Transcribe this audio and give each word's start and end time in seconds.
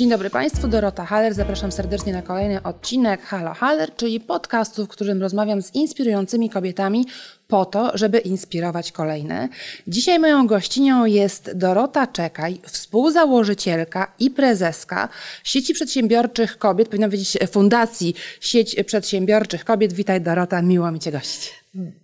Dzień 0.00 0.10
dobry 0.10 0.30
Państwu, 0.30 0.68
Dorota 0.68 1.04
Haller. 1.04 1.34
Zapraszam 1.34 1.72
serdecznie 1.72 2.12
na 2.12 2.22
kolejny 2.22 2.62
odcinek 2.62 3.22
Halo 3.22 3.54
Haller, 3.54 3.96
czyli 3.96 4.20
podcastu, 4.20 4.86
w 4.86 4.88
którym 4.88 5.22
rozmawiam 5.22 5.62
z 5.62 5.74
inspirującymi 5.74 6.50
kobietami 6.50 7.06
po 7.48 7.64
to, 7.64 7.98
żeby 7.98 8.18
inspirować 8.18 8.92
kolejne. 8.92 9.48
Dzisiaj 9.86 10.18
moją 10.18 10.46
gościnią 10.46 11.04
jest 11.04 11.50
Dorota 11.54 12.06
Czekaj, 12.06 12.60
współzałożycielka 12.66 14.12
i 14.18 14.30
prezeska 14.30 15.08
sieci 15.44 15.74
przedsiębiorczych 15.74 16.58
kobiet, 16.58 16.88
powinna 16.88 17.06
powiedzieć 17.06 17.38
Fundacji 17.52 18.14
Sieć 18.40 18.76
Przedsiębiorczych 18.86 19.64
Kobiet. 19.64 19.92
Witaj 19.92 20.20
Dorota, 20.20 20.62
miło 20.62 20.92
mi 20.92 21.00
Cię 21.00 21.12
gościć. 21.12 21.54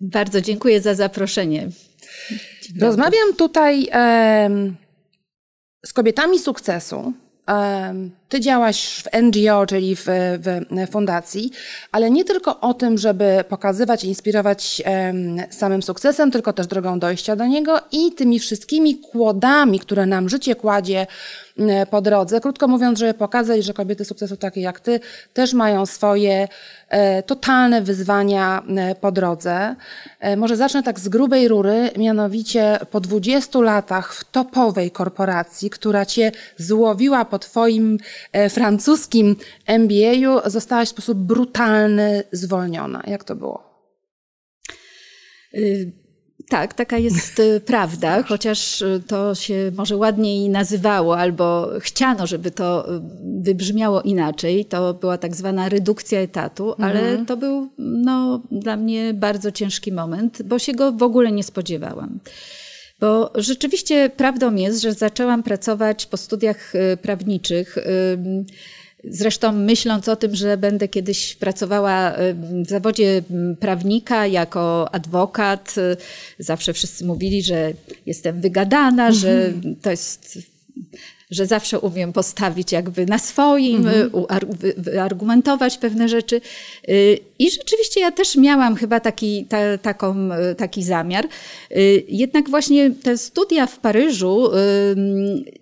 Bardzo 0.01 0.41
dziękuję 0.41 0.81
za 0.81 0.95
zaproszenie. 0.95 1.69
Rozmawiam 2.81 3.35
tutaj 3.37 3.89
em, 3.91 4.77
z 5.87 5.93
kobietami 5.93 6.39
sukcesu, 6.39 7.13
Um, 7.49 8.17
ty 8.29 8.41
działaś 8.41 9.03
w 9.03 9.23
NGO, 9.23 9.67
czyli 9.67 9.97
w, 9.97 10.05
w, 10.07 10.91
fundacji, 10.91 11.51
ale 11.93 12.11
nie 12.11 12.25
tylko 12.25 12.61
o 12.61 12.75
tym, 12.75 12.99
żeby 12.99 13.45
pokazywać, 13.49 14.05
inspirować 14.05 14.83
samym 15.51 15.83
sukcesem, 15.83 16.31
tylko 16.31 16.53
też 16.53 16.67
drogą 16.67 16.99
dojścia 16.99 17.37
do 17.37 17.47
niego 17.47 17.81
i 17.93 18.13
tymi 18.13 18.39
wszystkimi 18.39 18.99
kłodami, 18.99 19.81
które 19.81 20.07
nam 20.07 20.29
życie 20.29 20.55
kładzie 20.55 21.07
po 21.91 22.01
drodze. 22.03 22.41
Krótko 22.41 22.69
mówiąc, 22.69 22.99
żeby 22.99 23.15
pokazać, 23.15 23.65
że 23.65 23.75
kobiety 23.75 24.05
sukcesu 24.05 24.37
takie 24.37 24.61
jak 24.61 24.81
ty 24.81 25.01
też 25.33 25.55
mają 25.55 25.87
swoje 25.87 26.49
e, 26.89 27.23
totalne 27.23 27.83
wyzwania 27.83 28.63
po 29.01 29.13
drodze. 29.13 29.77
E, 30.21 30.37
może 30.37 30.57
zacznę 30.57 30.83
tak 30.83 31.01
z 31.01 31.09
grubej 31.09 31.49
rury, 31.49 31.91
mianowicie 31.97 32.79
po 32.91 33.01
20 33.01 33.59
latach 33.61 34.15
w 34.15 34.25
topowej 34.25 34.91
korporacji, 34.91 35.71
która 35.71 36.07
cię 36.07 36.33
złowiła 36.57 37.25
po 37.25 37.39
twoim 37.39 37.99
francuskim 38.51 39.37
MBA-u, 39.67 40.51
zostałaś 40.51 40.89
w 40.89 40.91
sposób 40.91 41.19
brutalny 41.19 42.23
zwolniona. 42.33 43.03
Jak 43.07 43.25
to 43.25 43.37
było? 43.37 43.67
Y 45.55 46.07
tak, 46.49 46.75
taka 46.75 46.99
jest 46.99 47.39
y, 47.39 47.61
prawda, 47.67 48.23
chociaż 48.23 48.83
y, 48.83 49.03
to 49.07 49.35
się 49.35 49.73
może 49.77 49.97
ładniej 49.97 50.49
nazywało, 50.49 51.19
albo 51.19 51.69
chciano, 51.81 52.27
żeby 52.27 52.51
to 52.51 52.89
wybrzmiało 53.41 54.03
inaczej. 54.03 54.65
To 54.65 54.95
była 54.95 55.19
tak 55.19 55.37
zwana 55.37 55.69
redukcja 55.69 56.21
etatu, 56.21 56.75
ale 56.79 57.01
mhm. 57.01 57.27
to 57.27 57.37
był 57.37 57.71
no, 57.79 58.43
dla 58.51 58.77
mnie 58.77 59.15
bardzo 59.15 59.53
ciężki 59.53 59.93
moment, 59.93 60.43
bo 60.43 60.59
się 60.59 60.73
go 60.73 60.93
w 60.93 61.03
ogóle 61.03 61.33
nie 61.33 61.43
spodziewałam. 61.43 62.21
Bo 63.01 63.33
rzeczywiście 63.35 64.11
prawdą 64.17 64.55
jest, 64.55 64.83
że 64.83 64.93
zaczęłam 64.93 65.43
pracować 65.43 66.07
po 66.07 66.17
studiach 66.17 66.73
prawniczych 67.03 67.79
Zresztą 69.11 69.53
myśląc 69.53 70.09
o 70.09 70.17
tym, 70.17 70.35
że 70.35 70.57
będę 70.57 70.89
kiedyś 70.89 71.35
pracowała 71.35 72.15
w 72.65 72.69
zawodzie 72.69 73.23
prawnika 73.61 74.27
jako 74.27 74.95
adwokat, 74.95 75.75
zawsze 76.39 76.73
wszyscy 76.73 77.05
mówili, 77.05 77.43
że 77.43 77.73
jestem 78.07 78.41
wygadana, 78.41 79.13
że 79.13 79.47
mhm. 79.47 79.77
to 79.77 79.91
jest 79.91 80.39
że 81.31 81.47
zawsze 81.47 81.81
umiem 81.81 82.13
postawić 82.13 82.73
jakby 82.73 83.07
na 83.07 83.19
swoim, 83.19 83.77
mhm. 83.77 84.11
wyargumentować 84.77 85.79
pewne 85.79 86.09
rzeczy. 86.09 86.41
Y, 86.89 87.19
I 87.39 87.51
rzeczywiście 87.51 88.01
ja 88.01 88.13
też 88.13 88.37
miałam 88.37 88.77
chyba 88.77 89.01
taki, 89.01 89.45
ta, 89.45 89.79
taką, 89.79 90.29
taki 90.57 90.83
zamiar. 90.83 91.29
Y, 91.77 92.05
jednak 92.09 92.51
właśnie 92.51 92.91
te 92.91 93.19
studia 93.19 93.67
w 93.67 93.79
Paryżu 93.79 94.51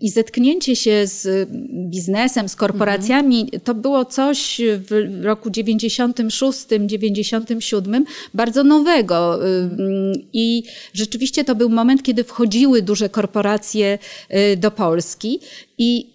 i 0.00 0.10
zetknięcie 0.10 0.76
się 0.76 1.06
z 1.06 1.48
biznesem, 1.90 2.48
z 2.48 2.56
korporacjami, 2.56 3.40
mhm. 3.40 3.60
to 3.60 3.74
było 3.74 4.04
coś 4.04 4.60
w 4.64 5.20
roku 5.24 5.50
96, 5.50 6.66
97 6.80 8.04
bardzo 8.34 8.64
nowego. 8.64 9.38
I 10.32 10.62
rzeczywiście 10.94 11.44
to 11.44 11.54
był 11.54 11.68
moment, 11.68 12.02
kiedy 12.02 12.24
wchodziły 12.24 12.82
duże 12.82 13.08
korporacje 13.08 13.98
y, 14.52 14.56
do 14.56 14.70
Polski. 14.70 15.40
I 15.78 16.14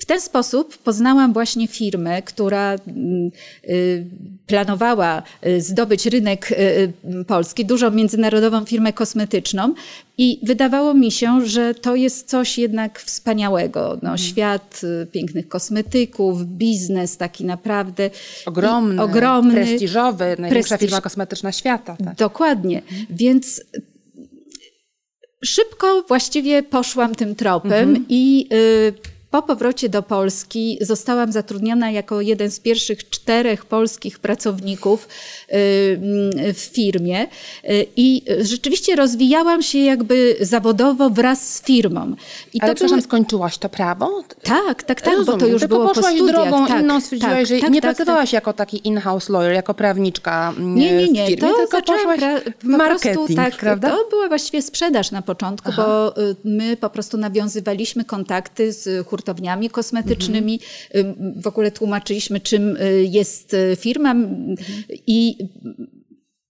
w 0.00 0.04
ten 0.04 0.20
sposób 0.20 0.78
poznałam 0.78 1.32
właśnie 1.32 1.68
firmę, 1.68 2.22
która 2.22 2.74
mm, 2.74 3.30
y, 3.68 4.06
planowała 4.46 5.22
y, 5.46 5.60
zdobyć 5.60 6.06
rynek 6.06 6.52
y, 6.52 7.24
polski, 7.26 7.64
dużą 7.64 7.90
międzynarodową 7.90 8.64
firmę 8.64 8.92
kosmetyczną 8.92 9.74
i 10.18 10.40
wydawało 10.42 10.94
mi 10.94 11.10
się, 11.10 11.46
że 11.46 11.74
to 11.74 11.96
jest 11.96 12.28
coś 12.28 12.58
jednak 12.58 13.00
wspaniałego. 13.00 13.88
No, 13.88 14.10
mhm. 14.10 14.18
Świat 14.18 14.80
pięknych 15.12 15.48
kosmetyków, 15.48 16.44
biznes 16.46 17.16
taki 17.16 17.44
naprawdę 17.44 18.10
ogromny, 18.46 19.02
ogromny 19.02 19.54
prestiżowy, 19.54 20.36
największa 20.38 20.68
prestiż... 20.68 20.88
firma 20.88 21.00
kosmetyczna 21.00 21.52
świata. 21.52 21.96
Tak. 22.04 22.16
Dokładnie. 22.16 22.82
Mhm. 22.82 23.06
Więc 23.10 23.62
Szybko 25.44 26.02
właściwie 26.08 26.62
poszłam 26.62 27.14
tym 27.14 27.34
tropem 27.34 27.88
mhm. 27.88 28.04
i 28.08 28.48
y, 28.52 29.19
po 29.30 29.42
powrocie 29.42 29.88
do 29.88 30.02
Polski 30.02 30.78
zostałam 30.80 31.32
zatrudniona 31.32 31.90
jako 31.90 32.20
jeden 32.20 32.50
z 32.50 32.60
pierwszych 32.60 33.10
czterech 33.10 33.64
polskich 33.64 34.18
pracowników 34.18 35.04
y, 35.04 35.08
w 36.54 36.70
firmie 36.74 37.22
y, 37.22 37.86
i 37.96 38.22
rzeczywiście 38.40 38.96
rozwijałam 38.96 39.62
się 39.62 39.78
jakby 39.78 40.36
zawodowo 40.40 41.10
wraz 41.10 41.54
z 41.54 41.62
firmą. 41.62 42.14
I 42.54 42.60
Ale 42.60 42.70
to 42.70 42.74
przepraszam, 42.74 42.98
były... 42.98 43.02
skończyłaś 43.02 43.58
to 43.58 43.68
prawo? 43.68 44.22
Tak, 44.42 44.82
tak, 44.82 45.00
tak, 45.00 45.16
Rozumiem. 45.16 45.38
bo 45.38 45.46
to 45.46 45.46
już 45.46 45.62
Ty 45.62 45.68
było 45.68 45.94
po 45.94 46.02
drogą 46.26 46.66
tak, 46.66 46.82
inną, 46.82 47.00
stwierdziłaś, 47.00 47.36
tak, 47.36 47.46
że 47.46 47.58
tak, 47.58 47.70
nie 47.70 47.80
tak, 47.80 47.96
pracowałaś 47.96 48.28
tak. 48.28 48.32
jako 48.32 48.52
taki 48.52 48.88
in-house 48.88 49.28
lawyer, 49.28 49.52
jako 49.52 49.74
prawniczka 49.74 50.54
mm, 50.56 50.74
nie, 50.74 50.92
nie, 50.92 51.08
nie. 51.08 51.26
w 51.26 51.28
firmie, 51.28 51.48
to 51.48 51.56
tylko 51.56 51.82
poszłaś 51.82 52.20
w 52.60 52.64
marketing, 52.64 53.16
prostu, 53.16 53.34
tak, 53.34 53.56
prawda? 53.56 53.90
To 53.90 54.06
była 54.10 54.28
właściwie 54.28 54.62
sprzedaż 54.62 55.10
na 55.10 55.22
początku, 55.22 55.70
Aha. 55.72 55.84
bo 55.86 56.22
y, 56.22 56.36
my 56.44 56.76
po 56.76 56.90
prostu 56.90 57.16
nawiązywaliśmy 57.16 58.04
kontakty 58.04 58.72
z 58.72 59.06
hurtowniami 59.06 59.19
kosmetycznymi, 59.22 59.70
kosmetycznymi. 59.70 60.60
W 61.42 61.46
ogóle 61.46 61.70
tłumaczyliśmy, 61.70 62.40
czym 62.40 62.76
y, 62.76 63.04
jest 63.10 63.54
y, 63.54 63.76
firma 63.76 64.14
i 65.06 65.38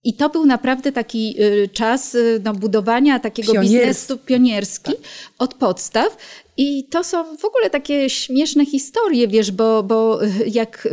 i 0.04 0.14
to 0.14 0.28
był 0.28 0.46
naprawdę 0.46 0.92
taki 0.92 1.42
y, 1.42 1.68
czas 1.72 2.16
no, 2.44 2.54
budowania 2.54 3.18
takiego 3.18 3.60
biznesu 3.60 4.18
pionierski 4.18 4.92
tak. 4.92 5.00
od 5.38 5.54
podstaw. 5.54 6.16
I 6.56 6.84
to 6.84 7.04
są 7.04 7.36
w 7.36 7.44
ogóle 7.44 7.70
takie 7.70 8.10
śmieszne 8.10 8.66
historie, 8.66 9.28
wiesz, 9.28 9.50
bo, 9.50 9.82
bo 9.82 10.18
jak 10.46 10.88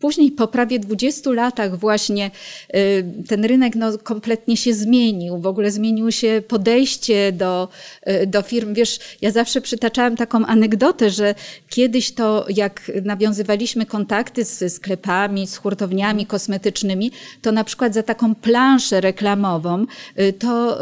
Później 0.00 0.32
po 0.32 0.48
prawie 0.48 0.78
20 0.78 1.30
latach 1.32 1.78
właśnie 1.78 2.30
y, 2.74 3.04
ten 3.28 3.44
rynek 3.44 3.76
no, 3.76 3.98
kompletnie 3.98 4.56
się 4.56 4.74
zmienił. 4.74 5.38
W 5.38 5.46
ogóle 5.46 5.70
zmieniło 5.70 6.10
się 6.10 6.42
podejście 6.48 7.32
do, 7.32 7.68
y, 8.08 8.26
do 8.26 8.42
firm. 8.42 8.74
Wiesz, 8.74 8.98
ja 9.22 9.30
zawsze 9.30 9.60
przytaczałam 9.60 10.16
taką 10.16 10.46
anegdotę, 10.46 11.10
że 11.10 11.34
kiedyś 11.68 12.12
to 12.12 12.46
jak 12.48 12.92
nawiązywaliśmy 13.04 13.86
kontakty 13.86 14.44
z 14.44 14.74
sklepami, 14.74 15.46
z 15.46 15.56
hurtowniami 15.56 16.26
kosmetycznymi, 16.26 17.10
to 17.42 17.52
na 17.52 17.64
przykład 17.64 17.94
za 17.94 18.02
taką 18.02 18.34
planszę 18.34 19.00
reklamową 19.00 19.86
y, 20.18 20.32
to 20.32 20.80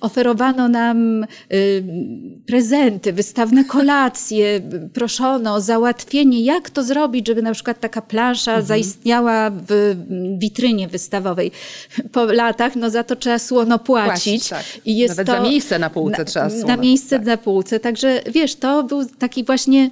oferowano 0.00 0.68
nam 0.68 1.26
prezenty, 2.46 3.12
wystawne 3.12 3.64
kolacje, 3.64 4.60
proszono 4.94 5.54
o 5.54 5.60
załatwienie, 5.60 6.44
jak 6.44 6.70
to 6.70 6.82
zrobić, 6.82 7.26
żeby 7.26 7.42
na 7.42 7.52
przykład 7.52 7.80
taka 7.80 8.02
plansza 8.10 8.50
mhm. 8.50 8.66
zaistniała 8.66 9.50
w 9.50 9.96
witrynie 10.38 10.88
wystawowej. 10.88 11.50
Po 12.12 12.24
latach, 12.24 12.76
no 12.76 12.90
za 12.90 13.04
to 13.04 13.16
trzeba 13.16 13.38
słono 13.38 13.78
płacić. 13.78 14.48
tak. 14.48 14.64
I 14.84 14.96
jest 14.96 15.12
Nawet 15.12 15.26
to, 15.26 15.32
za 15.32 15.40
miejsce 15.40 15.78
na 15.78 15.90
półce 15.90 16.18
na, 16.18 16.24
trzeba 16.24 16.50
słono. 16.50 16.66
Na 16.66 16.76
miejsce 16.76 17.16
tak. 17.16 17.26
na 17.26 17.36
półce. 17.36 17.80
Także 17.80 18.22
wiesz, 18.32 18.54
to 18.54 18.82
był 18.84 19.04
taki 19.06 19.44
właśnie 19.44 19.90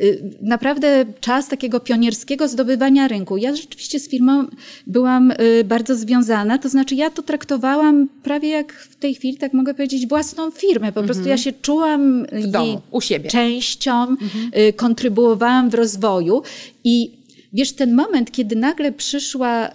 y, 0.00 0.22
naprawdę 0.42 1.04
czas 1.20 1.48
takiego 1.48 1.80
pionierskiego 1.80 2.48
zdobywania 2.48 3.08
rynku. 3.08 3.36
Ja 3.36 3.56
rzeczywiście 3.56 4.00
z 4.00 4.08
firmą 4.08 4.44
byłam 4.86 5.30
y, 5.30 5.64
bardzo 5.64 5.96
związana, 5.96 6.58
to 6.58 6.68
znaczy 6.68 6.94
ja 6.94 7.10
to 7.10 7.22
traktowałam 7.22 8.08
prawie 8.22 8.48
jak 8.48 8.72
w 8.72 8.96
tej 8.96 9.14
chwili, 9.14 9.36
tak 9.36 9.52
mogę 9.52 9.74
powiedzieć, 9.74 10.06
własną 10.06 10.50
firmę. 10.50 10.92
Po 10.92 11.02
prostu 11.02 11.28
ja 11.28 11.34
mhm. 11.34 11.38
się 11.38 11.52
czułam 11.52 12.26
w 12.32 12.46
domu, 12.46 12.66
jej 12.66 12.78
u 12.90 13.00
siebie. 13.00 13.30
częścią, 13.30 14.02
mhm. 14.02 14.50
Y, 14.68 14.72
kontrybuowałam 14.72 15.70
w 15.70 15.74
rozwoju 15.74 16.42
i 16.84 17.17
Wiesz, 17.52 17.72
ten 17.72 17.94
moment, 17.94 18.30
kiedy 18.30 18.56
nagle 18.56 18.92
przyszła. 18.92 19.68
Y, 19.68 19.72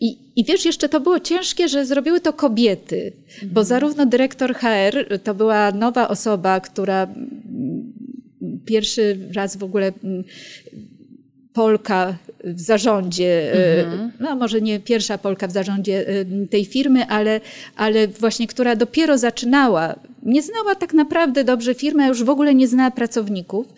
I, 0.00 0.18
I 0.36 0.44
wiesz, 0.44 0.64
jeszcze 0.64 0.88
to 0.88 1.00
było 1.00 1.20
ciężkie, 1.20 1.68
że 1.68 1.86
zrobiły 1.86 2.20
to 2.20 2.32
kobiety, 2.32 3.12
bo 3.42 3.60
mhm. 3.60 3.66
zarówno 3.66 4.06
dyrektor 4.06 4.54
HR 4.54 5.20
to 5.24 5.34
była 5.34 5.72
nowa 5.72 6.08
osoba, 6.08 6.60
która 6.60 7.08
pierwszy 8.66 9.18
raz 9.34 9.56
w 9.56 9.64
ogóle 9.64 9.92
Polka 11.52 12.16
w 12.44 12.60
zarządzie, 12.60 13.54
y, 13.54 13.84
mhm. 13.84 14.12
no 14.20 14.36
może 14.36 14.60
nie 14.60 14.80
pierwsza 14.80 15.18
Polka 15.18 15.46
w 15.46 15.52
zarządzie 15.52 16.08
y, 16.08 16.48
tej 16.50 16.64
firmy, 16.64 17.06
ale, 17.06 17.40
ale 17.76 18.08
właśnie 18.08 18.46
która 18.46 18.76
dopiero 18.76 19.18
zaczynała 19.18 19.94
nie 20.22 20.42
znała 20.42 20.74
tak 20.74 20.94
naprawdę 20.94 21.44
dobrze 21.44 21.74
firmy, 21.74 22.02
a 22.02 22.08
już 22.08 22.24
w 22.24 22.30
ogóle 22.30 22.54
nie 22.54 22.68
znała 22.68 22.90
pracowników. 22.90 23.74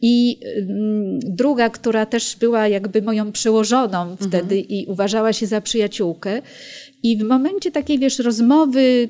I 0.00 0.40
mm, 0.56 1.18
druga, 1.20 1.70
która 1.70 2.06
też 2.06 2.36
była 2.36 2.68
jakby 2.68 3.02
moją 3.02 3.32
przełożoną 3.32 4.02
mhm. 4.02 4.16
wtedy 4.30 4.60
i 4.60 4.86
uważała 4.86 5.32
się 5.32 5.46
za 5.46 5.60
przyjaciółkę. 5.60 6.42
I 7.02 7.16
w 7.16 7.22
momencie 7.22 7.70
takiej, 7.70 7.98
wiesz, 7.98 8.18
rozmowy 8.18 9.08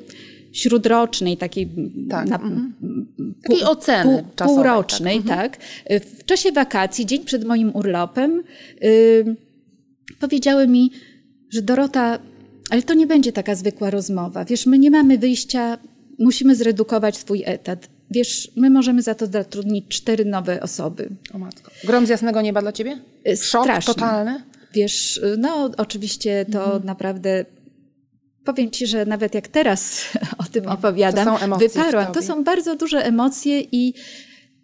śródrocznej, 0.53 1.37
takiej, 1.37 1.69
tak. 2.11 2.29
na, 2.29 2.37
mhm. 2.37 2.75
takiej 3.43 3.65
oceny 3.65 4.25
pół, 4.37 4.47
półrocznej, 4.47 5.23
tak. 5.23 5.57
tak. 5.57 5.65
W 6.01 6.25
czasie 6.25 6.53
wakacji, 6.53 7.07
dzień 7.07 7.25
przed 7.25 7.45
moim 7.45 7.77
urlopem, 7.77 8.43
yy, 8.81 9.37
powiedziały 10.21 10.69
mi, 10.69 10.91
że 11.51 11.63
Dorota, 11.63 12.19
ale 12.71 12.83
to 12.83 12.95
nie 12.95 13.07
będzie 13.07 13.33
taka 13.33 13.55
zwykła 13.55 13.91
rozmowa. 13.91 14.45
Wiesz, 14.45 14.67
my 14.67 14.79
nie 14.79 14.91
mamy 14.91 15.19
wyjścia, 15.19 15.79
musimy 16.19 16.57
zredukować 16.57 17.17
swój 17.17 17.43
etat. 17.47 17.89
Wiesz, 18.11 18.51
my 18.57 18.71
możemy 18.71 19.03
za 19.03 19.15
to 19.15 19.27
zatrudnić 19.27 19.89
cztery 19.89 20.25
nowe 20.25 20.61
osoby. 20.61 21.09
O 21.35 21.39
matko. 21.39 21.71
Grom 21.85 22.07
z 22.07 22.09
jasnego 22.09 22.43
nieba 22.43 22.63
dla 22.63 22.73
ciebie? 22.73 22.99
Y, 23.29 23.37
Szok 23.37 23.65
Strasznie. 23.65 23.95
totalny? 23.95 24.43
Wiesz, 24.75 25.21
no 25.39 25.71
oczywiście 25.77 26.47
to 26.53 26.65
mhm. 26.65 26.85
naprawdę 26.85 27.45
powiem 28.45 28.71
ci, 28.71 28.87
że 28.87 29.07
nawet 29.07 29.35
jak 29.35 29.49
teraz 29.49 30.05
o 30.43 30.45
tym 30.45 30.69
opowiadam, 30.69 31.27
to 31.27 31.39
są 31.39 31.59
wyparłam. 31.59 32.13
To 32.13 32.23
są 32.23 32.45
bardzo 32.45 32.77
duże 32.77 33.05
emocje 33.05 33.61
i 33.61 33.95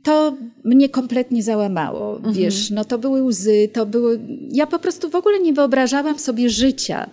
to 0.03 0.37
mnie 0.65 0.89
kompletnie 0.89 1.43
załamało. 1.43 2.17
Mhm. 2.17 2.35
Wiesz, 2.35 2.71
no 2.71 2.85
to 2.85 2.99
były 2.99 3.23
łzy, 3.23 3.69
to 3.73 3.87
były. 3.87 4.21
Ja 4.53 4.67
po 4.67 4.79
prostu 4.79 5.11
w 5.11 5.15
ogóle 5.15 5.41
nie 5.41 5.53
wyobrażałam 5.53 6.19
sobie 6.19 6.51
życia. 6.51 7.11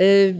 Y, 0.00 0.34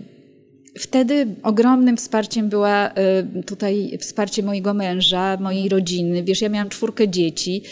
Wtedy 0.78 1.26
ogromnym 1.42 1.96
wsparciem 1.96 2.48
była 2.48 2.90
y, 2.90 3.42
tutaj 3.42 3.98
wsparcie 4.00 4.42
mojego 4.42 4.74
męża, 4.74 5.36
mojej 5.40 5.68
rodziny. 5.68 6.22
Wiesz, 6.22 6.40
ja 6.40 6.48
miałam 6.48 6.68
czwórkę 6.68 7.08
dzieci. 7.08 7.62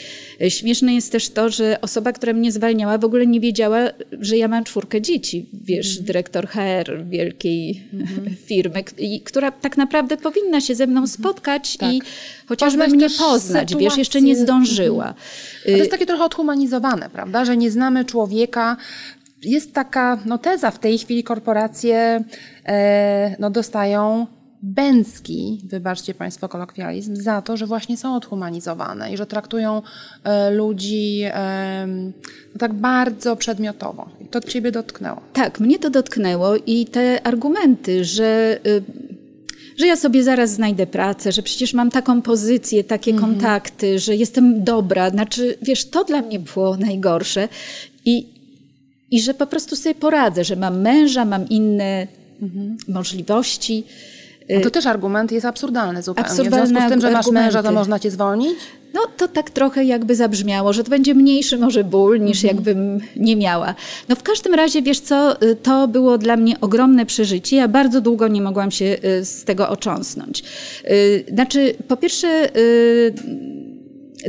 Y, 0.43 0.51
śmieszne 0.51 0.95
jest 0.95 1.13
też 1.13 1.29
to, 1.29 1.51
że 1.51 1.81
osoba, 1.81 2.13
która 2.13 2.33
mnie 2.33 2.53
zwalniała, 2.53 2.99
w 2.99 3.05
ogóle 3.05 3.27
nie 3.27 3.41
wiedziała, 3.41 3.79
że 4.21 4.37
ja 4.37 4.49
mam 4.49 4.65
czwórkę 4.65 5.03
dzieci. 5.03 5.47
Wiesz, 5.65 5.93
mm. 5.97 6.07
dyrektor 6.07 6.49
HR 6.49 7.05
wielkiej 7.09 7.83
mm 7.93 8.07
-hmm. 8.07 8.31
firmy, 8.49 8.85
która 9.25 9.51
tak 9.51 9.77
naprawdę 9.77 10.17
powinna 10.17 10.61
się 10.61 10.75
ze 10.75 10.87
mną 10.87 11.01
mhm. 11.01 11.09
spotkać 11.09 11.77
tak. 11.77 11.93
i 11.93 12.03
chociażby 12.47 12.79
Poznać 12.79 12.97
mnie 12.97 13.11
poznać, 13.19 13.69
sytuację. 13.69 13.89
wiesz, 13.89 13.99
jeszcze 13.99 14.23
nie 14.23 14.37
zdążyła. 14.37 15.05
Mm. 15.05 15.17
To 15.65 15.71
jest 15.71 15.91
takie 15.91 16.07
trochę 16.07 16.25
odhumanizowane, 16.25 17.11
prawda, 17.13 17.45
że 17.45 17.57
nie 17.57 17.71
znamy 17.71 18.05
człowieka, 18.05 18.77
jest 19.43 19.75
taka 19.75 20.19
no, 20.27 20.39
teza 20.39 20.71
w 20.71 20.79
tej 20.79 20.99
chwili 20.99 21.25
korporacje 21.25 22.25
e, 22.67 23.37
no, 23.39 23.51
dostają 23.51 24.27
bęcki, 24.63 25.61
wybaczcie 25.65 26.15
Państwo 26.15 26.49
kolokwializm, 26.49 27.17
za 27.17 27.43
to, 27.43 27.57
że 27.57 27.67
właśnie 27.67 27.97
są 27.97 28.15
odhumanizowane 28.15 29.13
i 29.13 29.17
że 29.17 29.27
traktują 29.27 29.83
e, 30.25 30.51
ludzi 30.51 31.21
e, 31.25 31.87
no, 32.55 32.59
tak 32.59 32.75
bardzo 32.75 33.37
przedmiotowo. 33.37 34.09
To 34.31 34.41
Ciebie 34.41 34.73
dotknęło. 34.73 35.21
Tak, 35.33 35.61
mnie 35.61 35.79
to 35.79 35.91
dotknęło 35.91 36.57
i 36.57 36.87
te 36.87 37.27
argumenty, 37.27 38.05
że 38.05 38.59
y, 38.67 38.83
że 39.77 39.87
ja 39.87 39.97
sobie 39.97 40.25
zaraz 40.25 40.51
znajdę 40.51 40.87
pracę, 40.87 41.33
że 41.33 41.43
przecież 41.43 41.75
mam 41.75 41.91
taką 41.91 42.23
pozycję, 42.23 42.85
takie 42.85 43.11
mhm. 43.11 43.33
kontakty, 43.33 43.99
że 43.99 44.17
jestem 44.17 44.65
dobra. 44.65 45.11
Znaczy, 45.11 45.59
wiesz, 45.63 45.91
to 45.91 46.05
dla 46.05 46.23
mnie 46.23 46.39
było 46.39 46.77
najgorsze. 46.77 47.49
I 48.05 48.40
i 49.11 49.21
że 49.21 49.35
po 49.35 49.47
prostu 49.47 49.77
sobie 49.77 49.95
poradzę, 49.95 50.45
że 50.45 50.57
mam 50.57 50.81
męża, 50.81 51.25
mam 51.25 51.49
inne 51.49 52.07
mhm. 52.43 52.77
możliwości. 52.89 53.85
A 54.59 54.61
to 54.61 54.71
też 54.71 54.87
argument 54.87 55.33
jest 55.33 55.47
absurdalny 55.47 56.03
zupełnie. 56.03 56.31
Absurdalny 56.31 56.67
w 56.67 56.69
związku 56.69 56.89
z 56.89 56.93
tym, 56.93 57.01
że 57.01 57.11
masz 57.11 57.31
męża, 57.31 57.63
to 57.63 57.73
można 57.73 57.99
cię 57.99 58.11
zwolnić? 58.11 58.59
No 58.95 59.01
to 59.17 59.29
tak 59.29 59.51
trochę 59.51 59.85
jakby 59.85 60.17
zabrzmiało, 60.17 60.73
że 60.73 60.85
to 60.85 60.91
będzie 60.91 61.15
mniejszy 61.15 61.59
może 61.59 61.85
ból 61.85 62.21
niż 62.21 62.45
mhm. 62.45 62.57
jakbym 62.57 63.01
nie 63.17 63.37
miała. 63.37 63.75
No 64.09 64.17
w 64.17 64.23
każdym 64.23 64.55
razie, 64.55 64.83
wiesz 64.83 65.01
co, 65.01 65.43
y, 65.43 65.57
to 65.57 65.89
było 65.89 66.19
dla 66.19 66.37
mnie 66.37 66.61
ogromne 66.61 67.07
przeżycie. 67.07 67.57
Ja 67.57 67.69
bardzo 67.69 68.01
długo 68.01 68.29
nie 68.29 68.43
mogłam 68.43 68.71
się 68.71 68.97
y, 69.05 69.25
z 69.25 69.45
tego 69.45 69.69
ocząsnąć. 69.69 70.43
Y, 70.91 71.25
znaczy, 71.35 71.75
po 71.89 71.97
pierwsze 71.97 72.49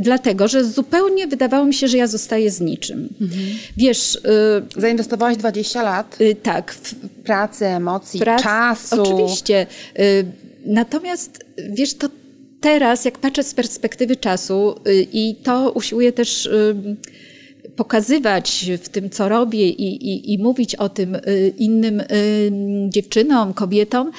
dlatego, 0.00 0.48
że 0.48 0.64
zupełnie 0.64 1.26
wydawało 1.26 1.66
mi 1.66 1.74
się, 1.74 1.88
że 1.88 1.96
ja 1.96 2.06
zostaję 2.06 2.50
z 2.50 2.60
niczym. 2.60 3.08
Mhm. 3.20 3.42
Wiesz... 3.76 4.14
Y, 4.14 4.80
Zainwestowałaś 4.80 5.36
20 5.36 5.82
lat? 5.82 6.20
Y, 6.20 6.34
tak. 6.42 6.72
W 6.72 6.94
pracy, 7.24 7.66
emocji, 7.66 8.20
prac, 8.20 8.42
czasu. 8.42 9.02
Oczywiście. 9.02 9.66
Y, 9.98 10.24
natomiast, 10.66 11.44
wiesz, 11.70 11.94
to 11.94 12.08
teraz, 12.62 13.04
jak 13.04 13.18
patrzę 13.18 13.42
z 13.42 13.54
perspektywy 13.54 14.16
czasu 14.16 14.74
y, 14.88 15.06
i 15.12 15.34
to 15.34 15.72
usiłuję 15.72 16.12
też 16.12 16.46
y, 16.46 16.96
pokazywać 17.76 18.70
w 18.82 18.88
tym, 18.88 19.10
co 19.10 19.28
robię 19.28 19.68
i, 19.68 20.08
i, 20.08 20.32
i 20.34 20.38
mówić 20.38 20.74
o 20.74 20.88
tym 20.88 21.14
y, 21.14 21.52
innym 21.58 22.02
dziewczynom, 22.88 23.54
kobietom, 23.54 24.10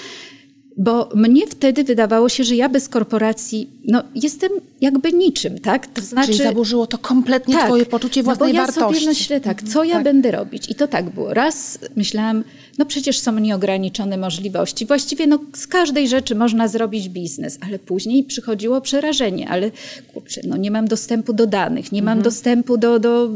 bo 0.78 1.10
mnie 1.16 1.48
wtedy 1.48 1.84
wydawało 1.84 2.30
się, 2.30 2.44
że 2.44 2.56
ja 2.56 2.70
bez 2.70 2.90
korporacji 2.90 3.70
no, 3.88 4.04
jestem 4.16 4.52
jakby 4.82 5.14
niczym, 5.14 5.60
tak? 5.60 5.88
To 5.88 6.02
znaczy, 6.02 6.28
Czyli 6.28 6.44
zaburzyło 6.44 6.88
to 6.88 6.98
kompletnie 6.98 7.54
tak, 7.54 7.66
twoje 7.66 7.86
poczucie 7.86 8.24
własnej 8.24 8.54
no 8.54 8.54
bo 8.54 8.60
ja 8.60 8.66
wartości. 8.66 8.96
sobie 8.96 9.14
myślę 9.14 9.42
tak, 9.42 9.64
co 9.64 9.84
ja 9.84 9.94
tak. 9.94 10.04
będę 10.04 10.32
robić? 10.32 10.70
I 10.70 10.76
to 10.76 10.88
tak 10.88 11.10
było. 11.10 11.34
Raz 11.34 11.80
myślałam, 11.96 12.44
no 12.78 12.86
przecież 12.86 13.20
są 13.20 13.40
nieograniczone 13.40 14.18
możliwości. 14.18 14.86
Właściwie 14.86 15.28
no, 15.28 15.40
z 15.56 15.68
każdej 15.68 16.08
rzeczy 16.08 16.36
można 16.36 16.68
zrobić 16.68 17.10
biznes, 17.10 17.58
ale 17.62 17.80
później 17.80 18.24
przychodziło 18.24 18.82
przerażenie, 18.82 19.50
ale 19.50 19.72
kurczę, 20.14 20.42
no 20.44 20.58
nie 20.58 20.72
mam 20.72 20.88
dostępu 20.88 21.34
do 21.34 21.48
danych, 21.48 21.92
nie 21.92 22.02
mam 22.02 22.18
mhm. 22.18 22.24
dostępu 22.24 22.78
do, 22.78 23.00
do 23.00 23.30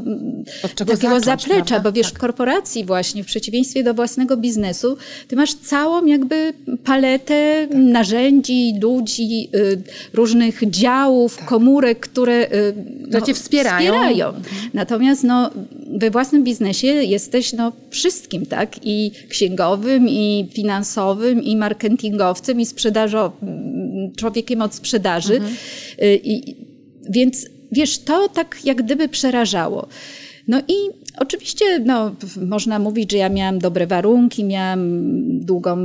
takiego 0.76 1.20
zacząć, 1.20 1.26
zaplecza, 1.26 1.66
prawda? 1.66 1.80
bo 1.80 1.92
wiesz, 1.92 2.08
tak. 2.08 2.16
w 2.16 2.18
korporacji 2.20 2.86
właśnie, 2.86 3.24
w 3.24 3.28
przeciwieństwie 3.28 3.84
do 3.84 3.94
własnego 3.94 4.38
biznesu, 4.38 4.98
ty 5.28 5.36
masz 5.36 5.54
całą 5.54 6.06
jakby 6.06 6.54
paletę 6.84 7.68
narzędzi, 7.74 8.74
ludzi, 8.82 9.50
y, 9.56 9.82
różnych 10.14 10.37
działów, 10.68 11.38
tak. 11.38 11.46
komórek, 11.46 12.00
które, 12.00 12.52
y, 12.52 12.74
no, 13.08 13.22
cię 13.22 13.34
wspierają. 13.34 13.92
wspierają. 13.94 14.28
Mhm. 14.28 14.70
Natomiast 14.74 15.24
no, 15.24 15.52
we 16.00 16.12
własnym 16.12 16.44
biznesie 16.44 16.88
jesteś 16.88 17.54
no, 17.54 17.72
wszystkim, 17.90 18.46
tak? 18.46 18.76
I 18.84 19.12
księgowym, 19.30 20.10
i 20.10 20.48
finansowym, 20.54 21.44
i 21.44 21.58
marketingowcem, 21.58 22.62
i 22.62 22.66
sprzedażowym, 22.66 24.14
człowiekiem 24.18 24.62
od 24.62 24.76
sprzedaży. 24.76 25.36
Mhm. 25.36 25.54
Y, 26.02 26.20
I, 26.24 26.56
więc 27.10 27.46
wiesz, 27.72 28.00
to 28.00 28.30
tak 28.30 28.58
jak 28.64 28.84
gdyby 28.84 29.10
przerażało. 29.10 29.88
No 30.48 30.62
i 30.68 30.74
oczywiście 31.20 31.80
no, 31.80 32.12
można 32.48 32.80
mówić, 32.80 33.12
że 33.12 33.18
ja 33.18 33.30
miałam 33.30 33.60
dobre 33.60 33.88
warunki, 33.88 34.44
miałam 34.44 34.80
długą 35.40 35.78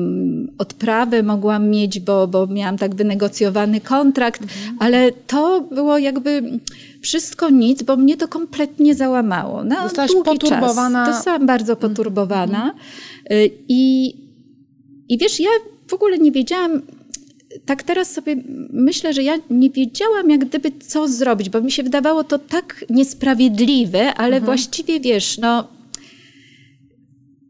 odprawę, 0.59 1.23
mogłam 1.23 1.69
mieć, 1.69 2.01
bo, 2.01 2.27
bo 2.27 2.47
miałam 2.47 2.79
tak 2.79 2.95
wynegocjowany 2.95 3.81
kontrakt, 3.81 4.43
mhm. 4.43 4.77
ale 4.81 5.13
to 5.13 5.61
było 5.61 5.99
jakby 5.99 6.61
wszystko 7.03 7.51
nic, 7.51 7.83
bo 7.83 7.97
mnie 7.97 8.17
to 8.17 8.29
kompletnie 8.29 8.95
załamało. 8.95 9.65
Na 9.65 9.83
Zostałaś 9.83 10.11
poturbowana. 10.25 11.07
Czas. 11.07 11.17
Zostałam 11.17 11.47
bardzo 11.47 11.73
mhm. 11.73 11.91
poturbowana. 11.91 12.75
Mhm. 13.25 13.51
I, 13.69 14.15
I 15.09 15.19
wiesz, 15.19 15.41
ja 15.41 15.51
w 15.87 15.95
ogóle 15.95 16.19
nie 16.19 16.33
wiedziałam, 16.33 16.83
tak 17.67 17.83
teraz 17.83 18.11
sobie 18.11 18.37
myślę, 18.73 19.15
że 19.15 19.23
ja 19.23 19.39
nie 19.51 19.71
wiedziałam 19.71 20.31
jak 20.31 20.45
gdyby 20.45 20.73
co 20.89 21.09
zrobić, 21.09 21.51
bo 21.51 21.61
mi 21.61 21.73
się 21.73 21.83
wydawało 21.83 22.25
to 22.25 22.39
tak 22.39 22.85
niesprawiedliwe, 22.91 24.15
ale 24.15 24.37
mhm. 24.37 24.45
właściwie 24.45 25.01
wiesz, 25.01 25.39
no 25.39 25.69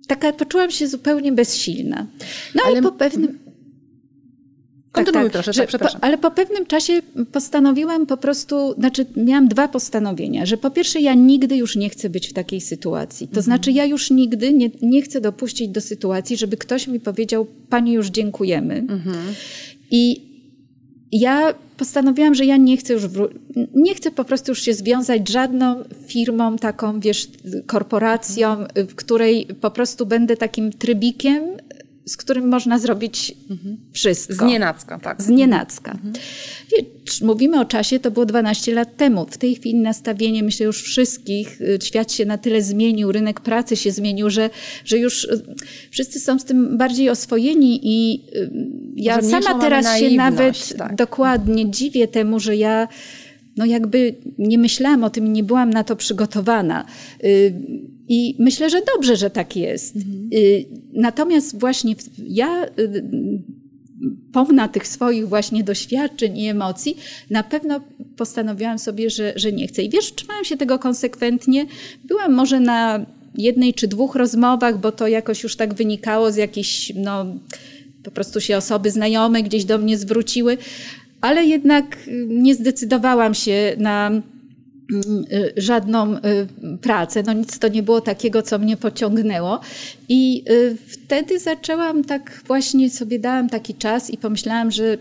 taka 0.06 0.32
poczułam 0.32 0.71
się 0.71 0.88
zupełnie 0.88 1.32
bezsilna. 1.32 2.06
No 2.54 2.62
ale, 2.66 2.82
po 2.82 2.92
pewnym... 2.92 3.38
Kontynuuj 4.92 5.25
tak, 5.25 5.32
tak, 5.32 5.42
proszę, 5.44 5.61
tak, 5.61 5.68
przepraszam. 5.68 6.00
Po, 6.00 6.06
ale 6.06 6.18
po 6.18 6.30
pewnym 6.30 6.66
czasie 6.66 7.02
postanowiłam 7.32 8.06
po 8.06 8.16
prostu, 8.16 8.75
znaczy 8.78 9.06
miałam 9.16 9.49
dwa 9.49 9.68
postanowienia, 9.68 10.47
że 10.47 10.56
po 10.56 10.71
pierwsze 10.71 11.00
ja 11.00 11.14
nigdy 11.14 11.56
już 11.56 11.76
nie 11.76 11.90
chcę 11.90 12.11
być 12.11 12.28
w 12.28 12.32
takiej 12.32 12.61
sytuacji. 12.61 13.26
To 13.26 13.30
mhm. 13.30 13.44
znaczy 13.44 13.73
ja 13.73 13.85
już 13.85 14.11
nigdy 14.11 14.52
nie, 14.52 14.71
nie 14.82 15.02
chcę 15.02 15.21
dopuścić 15.21 15.68
do 15.68 15.80
sytuacji, 15.80 16.37
żeby 16.37 16.56
ktoś 16.56 16.88
mi 16.88 17.00
powiedział, 17.00 17.47
pani 17.68 17.92
już 17.92 18.09
dziękujemy. 18.09 18.75
Mhm. 18.75 19.16
I 19.92 20.32
ja 21.12 21.54
postanowiłam, 21.76 22.34
że 22.34 22.44
ja 22.44 22.56
nie 22.56 22.76
chcę 22.76 22.92
już, 22.92 23.04
nie 23.75 23.94
chcę 23.94 24.11
po 24.11 24.25
prostu 24.25 24.50
już 24.50 24.62
się 24.62 24.75
związać 24.75 25.28
żadną 25.28 25.84
firmą 26.06 26.56
taką, 26.58 27.00
wiesz, 27.00 27.28
korporacją, 27.66 28.56
w 28.76 28.94
której 28.94 29.46
po 29.61 29.70
prostu 29.70 30.06
będę 30.06 30.37
takim 30.37 30.72
trybikiem 30.72 31.44
z 32.04 32.16
którym 32.16 32.49
można 32.49 32.78
zrobić 32.78 33.35
wszystko. 33.92 34.35
Z 34.47 34.49
nienacka, 34.49 34.99
tak. 34.99 35.23
Z 35.23 35.28
nienacka. 35.28 35.99
Wiesz, 36.73 37.21
mówimy 37.21 37.61
o 37.61 37.64
czasie, 37.64 38.00
to 38.00 38.11
było 38.11 38.26
12 38.26 38.75
lat 38.75 38.97
temu. 38.97 39.26
W 39.30 39.38
tej 39.38 39.54
chwili 39.54 39.75
nastawienie, 39.75 40.42
myślę, 40.42 40.66
już 40.66 40.82
wszystkich, 40.82 41.61
y, 41.61 41.78
świat 41.82 42.12
się 42.12 42.25
na 42.25 42.38
tyle 42.38 42.62
zmienił, 42.62 43.12
rynek 43.12 43.40
pracy 43.40 43.76
się 43.76 43.92
zmienił, 43.92 44.30
że, 44.30 44.50
że 44.85 44.99
już 44.99 45.25
y, 45.25 45.42
wszyscy 45.90 46.21
są 46.21 46.38
z 46.38 46.44
tym 46.44 46.78
bardziej 46.78 47.11
oswojeni 47.11 47.80
i 47.82 48.25
y, 48.37 48.50
ja 48.97 49.21
Że 49.21 49.28
sama 49.28 49.61
teraz 49.61 49.99
się 49.99 50.11
nawet 50.11 50.76
tak. 50.78 50.97
dokładnie 50.97 51.71
dziwię 51.71 52.09
temu, 52.09 52.40
że 52.40 52.56
ja 52.56 52.88
no 53.56 53.64
jakby 53.64 54.14
nie 54.38 54.59
myślałam 54.59 55.04
o 55.04 55.11
tym, 55.11 55.32
nie 55.32 55.42
byłam 55.42 55.71
na 55.71 55.85
to 55.85 55.97
przygotowana. 55.97 56.87
Y, 57.25 57.54
I 58.09 58.37
myślę, 58.38 58.71
że 58.71 58.82
dobrze, 58.97 59.16
że 59.16 59.30
tak 59.30 59.56
jest. 59.56 59.97
Y, 59.97 60.64
Natomiast 60.92 61.61
właśnie 61.61 61.94
ja 62.18 62.66
y, 62.78 63.02
pomna 64.32 64.68
tych 64.68 64.88
swoich 64.88 65.28
właśnie 65.28 65.64
doświadczeń 65.64 66.38
i 66.38 66.49
emocji, 66.49 66.97
na 67.30 67.42
pewno 67.42 67.80
postanowiłam 68.16 68.78
sobie, 68.78 69.11
że, 69.11 69.32
że 69.37 69.52
nie 69.52 69.68
chcę. 69.68 69.82
I 69.82 69.90
wiesz, 69.90 70.14
trzymałam 70.14 70.44
się 70.44 70.56
tego 70.56 70.78
konsekwentnie. 70.78 71.66
Byłam 72.04 72.32
może 72.32 72.61
na 72.61 73.06
jednej 73.35 73.75
czy 73.75 73.88
dwóch 73.88 74.14
rozmowach, 74.14 74.80
bo 74.80 74.92
to 74.92 75.09
jakoś 75.09 75.42
już 75.42 75.56
tak 75.56 75.75
wynikało 75.75 76.32
z 76.32 76.37
jakichś, 76.37 76.92
no, 76.94 77.26
po 78.02 78.11
prostu 78.11 78.40
się 78.40 78.56
osoby 78.56 78.90
znajome 78.90 79.42
gdzieś 79.42 79.64
do 79.64 79.78
mnie 79.78 79.99
zwróciły, 79.99 80.59
ale 81.23 81.45
jednak 81.45 81.97
y, 82.09 82.26
nie 82.29 82.55
zdecydowałam 82.55 83.35
się 83.35 83.76
na 83.79 84.09
mm, 84.09 84.23
y, 85.33 85.52
żadną 85.57 86.17
y, 86.17 86.21
pracę. 86.83 87.23
No 87.26 87.33
nic 87.33 87.59
to 87.59 87.69
nie 87.69 87.83
było 87.83 88.00
takiego, 88.00 88.43
co 88.43 88.59
mnie 88.59 88.76
pociągnęło. 88.76 89.61
I 90.09 90.45
wtedy 90.87 91.38
zaczęłam 91.38 92.05
tak 92.05 92.43
właśnie 92.47 92.91
sobie 92.91 93.19
dałam 93.19 93.49
taki 93.49 93.75
czas 93.75 94.11
i 94.11 94.19
pomyślałam, 94.19 94.71
że 94.71 94.99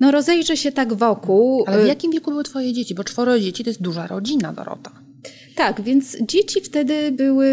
no 0.00 0.10
rozejrzę 0.10 0.56
się 0.56 0.72
tak 0.72 0.94
wokół. 0.94 1.64
Ale 1.66 1.84
w 1.84 1.88
jakim 1.88 2.12
wieku 2.12 2.30
były 2.30 2.44
twoje 2.44 2.72
dzieci? 2.72 2.94
Bo 2.94 3.04
czworo 3.04 3.40
dzieci 3.40 3.64
to 3.64 3.70
jest 3.70 3.82
duża 3.82 4.06
rodzina, 4.06 4.52
Dorota. 4.52 4.90
Tak, 5.56 5.80
więc 5.80 6.16
dzieci 6.20 6.60
wtedy 6.60 7.12
były. 7.12 7.48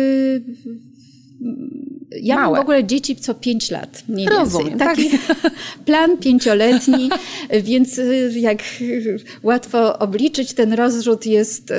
Ja 2.21 2.35
Małe. 2.35 2.47
mam 2.47 2.55
w 2.57 2.61
ogóle 2.61 2.83
dzieci 2.85 3.15
co 3.15 3.33
5 3.35 3.71
lat. 3.71 4.03
Mniej 4.07 4.27
Rozumiem, 4.27 4.79
tak. 4.79 4.95
Taki 4.95 5.09
plan 5.85 6.17
pięcioletni, 6.17 7.09
więc 7.63 7.97
y, 7.97 8.31
jak 8.35 8.59
y, 8.81 9.17
łatwo 9.43 9.99
obliczyć, 9.99 10.53
ten 10.53 10.73
rozrzut 10.73 11.25
jest 11.25 11.71
y, 11.71 11.75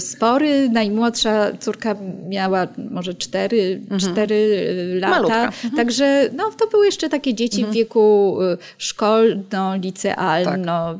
spory. 0.00 0.68
Najmłodsza 0.68 1.52
córka 1.60 1.96
miała 2.28 2.68
może 2.90 3.14
4, 3.14 3.80
cztery 4.00 4.66
lata. 5.00 5.16
Mhm. 5.16 5.22
Malutka. 5.22 5.44
Mhm. 5.64 5.76
Także 5.76 6.30
no, 6.36 6.50
to 6.58 6.66
były 6.66 6.86
jeszcze 6.86 7.08
takie 7.08 7.34
dzieci 7.34 7.64
w 7.64 7.70
wieku 7.72 8.36
y, 8.42 8.56
szkolno-licealno. 8.78 10.98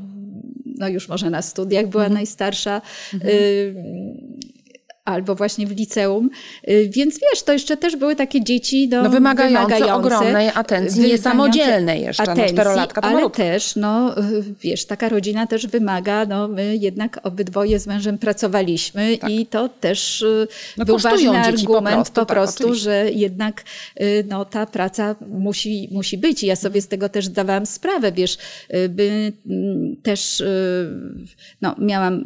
No 0.78 0.88
już 0.88 1.08
może 1.08 1.30
na 1.30 1.42
studiach 1.42 1.86
była 1.86 2.02
Mhm. 2.04 2.14
najstarsza. 2.14 2.82
Y, 3.14 3.74
albo 5.04 5.34
właśnie 5.34 5.66
w 5.66 5.76
liceum. 5.76 6.30
Y, 6.68 6.90
Więc 6.92 7.20
wiesz, 7.20 7.42
to 7.42 7.52
jeszcze 7.52 7.76
też 7.76 7.96
były 7.96 8.16
takie 8.16 8.44
dzieci 8.44 8.88
no, 8.88 9.02
No 9.02 9.10
wymagające 9.10 9.94
ogromnej 9.94 10.48
atencji, 10.48 10.96
wymagające 10.96 11.28
niesamodzielnej 11.28 12.02
jeszcze, 12.02 12.24
no, 12.26 12.32
atencji, 12.32 12.54
czterolatka 12.54 13.00
to 13.00 13.06
ale 13.06 13.16
malutko. 13.16 13.36
też, 13.36 13.76
no 13.76 14.18
y, 14.18 14.42
wiesz, 14.60 14.84
taka 14.84 15.08
rodzina 15.08 15.46
też 15.46 15.66
wymaga, 15.66 16.26
no 16.26 16.48
my 16.48 16.76
jednak 16.76 17.20
obydwoje 17.22 17.78
z 17.78 17.86
mężem 17.86 18.18
pracowaliśmy 18.18 19.14
i 19.14 19.46
to 19.46 19.68
też 19.68 20.22
y, 20.22 20.46
Tak. 20.50 20.76
No, 20.76 20.84
był 20.84 20.98
ważny 20.98 21.18
dzieci 21.18 21.32
po 21.32 21.48
argument 21.48 21.96
prostu, 21.96 22.14
po 22.14 22.26
tak, 22.26 22.36
prostu, 22.36 22.64
oczywiście. 22.64 22.84
że 22.84 23.10
jednak 23.10 23.62
no, 24.28 24.44
ta 24.44 24.66
praca 24.66 25.16
musi, 25.28 25.88
musi 25.92 26.18
być 26.18 26.42
i 26.42 26.46
ja 26.46 26.56
sobie 26.56 26.82
z 26.82 26.88
tego 26.88 27.08
też 27.08 27.26
zdawałam 27.26 27.66
sprawę, 27.66 28.12
wiesz, 28.12 28.38
by 28.88 29.32
mm, 29.46 29.96
też, 30.02 30.42
no 31.62 31.74
miałam 31.78 32.24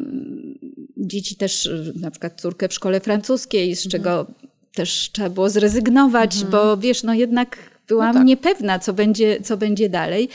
dzieci 1.07 1.35
też, 1.35 1.65
y, 1.65 1.93
na 1.95 2.11
przykład 2.11 2.41
córkę 2.41 2.67
w 2.67 2.73
szkole 2.73 2.99
francuskiej, 2.99 3.75
z 3.75 3.87
czego 3.87 4.25
też 4.73 5.09
trzeba 5.13 5.29
było 5.29 5.49
zrezygnować, 5.49 6.43
bo 6.51 6.77
wiesz, 6.77 7.03
no 7.03 7.13
jednak 7.13 7.57
byłam 7.87 8.13
tak. 8.13 8.25
niepewna, 8.25 8.79
co 8.79 8.93
będzie, 8.93 9.41
co 9.41 9.57
będzie 9.57 9.89
dalej. 9.89 10.29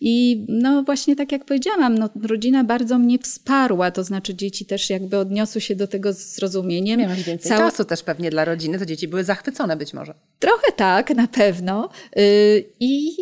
I 0.00 0.44
no 0.48 0.82
właśnie 0.82 1.16
tak 1.16 1.32
jak 1.32 1.44
powiedziałam, 1.44 1.98
no, 1.98 2.08
rodzina 2.22 2.64
bardzo 2.64 2.98
mnie 2.98 3.18
wsparła, 3.18 3.90
to 3.90 4.04
znaczy 4.04 4.34
dzieci 4.34 4.64
też 4.66 4.90
jakby 4.90 5.18
odniosły 5.18 5.60
się 5.60 5.76
do 5.76 5.86
tego 5.86 6.12
z 6.12 6.34
zrozumieniem. 6.34 7.00
Miałaś 7.00 7.22
więcej 7.22 7.48
Cała- 7.48 7.70
czasu 7.70 7.84
też 7.84 8.02
pewnie 8.02 8.30
dla 8.30 8.44
rodziny, 8.44 8.78
to 8.78 8.86
dzieci 8.86 9.08
były 9.08 9.24
zachwycone 9.24 9.76
być 9.76 9.94
może. 9.94 10.14
Trochę 10.38 10.72
tak, 10.76 11.10
na 11.10 11.28
pewno. 11.28 11.88
Y, 12.18 12.64
I 12.80 13.16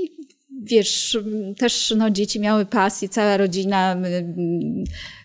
wiesz, 0.63 1.19
też 1.59 1.95
no, 1.97 2.11
dzieci 2.11 2.41
miały 2.41 2.67
pasję, 2.67 3.09
cała 3.09 3.37
rodzina, 3.37 3.93
m, 3.93 4.05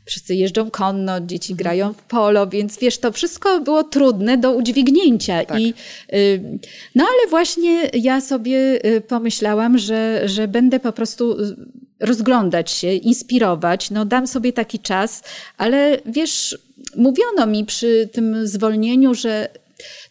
wszyscy 0.06 0.36
jeżdżą 0.36 0.72
konno, 0.72 1.20
dzieci 1.20 1.56
grają 1.56 1.94
w 1.94 2.02
polo, 2.02 2.48
więc 2.48 2.80
wiesz, 2.80 2.98
to 2.98 3.12
wszystko 3.12 3.60
było 3.60 3.84
trudne 3.84 4.38
do 4.38 4.54
udźwignięcia. 4.54 5.46
Tak. 5.46 5.62
I, 5.62 5.74
y, 6.14 6.60
no 6.96 7.04
ale 7.04 7.30
właśnie 7.30 7.90
ja 7.94 8.22
sobie 8.22 8.86
y, 8.86 9.02
pomyślałam, 9.02 9.78
że, 9.78 10.22
że 10.26 10.48
będę 10.48 10.80
po 10.80 10.92
prostu 10.92 11.40
y, 11.40 11.56
rozglądać 12.00 12.72
się, 12.72 12.94
inspirować, 12.94 13.92
no 13.92 14.06
dam 14.06 14.28
sobie 14.28 14.54
taki 14.54 14.80
czas, 14.80 15.24
ale 15.58 15.98
wiesz, 16.06 16.58
mówiono 16.96 17.48
mi 17.48 17.66
przy 17.66 18.10
tym 18.12 18.48
zwolnieniu, 18.48 19.14
że 19.14 19.48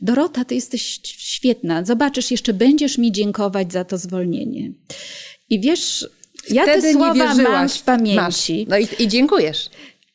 Dorota, 0.01 0.45
ty 0.45 0.55
jesteś 0.55 1.01
świetna. 1.05 1.85
Zobaczysz, 1.85 2.31
jeszcze 2.31 2.53
będziesz 2.53 2.99
mi 2.99 3.13
dziękować 3.13 3.73
za 3.73 3.85
to 3.85 3.99
zwolnienie. 3.99 4.73
I 5.51 5.61
wiesz, 5.61 6.09
ja 6.51 6.65
te 6.65 6.73
Wtedy 6.73 6.87
nie 6.87 6.93
słowa 6.95 7.35
mam 7.35 7.69
w 7.69 7.83
pamięci. 7.83 8.17
Masz. 8.17 8.49
No 8.69 8.79
i, 8.79 8.89
i 8.99 9.09
dziękujesz. 9.09 9.71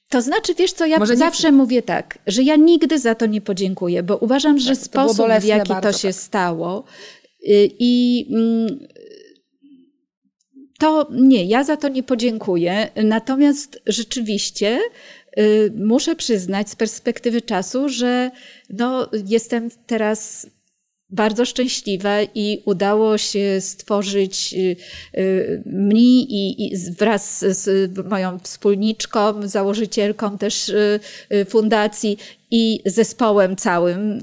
To 0.10 0.22
znaczy, 0.22 0.56
wiesz 0.56 0.74
co, 0.74 0.86
ja 0.86 1.00
Może 1.00 1.14
nie- 1.14 1.20
zawsze 1.20 1.52
mówię 1.52 1.82
tak, 1.82 2.20
że 2.28 2.44
ja 2.44 2.56
nigdy 2.56 3.00
za 3.00 3.16
to 3.16 3.26
nie 3.26 3.42
podziękuję, 3.42 4.04
bo 4.04 4.18
uważam, 4.18 4.60
że 4.60 4.76
Tak, 4.76 4.84
sposób, 4.86 5.28
w 5.40 5.44
jaki 5.44 5.70
bardzo, 5.70 5.92
to 5.92 5.98
się 5.98 6.08
tak. 6.08 6.16
stało 6.18 6.84
y, 7.50 7.70
i 7.80 8.26
mm, 8.32 8.88
to 10.80 11.08
nie, 11.12 11.46
ja 11.46 11.64
za 11.64 11.78
to 11.78 11.88
nie 11.88 12.04
podziękuję. 12.04 12.90
Natomiast 13.04 13.82
rzeczywiście 13.86 14.80
y, 15.40 15.74
muszę 15.78 16.16
przyznać 16.16 16.70
z 16.70 16.76
perspektywy 16.76 17.42
czasu, 17.42 17.90
że 17.90 18.32
no, 18.70 19.10
jestem 19.28 19.70
teraz 19.88 20.48
bardzo 21.10 21.46
szczęśliwa 21.46 22.22
i 22.36 22.62
udało 22.66 23.18
się 23.18 23.62
stworzyć 23.62 24.54
y, 24.54 24.76
y, 25.20 25.64
mi 25.66 26.34
i, 26.34 26.66
i 26.66 26.78
wraz 26.78 27.40
z 27.40 27.92
moją 28.10 28.40
wspólniczką, 28.40 29.48
założycielką 29.48 30.38
też 30.38 30.70
y, 30.70 31.00
fundacji 31.50 32.18
i 32.52 32.82
zespołem 32.86 33.56
całym, 33.56 34.20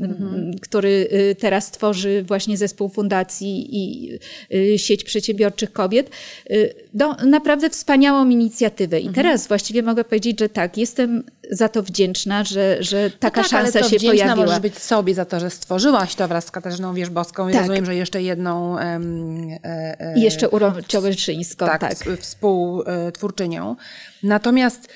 który 0.63 1.09
y, 1.13 1.37
teraz 1.41 1.71
tworzy 1.71 2.25
właśnie 2.29 2.57
zespół 2.57 2.89
fundacji 2.89 3.77
i 3.77 4.13
y, 4.55 4.79
sieć 4.79 5.05
przedsiębiorczych 5.05 5.73
kobiet, 5.73 6.11
y, 6.51 6.75
no, 6.95 7.17
naprawdę 7.27 7.71
wspaniałą 7.71 8.29
inicjatywę. 8.29 9.01
I 9.01 9.11
teraz 9.11 9.49
właściwie 9.49 9.83
mogę 9.83 10.05
powiedzieć, 10.05 10.41
że 10.41 10.49
tak, 10.49 10.77
jestem 10.77 11.25
za 11.51 11.69
to 11.69 11.83
wdzięczna, 11.83 12.45
że, 12.45 12.77
że 12.81 13.11
taka 13.11 13.41
no 13.41 13.49
tak, 13.49 13.53
ale 13.55 13.65
szansa 13.65 13.81
to 13.81 13.89
się 13.89 14.07
pojawiła. 14.07 14.37
możesz 14.37 14.61
być 14.61 14.79
sobie 14.79 15.15
za 15.15 15.25
to, 15.25 15.41
że 15.41 15.51
stworzyłaś 15.51 16.15
to 16.15 16.29
wraz 16.29 16.47
z 16.47 16.51
Katarzyną 16.51 16.95
Wierzbowską 16.95 17.51
Tak. 17.51 17.61
rozumiem, 17.61 17.85
że 17.85 17.95
jeszcze 17.95 18.23
jedną 18.23 18.79
em, 18.79 19.51
e, 19.65 20.01
e, 20.01 20.19
jeszcze 20.19 20.49
Urą 20.49 20.73
tak, 21.57 21.81
tak. 21.81 22.19
współtwórczynią. 22.21 23.77
Natomiast 24.23 24.89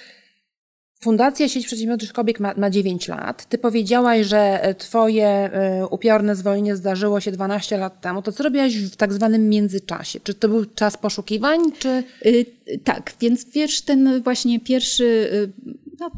Fundacja 1.00 1.48
Sieć 1.48 1.66
Przedsiębiorczych 1.66 2.12
Kobiet 2.12 2.40
ma, 2.40 2.54
ma 2.56 2.70
9 2.70 3.08
lat. 3.08 3.46
Ty 3.48 3.58
powiedziałaś, 3.58 4.26
że 4.26 4.62
e, 4.62 4.74
twoje 4.74 5.26
e, 5.26 5.86
upiorne 5.86 6.36
zwolnienie 6.36 6.76
zdarzyło 6.76 7.20
się 7.20 7.32
12 7.32 7.76
lat 7.76 8.00
temu. 8.00 8.22
To 8.22 8.32
co 8.32 8.44
robiłaś 8.44 8.76
w 8.76 8.96
tak 8.96 9.12
zwanym 9.12 9.48
międzyczasie? 9.48 10.20
Czy 10.20 10.34
to 10.34 10.48
był 10.48 10.64
czas 10.64 10.96
poszukiwań, 10.96 11.60
czy... 11.78 11.88
Y, 12.26 12.46
y, 12.68 12.78
Tak, 12.84 13.12
więc 13.20 13.44
wiesz, 13.44 13.82
ten 13.82 14.22
właśnie 14.22 14.60
pierwszy, 14.60 15.04
y, 15.04 15.52
no, 16.00 16.10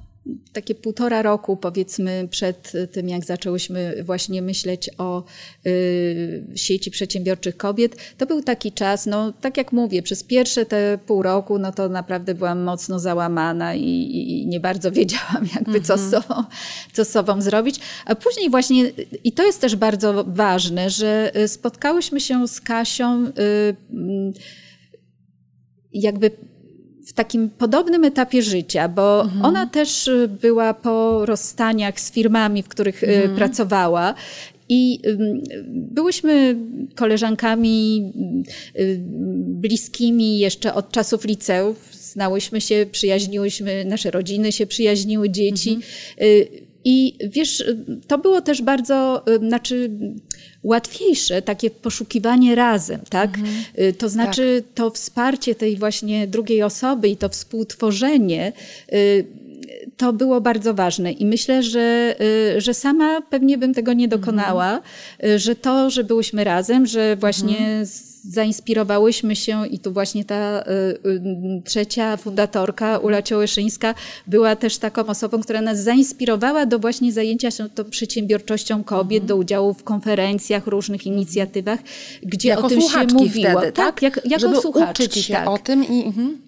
takie 0.53 0.75
półtora 0.75 1.23
roku 1.23 1.57
powiedzmy 1.57 2.29
przed 2.31 2.73
tym, 2.93 3.09
jak 3.09 3.25
zaczęłyśmy 3.25 4.03
właśnie 4.05 4.43
myśleć 4.43 4.91
o 4.99 5.25
y, 5.67 6.45
sieci 6.55 6.91
przedsiębiorczych 6.91 7.57
kobiet, 7.57 7.97
to 8.19 8.27
był 8.27 8.43
taki 8.43 8.73
czas, 8.73 9.07
no 9.07 9.33
tak 9.33 9.57
jak 9.57 9.73
mówię, 9.73 10.03
przez 10.03 10.25
pierwsze 10.25 10.67
te 10.67 10.99
pół 11.07 11.23
roku, 11.23 11.59
no 11.59 11.73
to 11.73 11.89
naprawdę 11.89 12.35
byłam 12.35 12.63
mocno 12.63 12.99
załamana 12.99 13.75
i, 13.75 13.85
i, 13.85 14.43
i 14.43 14.47
nie 14.47 14.61
bardzo 14.61 14.93
wiedziałam 14.99 15.49
jakby 15.55 15.81
co, 15.81 15.99
z 15.99 16.11
sobą, 16.11 16.45
co 16.93 17.05
z 17.05 17.09
sobą 17.09 17.43
zrobić. 17.43 17.81
A 18.07 18.15
później 18.15 18.51
właśnie, 18.51 18.93
i 19.25 19.33
to 19.33 19.47
jest 19.47 19.61
też 19.61 19.77
bardzo 19.77 20.25
ważne, 20.25 20.91
że 20.91 21.33
y, 21.37 21.49
spotkałyśmy 21.49 22.21
się 22.21 22.49
z 22.49 22.61
Kasią 22.61 23.27
y, 23.27 23.77
jakby 25.93 26.31
w 27.09 27.13
takim 27.13 27.51
podobnym 27.51 28.05
etapie 28.05 28.43
życia, 28.43 28.89
bo 28.89 29.29
ona 29.43 29.67
też 29.67 30.09
y, 30.09 30.29
była 30.41 30.75
po 30.75 31.27
rozstaniach 31.27 32.01
z 32.01 32.13
firmami, 32.13 32.63
w 32.63 32.69
których 32.69 33.03
y, 33.03 33.31
pracowała. 33.37 34.15
I 34.71 35.01
byłyśmy 35.67 36.57
koleżankami 36.95 38.13
bliskimi 39.39 40.39
jeszcze 40.39 40.75
od 40.75 40.91
czasów 40.93 41.25
liceów. 41.25 41.89
Znałyśmy 41.93 42.61
się, 42.61 42.87
przyjaźniłyśmy, 42.93 43.85
nasze 43.85 44.11
rodziny 44.11 44.53
się 44.53 44.67
przyjaźniły, 44.67 45.31
dzieci. 45.31 45.71
Mhm. 45.71 46.68
I 46.91 47.15
wiesz, 47.31 47.65
to 48.07 48.19
było 48.19 48.41
też 48.41 48.63
bardzo, 48.63 49.25
znaczy 49.49 49.91
łatwiejsze 50.63 51.43
takie 51.43 51.71
poszukiwanie 51.71 52.55
razem, 52.55 53.01
tak? 53.11 53.39
Mhm. 53.39 53.55
Y, 53.79 53.93
to 53.93 54.09
znaczy 54.09 54.63
tak. 54.67 54.75
to 54.75 54.91
wsparcie 54.91 55.55
tej 55.55 55.77
właśnie 55.77 56.27
drugiej 56.27 56.63
osoby 56.63 57.09
i 57.09 57.17
to 57.17 57.29
współtworzenie 57.29 58.53
y, 58.93 59.25
to 59.97 60.13
było 60.13 60.41
bardzo 60.41 60.75
ważne 60.75 61.13
i 61.13 61.27
myślę, 61.27 61.63
że, 61.63 62.17
y, 62.57 62.61
że 62.61 62.75
sama 62.75 63.21
pewnie 63.31 63.59
bym 63.59 63.75
tego 63.75 63.93
nie 63.93 64.09
dokonała, 64.09 64.81
mhm. 65.19 65.39
że 65.39 65.57
to, 65.57 65.91
że 65.91 66.05
byłyśmy 66.05 66.45
razem, 66.45 66.87
że 66.87 67.17
właśnie 67.17 67.59
mhm 67.59 67.87
zainspirowałyśmy 68.25 69.37
się 69.37 69.67
i 69.67 69.79
tu 69.79 69.93
właśnie 69.93 70.25
ta 70.25 70.63
y, 70.63 70.65
y, 71.09 71.63
trzecia 71.65 72.17
fundatorka, 72.17 72.99
Ula 72.99 73.23
Ciołyszyńska, 73.23 73.95
była 74.27 74.57
też 74.57 74.79
taką 74.79 75.07
osobą, 75.07 75.41
która 75.41 75.61
nas 75.61 75.83
zainspirowała 75.83 76.67
do 76.67 76.79
właśnie 76.79 77.13
zajęcia 77.13 77.51
się 77.51 77.69
tą 77.69 77.85
przedsiębiorczością 77.85 78.85
kobiet, 78.85 79.25
do 79.25 79.37
udziału 79.37 79.75
w 79.75 79.85
konferencjach, 79.85 80.67
różnych 80.67 81.07
inicjatywach, 81.07 81.79
gdzie 82.23 82.49
jako 82.49 82.67
o 82.67 82.69
tym 82.69 82.81
się 82.81 83.07
mówiło. 83.13 83.51
Wtedy, 83.51 83.73
tak? 83.73 83.87
tak? 83.87 84.03
Jak, 84.03 84.21
jako 84.25 84.41
Żeby 84.41 84.61
słuchaczki, 84.61 85.05
uczyć 85.05 85.25
się 85.25 85.35
tak. 85.35 85.49
o 85.49 85.59
tym 85.59 85.85
i... 85.85 86.05
Mhm. 86.05 86.48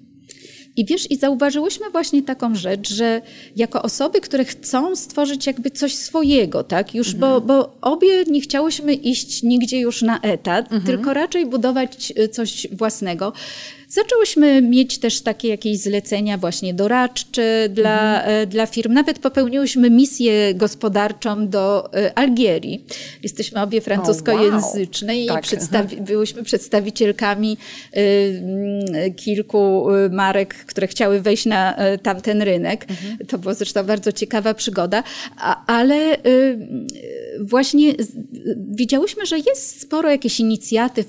I 0.77 0.85
wiesz, 0.85 1.11
i 1.11 1.17
zauważyłyśmy 1.17 1.91
właśnie 1.91 2.23
taką 2.23 2.55
rzecz, 2.55 2.95
że 2.95 3.23
jako 3.57 3.83
osoby, 3.83 4.21
które 4.21 4.45
chcą 4.45 4.97
stworzyć 4.97 5.47
jakby 5.47 5.71
coś 5.71 5.95
swojego, 5.95 6.65
tak? 6.65 6.95
Już, 6.95 7.15
mhm. 7.15 7.21
bo, 7.21 7.41
bo 7.41 7.77
obie 7.81 8.25
nie 8.25 8.41
chciałyśmy 8.41 8.95
iść 8.95 9.43
nigdzie 9.43 9.81
już 9.81 10.03
na 10.03 10.21
etat, 10.21 10.65
mhm. 10.65 10.83
tylko 10.83 11.15
raczej 11.15 11.47
budować 11.47 12.13
y, 12.19 12.29
coś 12.29 12.67
własnego. 12.73 13.33
Zaczęłyśmy 13.91 14.63
mieć 14.63 14.99
też 14.99 15.21
takie 15.21 15.49
jakieś 15.49 15.79
zlecenia 15.79 16.39
właśnie 16.39 16.75
doradcze 16.75 17.69
dla, 17.69 18.17
mhm. 18.17 18.43
E, 18.43 18.47
dla 18.47 18.67
firm. 18.67 18.93
Nawet 18.93 19.19
popełniłyśmy 19.19 19.91
misję 19.91 20.55
gospodarczą 20.55 21.49
do 21.49 21.95
e, 21.95 22.19
Algierii. 22.19 22.85
Jesteśmy 23.23 23.63
obie 23.63 23.81
francuskojęzyczne 23.81 25.13
oh, 25.13 25.33
wow. 25.33 25.39
i 25.39 25.43
przedstawi 25.43 25.97
byłyśmy 25.97 26.43
przedstawicielkami 26.43 27.57
y, 27.97 29.15
kilku 29.17 29.87
marek, 30.11 30.55
które 30.55 30.87
chciały 30.87 31.21
wejść 31.21 31.47
na 31.47 31.77
tamten 32.03 32.43
rynek. 32.43 32.87
Mhm. 32.91 33.19
To 33.27 33.39
była 33.39 33.55
zresztą 33.55 33.85
bardzo 33.85 34.13
ciekawa 34.13 34.55
przygoda, 34.55 35.03
A, 35.37 35.67
ale 35.67 36.17
właśnie 37.41 37.95
widziałyśmy, 38.57 39.27
że 39.27 39.39
jest 39.39 39.81
sporo 39.81 40.11
jakichś 40.11 40.41
inicjatyw 40.41 41.07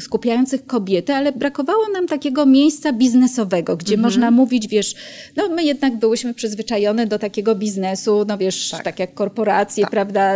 skupiających 0.00 0.66
kobiety, 0.66 1.12
ale 1.12 1.32
brakowało 1.32 1.88
nam 1.88 2.06
takiego 2.06 2.46
miejsca 2.46 2.92
biznesowego, 2.92 3.76
gdzie 3.76 3.94
mhm. 3.94 4.02
można 4.02 4.30
mówić, 4.30 4.68
wiesz, 4.68 4.94
no 5.36 5.48
my 5.48 5.64
jednak 5.64 5.96
byłyśmy 5.96 6.34
przyzwyczajone 6.34 7.06
do 7.06 7.18
takiego 7.18 7.54
biznesu, 7.54 8.24
no 8.28 8.38
wiesz, 8.38 8.70
tak, 8.70 8.84
tak 8.84 8.98
jak 8.98 9.14
korporacje, 9.14 9.82
tak. 9.82 9.90
prawda, 9.90 10.34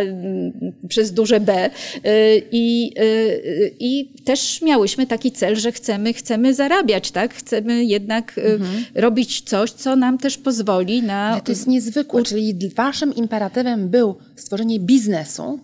przez 0.88 1.12
duże 1.12 1.40
B. 1.40 1.71
Y, 1.97 2.43
I, 2.52 2.93
y, 3.00 3.75
I 3.81 4.12
też 4.25 4.62
miałyśmy 4.62 5.07
taki 5.07 5.33
cel, 5.33 5.57
że 5.57 5.73
chcemy, 5.73 6.12
chcemy 6.12 6.55
zarabiać, 6.55 7.11
tak? 7.11 7.35
Chcemy 7.35 7.85
jednak 7.85 8.38
y, 8.38 8.43
mhm. 8.43 8.85
robić 8.95 9.40
coś, 9.40 9.71
co 9.71 9.97
nam 9.97 10.19
też 10.19 10.38
pozwoli 10.38 11.02
na... 11.02 11.26
Ale 11.26 11.40
to 11.40 11.52
jest 11.52 11.66
niezwykłe, 11.66 12.23
czyli 12.23 12.55
waszym 12.76 13.14
imperatywem 13.14 13.88
był 13.88 14.16
stworzenie 14.37 14.75
biznesu, 14.80 15.61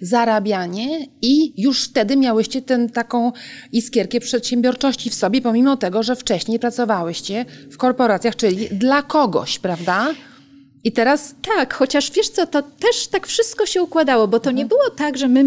zarabianie 0.00 1.06
i 1.22 1.62
już 1.62 1.84
wtedy 1.84 2.16
miałyście 2.16 2.62
tę 2.62 2.88
taką 2.88 3.32
iskierkę 3.72 4.20
przedsiębiorczości 4.20 5.10
w 5.10 5.14
sobie, 5.14 5.42
pomimo 5.42 5.76
tego, 5.76 6.02
że 6.02 6.16
wcześniej 6.16 6.58
pracowałyście 6.58 7.44
w 7.70 7.76
korporacjach, 7.76 8.36
czyli 8.36 8.68
dla 8.68 9.02
kogoś, 9.02 9.58
prawda? 9.58 10.14
I 10.86 10.92
teraz 10.92 11.34
tak, 11.56 11.74
chociaż 11.74 12.10
wiesz 12.10 12.28
co, 12.28 12.46
to 12.46 12.62
też 12.62 13.06
tak 13.06 13.26
wszystko 13.26 13.66
się 13.66 13.82
układało, 13.82 14.28
bo 14.28 14.40
to 14.40 14.50
mhm. 14.50 14.56
nie 14.56 14.66
było 14.66 14.90
tak, 14.96 15.18
że 15.18 15.28
my, 15.28 15.44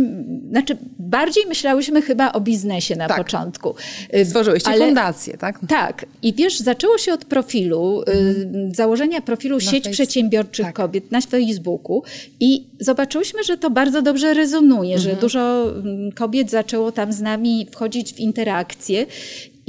znaczy 0.50 0.78
bardziej 1.00 1.46
myślałyśmy 1.46 2.02
chyba 2.02 2.32
o 2.32 2.42
biznesie 2.42 2.96
na 2.96 3.08
tak. 3.08 3.18
początku. 3.18 3.76
Y, 4.16 4.26
Stworzyłyście 4.26 4.70
Ale, 4.70 4.86
fundację, 4.86 5.38
tak? 5.38 5.60
Tak. 5.68 6.06
I 6.24 6.34
wiesz, 6.34 6.60
zaczęło 6.60 6.98
się 6.98 7.14
od 7.14 7.26
profilu, 7.26 8.02
y, 8.02 8.12
mhm. 8.12 8.76
założenia 8.76 9.22
profilu 9.22 9.56
na 9.56 9.62
sieć 9.62 9.84
face... 9.84 9.94
przedsiębiorczych 9.94 10.66
tak. 10.66 10.76
kobiet 10.76 11.12
na 11.12 11.22
Facebooku 11.22 12.04
i 12.40 12.68
zobaczyłyśmy, 12.80 13.44
że 13.44 13.58
to 13.58 13.70
bardzo 13.70 14.02
dobrze 14.02 14.34
rezonuje, 14.34 14.96
mhm. 14.96 15.16
że 15.16 15.22
dużo 15.22 15.70
mm, 15.70 16.12
kobiet 16.12 16.50
zaczęło 16.50 16.92
tam 16.92 17.14
z 17.14 17.22
nami 17.22 17.68
wchodzić 17.72 18.14
w 18.14 18.20
interakcje 18.20 19.06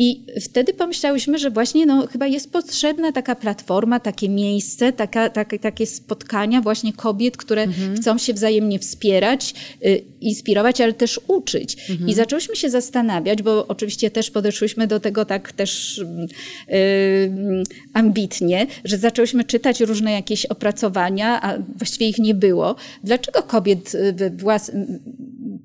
i 0.02 0.24
wtedy 0.40 0.74
pomyślałyśmy, 0.74 1.38
że 1.38 1.50
właśnie 1.50 1.86
no, 1.86 2.06
chyba 2.06 2.26
jest 2.26 2.52
potrzebna 2.52 3.12
taka 3.12 3.34
platforma, 3.34 4.00
takie 4.00 4.28
miejsce, 4.28 4.92
taka, 4.92 5.30
takie, 5.30 5.58
takie 5.58 5.86
spotkania 5.86 6.60
właśnie 6.60 6.92
kobiet, 6.92 7.36
które 7.36 7.62
mhm. 7.62 7.96
chcą 7.96 8.18
się 8.18 8.34
wzajemnie 8.34 8.78
wspierać, 8.78 9.54
y, 9.84 10.04
inspirować, 10.20 10.80
ale 10.80 10.92
też 10.92 11.20
uczyć. 11.26 11.90
Mhm. 11.90 12.10
I 12.10 12.14
zaczęłyśmy 12.14 12.56
się 12.56 12.70
zastanawiać, 12.70 13.42
bo 13.42 13.66
oczywiście 13.66 14.10
też 14.10 14.30
podeszłyśmy 14.30 14.86
do 14.86 15.00
tego 15.00 15.24
tak 15.24 15.52
też 15.52 15.98
y, 15.98 16.04
ambitnie, 17.92 18.66
że 18.84 18.98
zaczęłyśmy 18.98 19.44
czytać 19.44 19.80
różne 19.80 20.12
jakieś 20.12 20.46
opracowania, 20.46 21.42
a 21.42 21.58
właściwie 21.76 22.08
ich 22.08 22.18
nie 22.18 22.34
było. 22.34 22.76
Dlaczego 23.04 23.42
kobiet 23.42 23.96
we 24.14 24.30
włas 24.30 24.70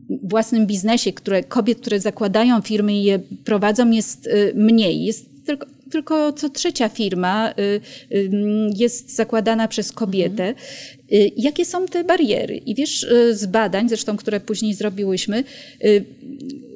własnym 0.10 0.65
biznesie, 0.65 1.13
które, 1.13 1.44
kobiet, 1.44 1.80
które 1.80 2.00
zakładają 2.00 2.62
firmy 2.62 2.94
i 2.94 3.04
je 3.04 3.20
prowadzą, 3.46 3.91
jest 3.91 4.28
y, 4.28 4.54
mniej. 4.56 5.06
Jest 5.06 5.46
tylko, 5.46 5.65
tylko 5.91 6.34
co 6.34 6.50
trzecia 6.50 6.89
firma 6.89 7.52
y, 7.52 7.82
y, 8.15 8.30
jest 8.76 9.15
zakładana 9.15 9.68
przez 9.68 9.91
kobietę. 9.91 10.54
Jakie 11.38 11.65
są 11.65 11.86
te 11.86 12.04
bariery? 12.04 12.58
I 12.58 12.76
wiesz, 12.76 13.08
z 13.32 13.46
badań, 13.46 13.89
zresztą, 13.89 14.18
które 14.18 14.39
później 14.39 14.74
zrobiłyśmy, 14.74 15.44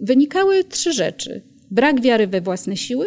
wynikały 0.01 0.63
trzy 0.63 0.93
rzeczy. 0.93 1.41
Brak 1.71 2.01
wiary 2.01 2.27
we 2.27 2.41
własne 2.41 2.77
siły, 2.77 3.05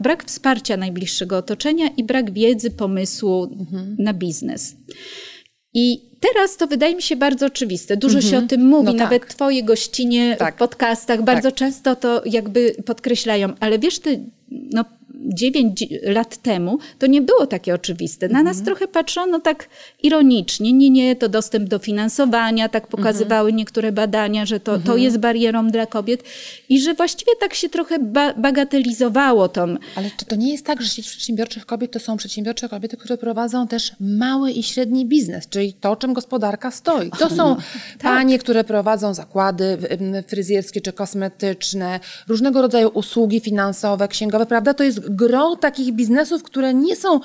brak 0.00 0.24
wsparcia 0.24 0.76
najbliższego 0.76 1.36
otoczenia 1.36 1.88
i 1.96 2.04
brak 2.04 2.32
wiedzy, 2.32 2.70
pomysłu 2.70 3.44
mhm. 3.44 3.96
na 3.98 4.14
biznes. 4.14 4.76
I 5.74 6.00
teraz 6.20 6.56
to 6.56 6.66
wydaje 6.66 6.96
mi 6.96 7.02
się 7.02 7.16
bardzo 7.16 7.46
oczywiste. 7.46 7.96
Dużo 7.96 8.18
mm 8.18 8.28
-hmm. 8.28 8.30
się 8.30 8.38
o 8.38 8.42
tym 8.42 8.66
mówi, 8.66 8.86
no 8.86 8.92
nawet 8.92 9.22
tak. 9.22 9.34
twoje 9.34 9.62
gościnie 9.62 10.36
tak. 10.38 10.54
w 10.54 10.58
podcastach 10.58 11.22
bardzo 11.22 11.50
tak. 11.50 11.58
często 11.58 11.96
to 11.96 12.22
jakby 12.26 12.74
podkreślają. 12.86 13.52
Ale 13.60 13.78
wiesz, 13.78 13.98
ty 13.98 14.20
no, 14.50 14.84
9 15.20 15.84
lat 16.02 16.36
temu 16.36 16.78
to 16.98 17.06
nie 17.06 17.22
było 17.22 17.46
takie 17.46 17.74
oczywiste. 17.74 18.28
Na 18.28 18.42
nas 18.42 18.58
mhm. 18.58 18.66
trochę 18.66 18.88
patrzono 18.88 19.40
tak 19.40 19.68
ironicznie. 20.02 20.72
Nie, 20.72 20.90
nie, 20.90 21.16
to 21.16 21.28
dostęp 21.28 21.68
do 21.68 21.78
finansowania, 21.78 22.68
tak 22.68 22.86
pokazywały 22.86 23.48
mhm. 23.48 23.56
niektóre 23.56 23.92
badania, 23.92 24.46
że 24.46 24.60
to, 24.60 24.72
to 24.72 24.78
mhm. 24.78 24.98
jest 24.98 25.18
barierą 25.18 25.68
dla 25.68 25.86
kobiet 25.86 26.24
i 26.68 26.80
że 26.80 26.94
właściwie 26.94 27.32
tak 27.40 27.54
się 27.54 27.68
trochę 27.68 27.98
ba 27.98 28.34
bagatelizowało 28.34 29.48
tą. 29.48 29.76
Ale 29.94 30.10
czy 30.16 30.24
to 30.24 30.36
nie 30.36 30.52
jest 30.52 30.66
tak, 30.66 30.82
że 30.82 30.88
sieć 30.88 31.08
przedsiębiorczych 31.08 31.66
kobiet 31.66 31.92
to 31.92 32.00
są 32.00 32.16
przedsiębiorcze 32.16 32.68
kobiety, 32.68 32.96
które 32.96 33.18
prowadzą 33.18 33.66
też 33.68 33.92
mały 34.00 34.50
i 34.50 34.62
średni 34.62 35.06
biznes, 35.06 35.48
czyli 35.48 35.72
to, 35.72 35.96
czym 35.96 36.12
gospodarka 36.12 36.70
stoi. 36.70 37.10
To 37.10 37.30
są 37.36 37.36
no, 37.36 37.56
panie, 38.02 38.34
tak. 38.34 38.42
które 38.44 38.64
prowadzą 38.64 39.14
zakłady 39.14 39.78
fryzjerskie 40.28 40.80
czy 40.80 40.92
kosmetyczne, 40.92 42.00
różnego 42.28 42.62
rodzaju 42.62 42.88
usługi 42.88 43.40
finansowe, 43.40 44.08
księgowe, 44.08 44.46
prawda? 44.46 44.74
To 44.74 44.84
jest 44.84 45.09
gro 45.16 45.56
takich 45.56 45.92
biznesów, 45.92 46.42
które 46.42 46.74
nie 46.74 46.96
są 46.96 47.20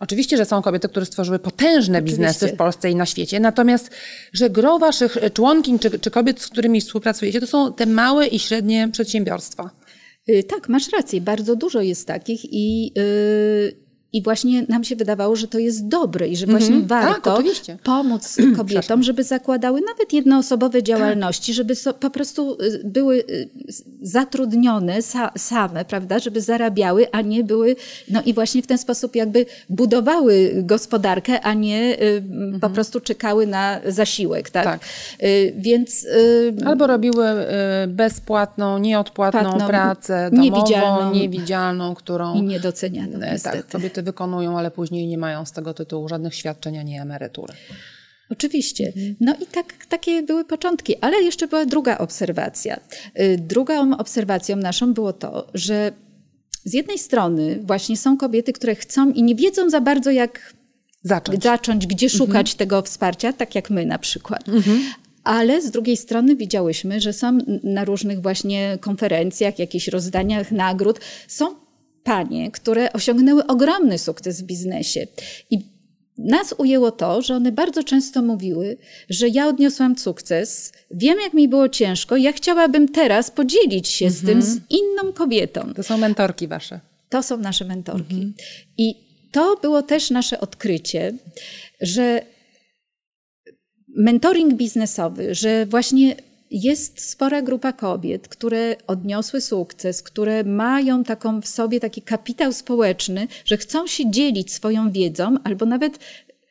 Oczywiście, 0.00 0.36
że 0.36 0.44
są 0.44 0.62
kobiety, 0.62 0.88
które 0.88 1.06
stworzyły 1.06 1.38
potężne 1.38 1.98
Oczywiście. 1.98 2.02
biznesy 2.02 2.48
w 2.48 2.56
Polsce 2.56 2.90
i 2.90 2.94
na 2.96 3.06
świecie, 3.06 3.40
natomiast, 3.40 3.90
że 4.32 4.50
gro 4.50 4.78
waszych 4.78 5.16
członkiń 5.34 5.78
czy, 5.78 5.98
czy 5.98 6.10
kobiet, 6.10 6.40
z 6.40 6.48
którymi 6.48 6.80
współpracujecie, 6.80 7.40
to 7.40 7.46
są 7.46 7.72
te 7.72 7.86
małe 7.86 8.26
i 8.26 8.38
średnie 8.38 8.88
przedsiębiorstwa. 8.92 9.70
Y, 10.28 10.42
tak, 10.42 10.68
masz 10.68 10.92
rację, 10.92 11.20
bardzo 11.20 11.56
dużo 11.56 11.80
jest 11.80 12.06
takich 12.06 12.40
i, 12.44 12.92
yy, 12.96 13.83
i 14.14 14.22
właśnie 14.22 14.66
nam 14.68 14.84
się 14.84 14.96
wydawało, 14.96 15.36
że 15.36 15.48
to 15.48 15.58
jest 15.58 15.88
dobre 15.88 16.28
i 16.28 16.36
że 16.36 16.46
właśnie 16.46 16.74
mm 16.74 16.84
-hmm. 16.84 16.88
warto 16.88 17.42
tak, 17.66 17.82
pomóc 17.82 18.36
kobietom, 18.56 19.02
żeby 19.02 19.24
zakładały 19.24 19.80
nawet 19.80 20.12
jednoosobowe 20.12 20.78
tak. 20.78 20.86
działalności, 20.86 21.52
tak. 21.52 21.56
żeby 21.56 21.74
so, 21.74 21.94
po 21.94 22.10
prostu 22.10 22.56
y, 22.62 22.80
były 22.84 23.16
y, 23.16 23.48
zatrudnione 24.02 25.02
sa, 25.02 25.30
same, 25.38 25.84
prawda, 25.84 26.18
żeby 26.18 26.40
zarabiały, 26.40 27.10
a 27.12 27.20
nie 27.20 27.44
były, 27.44 27.76
no 28.10 28.22
i 28.22 28.34
właśnie 28.34 28.62
w 28.62 28.66
ten 28.66 28.78
sposób 28.78 29.16
jakby 29.16 29.46
budowały 29.68 30.52
gospodarkę, 30.62 31.40
a 31.40 31.54
nie 31.54 31.98
mm 31.98 32.52
-hmm. 32.52 32.60
po 32.60 32.70
prostu 32.70 33.00
czekały 33.00 33.46
na 33.46 33.80
zasiłek, 33.86 34.50
tak? 34.50 34.64
tak. 34.64 34.80
Więc... 35.56 36.06
Albo 36.66 36.86
robiły 36.86 37.26
bezpłatną, 37.88 38.78
nieodpłatną 38.78 39.40
Płatną, 39.42 39.66
pracę 39.66 40.30
domową, 40.30 40.42
niewidzialną, 40.42 41.14
niewidzialną, 41.14 41.94
którą... 41.94 42.34
I 42.34 42.42
niedocenianą, 42.42 43.18
tak, 43.42 43.66
kobiety 43.68 44.03
wykonują, 44.04 44.58
ale 44.58 44.70
później 44.70 45.06
nie 45.06 45.18
mają 45.18 45.44
z 45.44 45.52
tego 45.52 45.74
tytułu 45.74 46.08
żadnych 46.08 46.34
świadczeń 46.34 46.78
ani 46.78 46.98
emerytury. 46.98 47.54
Oczywiście. 48.30 48.92
No 49.20 49.34
i 49.42 49.46
tak, 49.46 49.86
takie 49.88 50.22
były 50.22 50.44
początki, 50.44 50.96
ale 51.00 51.22
jeszcze 51.22 51.48
była 51.48 51.66
druga 51.66 51.98
obserwacja. 51.98 52.80
Y, 53.20 53.38
drugą 53.38 53.96
obserwacją 53.96 54.56
naszą 54.56 54.94
było 54.94 55.12
to, 55.12 55.46
że 55.54 55.92
z 56.64 56.72
jednej 56.72 56.98
strony 56.98 57.60
właśnie 57.62 57.96
są 57.96 58.16
kobiety, 58.16 58.52
które 58.52 58.74
chcą 58.74 59.10
i 59.10 59.22
nie 59.22 59.34
wiedzą 59.34 59.70
za 59.70 59.80
bardzo, 59.80 60.10
jak 60.10 60.54
Zacząć. 61.02 61.42
zacząć 61.42 61.86
gdzie 61.86 62.08
szukać 62.08 62.54
tego 62.54 62.82
wsparcia, 62.82 63.32
tak 63.32 63.54
jak 63.54 63.70
my 63.70 63.86
na 63.86 63.98
przykład. 63.98 64.44
Ale 65.24 65.62
z 65.62 65.70
drugiej 65.70 65.96
strony 65.96 66.36
widziałyśmy, 66.36 67.00
że 67.00 67.12
są 67.12 67.38
na 67.62 67.84
różnych 67.84 68.22
właśnie 68.22 68.78
konferencjach, 68.80 69.58
jakichś 69.58 69.88
rozdaniach 69.88 70.52
nagród, 70.52 71.00
są 71.28 71.63
panie, 72.04 72.50
które 72.50 72.92
osiągnęły 72.92 73.46
ogromny 73.46 73.98
sukces 73.98 74.42
w 74.42 74.44
biznesie. 74.44 75.06
I 75.50 75.58
nas 76.18 76.54
ujęło 76.58 76.90
to, 76.92 77.22
że 77.22 77.36
one 77.36 77.52
bardzo 77.52 77.84
często 77.84 78.22
mówiły, 78.22 78.76
że 79.08 79.28
ja 79.28 79.48
odniosłam 79.48 79.98
sukces, 79.98 80.72
wiem 80.90 81.18
jak 81.20 81.34
mi 81.34 81.48
było 81.48 81.68
ciężko, 81.68 82.16
ja 82.16 82.32
chciałabym 82.32 82.88
teraz 82.88 83.30
podzielić 83.30 83.88
się 83.88 84.10
z 84.10 84.22
tym 84.22 84.42
z 84.42 84.60
inną 84.70 85.12
kobietą. 85.12 85.74
To 85.74 85.82
są 85.82 85.98
mentorki 85.98 86.48
wasze. 86.48 86.80
To 87.08 87.22
są 87.22 87.36
nasze 87.36 87.64
mentorki. 87.64 88.32
I 88.78 88.94
to 89.32 89.56
było 89.62 89.82
też 89.82 90.10
nasze 90.10 90.40
odkrycie, 90.40 91.12
że 91.80 92.22
mentoring 93.96 94.54
biznesowy, 94.54 95.34
że 95.34 95.66
właśnie 95.66 96.16
jest 96.54 97.10
spora 97.10 97.42
grupa 97.42 97.72
kobiet, 97.72 98.28
które 98.28 98.76
odniosły 98.86 99.40
sukces, 99.40 100.02
które 100.02 100.44
mają 100.44 101.04
taką 101.04 101.40
w 101.40 101.46
sobie 101.46 101.80
taki 101.80 102.02
kapitał 102.02 102.52
społeczny, 102.52 103.28
że 103.44 103.56
chcą 103.56 103.86
się 103.86 104.10
dzielić 104.10 104.52
swoją 104.52 104.92
wiedzą 104.92 105.36
albo 105.44 105.66
nawet 105.66 105.98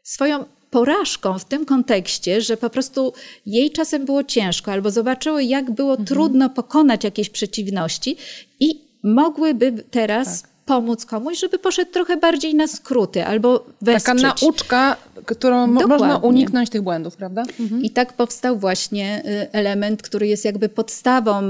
swoją 0.04 0.46
porażką 0.70 1.39
w 1.39 1.46
tym 1.46 1.66
kontekście, 1.66 2.42
że 2.42 2.58
po 2.58 2.70
prostu 2.70 3.13
jej 3.46 3.72
czasem 3.72 4.06
było 4.06 4.24
ciężko, 4.24 4.72
albo 4.72 4.92
zobaczyły, 4.92 5.44
jak 5.44 5.72
było 5.72 5.98
trudno 5.98 6.50
pokonać 6.50 7.04
jakieś 7.04 7.30
przeciwności 7.30 8.18
i 8.60 8.82
mogłyby 9.04 9.72
teraz 9.92 10.44
pomóc 10.65 11.06
komuś, 11.06 11.39
żeby 11.39 11.60
poszedł 11.60 11.91
trochę 11.91 12.17
bardziej 12.17 12.56
na 12.56 12.67
skróty 12.67 13.26
albo 13.26 13.65
wesprzeć. 13.82 14.21
Taka 14.21 14.36
nauczka, 14.41 14.97
którą 15.26 15.67
mo- 15.67 15.73
można 15.73 15.97
Dokładnie. 15.97 16.28
uniknąć 16.30 16.69
tych 16.69 16.82
błędów, 16.82 17.15
prawda? 17.17 17.43
I 17.82 17.89
tak 17.91 18.13
powstał 18.13 18.60
właśnie 18.60 19.23
y, 19.26 19.52
element, 19.52 20.02
który 20.02 20.28
jest 20.28 20.45
jakby 20.45 20.69
podstawą 20.69 21.41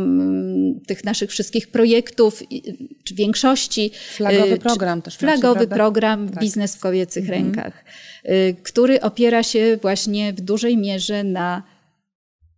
tych 0.87 1.03
naszych 1.03 1.29
wszystkich 1.29 1.67
projektów, 1.67 2.43
czy 3.03 3.15
większości. 3.15 3.91
Flagowy 4.15 4.47
y, 4.53 4.57
czy- 4.57 4.59
program 4.63 5.01
też 5.01 5.13
macie, 5.21 5.25
Flagowy 5.37 5.55
prawda? 5.59 5.75
program 5.75 6.29
Tak. 6.29 6.39
Biznes 6.39 6.75
w 6.75 6.79
kobiecych 6.79 7.29
rękach, 7.29 7.85
y, 8.25 8.55
który 8.63 9.01
opiera 9.01 9.43
się 9.43 9.77
właśnie 9.81 10.33
w 10.33 10.41
dużej 10.41 10.77
mierze 10.77 11.23
na 11.23 11.63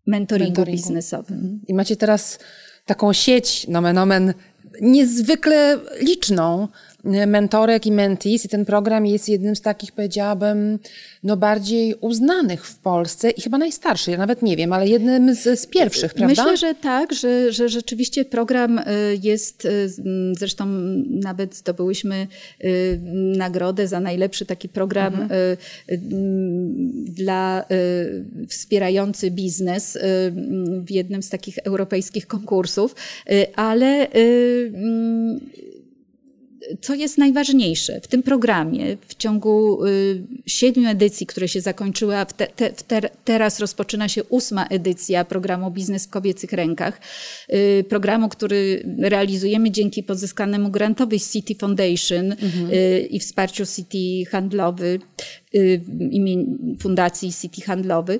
mentoringu, 0.07 0.49
Mentoringu. 0.51 0.81
biznesowym. 0.81 1.61
I 1.67 1.73
macie 1.73 1.95
teraz 1.95 2.39
taką 2.85 3.13
sieć, 3.13 3.67
nomen 3.67 3.97
omen, 3.97 4.33
niezwykle 4.81 5.79
liczną 6.01 6.67
e, 7.05 7.27
mentorek 7.27 7.85
i 7.85 7.91
mentees 7.91 8.45
i 8.45 8.49
ten 8.49 8.65
program 8.65 9.05
jest 9.05 9.29
jednym 9.29 9.55
z 9.55 9.61
takich, 9.61 9.91
powiedziałabym, 9.91 10.79
no 11.23 11.37
bardziej 11.37 11.95
uznanych 12.01 12.65
w 12.65 12.75
Polsce 12.75 13.29
i 13.29 13.41
chyba 13.41 13.57
najstarszy, 13.57 14.11
ja 14.11 14.17
nawet 14.17 14.41
nie 14.41 14.57
wiem, 14.57 14.73
ale 14.73 14.87
jednym 14.87 15.35
z, 15.35 15.59
z 15.59 15.67
pierwszych, 15.67 16.13
prawda? 16.13 16.43
Myślę, 16.43 16.57
że 16.57 16.75
tak, 16.75 17.13
że, 17.13 17.51
że 17.51 17.69
rzeczywiście 17.69 18.25
program 18.25 18.79
y, 18.79 18.83
jest, 19.23 19.67
m, 19.99 20.35
zresztą 20.35 20.65
nawet 21.09 21.55
zdobyłyśmy 21.55 22.27
nagrodę 23.37 23.87
za 23.87 23.99
najlepszy 23.99 24.45
taki 24.45 24.69
program 24.69 25.05
Mhm. 25.05 25.29
dla 27.07 27.65
wspierający 28.47 29.31
biznes 29.31 29.97
w 30.85 30.91
jednym 30.91 31.23
z 31.23 31.29
takich 31.29 31.57
europejskich 31.57 32.27
konkursów, 32.27 32.95
ale 33.55 34.07
y, 34.65 35.75
co 36.81 36.95
jest 36.95 37.17
najważniejsze 37.17 38.01
w 38.01 38.07
tym 38.07 38.23
programie, 38.23 38.97
w 39.07 39.15
ciągu 39.15 39.85
y, 39.85 40.23
siedmiu 40.45 40.89
edycji, 40.89 41.25
które 41.27 41.47
się 41.47 41.61
zakończyły, 41.61 42.17
a 42.17 42.25
te, 42.25 42.47
te, 42.69 43.01
teraz 43.25 43.59
rozpoczyna 43.59 44.07
się 44.07 44.23
ósma 44.23 44.65
edycja 44.65 45.25
programu 45.25 45.71
Biznes 45.71 46.05
w 46.05 46.09
kobiecych 46.09 46.53
rękach, 46.53 47.01
y, 47.53 47.85
programu, 47.89 48.29
który 48.29 48.85
realizujemy 48.97 49.71
dzięki 49.71 50.03
pozyskanemu 50.03 50.69
grantowi 50.69 51.19
City 51.19 51.55
Foundation 51.55 52.31
y, 52.31 53.07
i 53.09 53.19
wsparciu 53.19 53.63
City 53.65 54.29
Handlowy, 54.29 54.99
imię 56.11 56.45
Fundacji 56.79 57.33
City 57.33 57.61
Handlowy, 57.61 58.19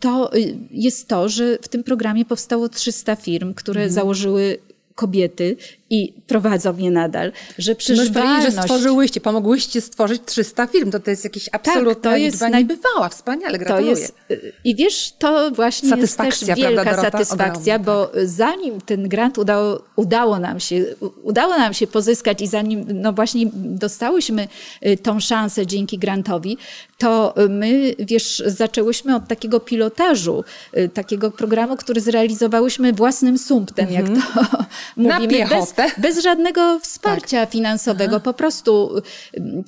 to 0.00 0.30
jest 0.70 1.08
to, 1.08 1.28
że 1.28 1.58
w 1.62 1.68
tym 1.68 1.84
programie 1.84 2.24
powstało 2.24 2.68
300 2.68 3.16
firm, 3.16 3.54
które 3.54 3.90
założyły 3.90 4.58
kobiety 4.98 5.48
i 5.90 6.12
prowadzą 6.26 6.76
je 6.76 6.90
nadal, 6.90 7.32
że 7.58 7.74
przeżywalność... 7.74 8.56
że 8.56 8.62
stworzyłyście, 8.62 9.20
pomogłyście 9.20 9.80
stworzyć 9.80 10.22
300 10.26 10.66
firm. 10.66 10.90
To, 10.90 11.00
to 11.00 11.10
jest 11.10 11.24
jakiś 11.24 11.48
absolutna 11.52 12.10
to 12.10 12.16
jest 12.16 12.34
liczba 12.34 12.46
naj- 12.48 12.58
niebywała. 12.58 13.08
Wspaniale, 13.08 13.58
To 13.58 13.64
gratuluję. 13.64 13.90
jest, 13.90 14.14
y, 14.30 14.52
I 14.64 14.76
wiesz, 14.76 15.12
to 15.18 15.50
właśnie 15.50 15.96
jest 15.96 16.16
też 16.16 16.44
wielka 16.44 16.82
prawda, 16.82 16.84
Dorota? 16.84 17.10
satysfakcja, 17.10 17.74
Ogromna, 17.74 17.92
bo 17.92 18.10
zanim 18.24 18.80
ten 18.80 19.08
grant 19.08 19.38
udało, 19.38 19.82
udało 19.96 20.38
nam 20.38 20.60
się, 20.60 20.84
udało 21.22 21.58
nam 21.58 21.74
się 21.74 21.86
pozyskać 21.86 22.42
i 22.42 22.46
zanim 22.46 22.86
no 22.94 23.12
właśnie 23.12 23.46
dostałyśmy 23.54 24.48
y, 24.86 24.96
tą 24.96 25.20
szansę 25.20 25.66
dzięki 25.66 25.98
grantowi, 25.98 26.58
to 26.98 27.34
y, 27.44 27.48
my, 27.48 27.94
wiesz, 27.98 28.42
zaczęłyśmy 28.46 29.16
od 29.16 29.28
takiego 29.28 29.60
pilotażu, 29.60 30.44
takiego 30.94 31.30
programu, 31.30 31.76
który 31.76 32.00
zrealizowałyśmy 32.00 32.92
własnym 32.92 33.38
sumptem, 33.38 33.92
jak 33.92 34.06
to 34.06 34.12
mówimy, 34.96 35.46
bez, 35.48 35.72
bez 35.98 36.22
żadnego 36.22 36.80
wsparcia 36.80 37.46
finansowego. 37.46 38.20
Po 38.20 38.34
prostu 38.34 38.96
y, 38.98 39.02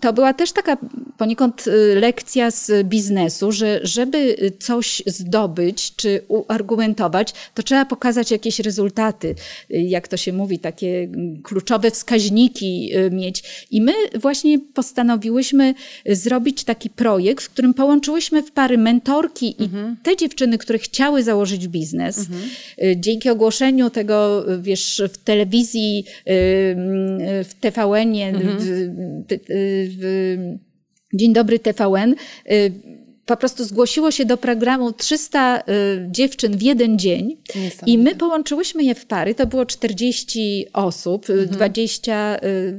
to 0.00 0.12
była 0.12 0.34
też 0.34 0.52
taka 0.52 0.76
poniekąd 1.18 1.66
y, 1.66 2.00
lekcja 2.00 2.50
z 2.50 2.86
biznesu, 2.86 3.52
że 3.52 3.80
żeby 3.82 4.36
coś 4.60 5.02
zdobyć 5.06 5.96
czy 5.96 6.24
uargumentować, 6.28 7.34
to 7.54 7.62
trzeba 7.62 7.84
pokazać 7.84 8.30
jakieś 8.30 8.60
rezultaty. 8.60 9.34
Y, 9.70 9.76
Jak 9.76 10.08
to 10.08 10.16
się 10.16 10.32
mówi, 10.32 10.58
takie 10.58 10.98
mm, 11.02 11.42
kluczowe 11.42 11.90
wskaźniki 11.90 12.92
mieć. 13.10 13.42
I 13.70 13.80
my 13.82 13.92
właśnie 14.14 14.58
postanowiłyśmy 14.58 15.74
zrobić 16.06 16.64
taki 16.64 16.90
projekt, 16.90 17.44
w 17.44 17.50
którym 17.50 17.74
połączyłyśmy 17.74 18.42
w 18.42 18.52
pary 18.52 18.78
mentorki 18.78 19.62
i 19.62 19.68
te 20.02 20.16
dziewczyny, 20.16 20.58
które 20.58 20.78
chciały 20.78 21.22
założyć 21.22 21.68
biznes. 21.68 22.18
Y, 22.82 22.96
Dzięki 22.96 23.28
ogłoszeniu 23.30 23.90
tego, 23.90 24.44
wiesz, 24.60 25.02
w 25.12 25.18
telewizji, 25.18 25.99
y, 26.00 26.30
y, 26.30 27.44
w 27.44 27.54
TVN-ie, 27.60 28.32
w, 28.32 28.38
w, 28.38 29.38
w 29.98 30.70
Dzień 31.14 31.32
dobry 31.32 31.58
TVN, 31.58 32.14
y, 32.50 32.72
po 33.26 33.36
prostu 33.36 33.64
zgłosiło 33.64 34.10
się 34.10 34.24
do 34.24 34.36
programu 34.36 34.92
300 34.92 35.60
y, 35.60 35.62
dziewczyn 36.10 36.56
w 36.58 36.62
jeden 36.62 36.98
dzień 36.98 37.36
i 37.86 37.98
my 37.98 38.14
połączyłyśmy 38.14 38.84
je 38.84 38.94
w 38.94 39.06
pary. 39.06 39.34
To 39.34 39.46
było 39.46 39.66
40 39.66 40.66
osób, 40.72 41.30
y, 41.30 41.46
20 41.46 42.36
y, 42.36 42.78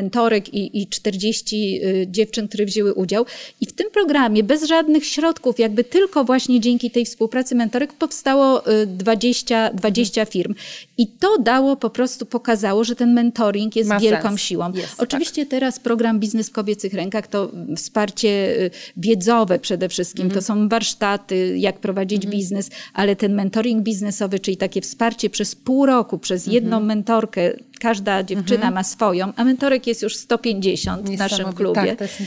mentorek 0.00 0.54
i, 0.54 0.82
i 0.82 0.86
40 0.86 1.80
y, 1.84 2.06
dziewczyn, 2.10 2.48
które 2.48 2.64
wzięły 2.64 2.94
udział. 2.94 3.26
I 3.60 3.66
w 3.66 3.72
tym 3.72 3.90
programie 3.90 4.42
bez 4.42 4.64
żadnych 4.64 5.04
środków, 5.06 5.58
jakby 5.58 5.84
tylko 5.84 6.24
właśnie 6.24 6.60
dzięki 6.60 6.90
tej 6.90 7.04
współpracy 7.04 7.54
mentorek 7.54 7.92
powstało 7.92 8.70
y, 8.72 8.86
20, 8.86 9.70
20 9.74 10.24
firm. 10.24 10.54
I 10.98 11.06
to 11.06 11.38
dało 11.38 11.76
po 11.76 11.90
prostu, 11.90 12.26
pokazało, 12.26 12.84
że 12.84 12.96
ten 12.96 13.12
mentoring 13.12 13.76
jest 13.76 13.88
Ma 13.88 14.00
wielką 14.00 14.28
sens. 14.28 14.40
siłą. 14.40 14.72
Jest, 14.72 15.00
Oczywiście 15.02 15.46
teraz 15.46 15.80
program 15.80 16.20
Biznes 16.20 16.48
w 16.48 16.52
kobiecych 16.52 16.94
rękach 16.94 17.26
to 17.26 17.50
wsparcie 17.76 18.28
y, 18.60 18.70
wiedzowe 18.96 19.58
przede 19.58 19.88
wszystkim. 19.88 20.30
To 20.30 20.42
są 20.42 20.68
warsztaty, 20.68 21.58
jak 21.58 21.78
prowadzić 21.78 22.26
biznes, 22.26 22.70
ale 22.94 23.16
ten 23.16 23.34
mentoring 23.34 23.82
biznesowy, 23.82 24.38
czyli 24.38 24.56
takie 24.56 24.80
wsparcie 24.80 25.30
przez 25.30 25.54
pół 25.54 25.86
roku, 25.86 26.18
przez 26.18 26.46
jedną 26.46 26.80
mentorkę, 26.80 27.52
każda 27.80 28.22
dziewczyna 28.22 28.70
ma 28.70 28.84
swoją, 28.84 29.32
a 29.36 29.44
mentorek 29.44 29.86
jest 29.86 30.02
już 30.02 30.16
150 30.16 31.06
w 31.06 31.18
naszym 31.18 31.38
Niesamowite. 31.38 31.56
klubie. 31.56 31.96
Tak, 31.96 31.98
to 31.98 32.04
jest. 32.04 32.20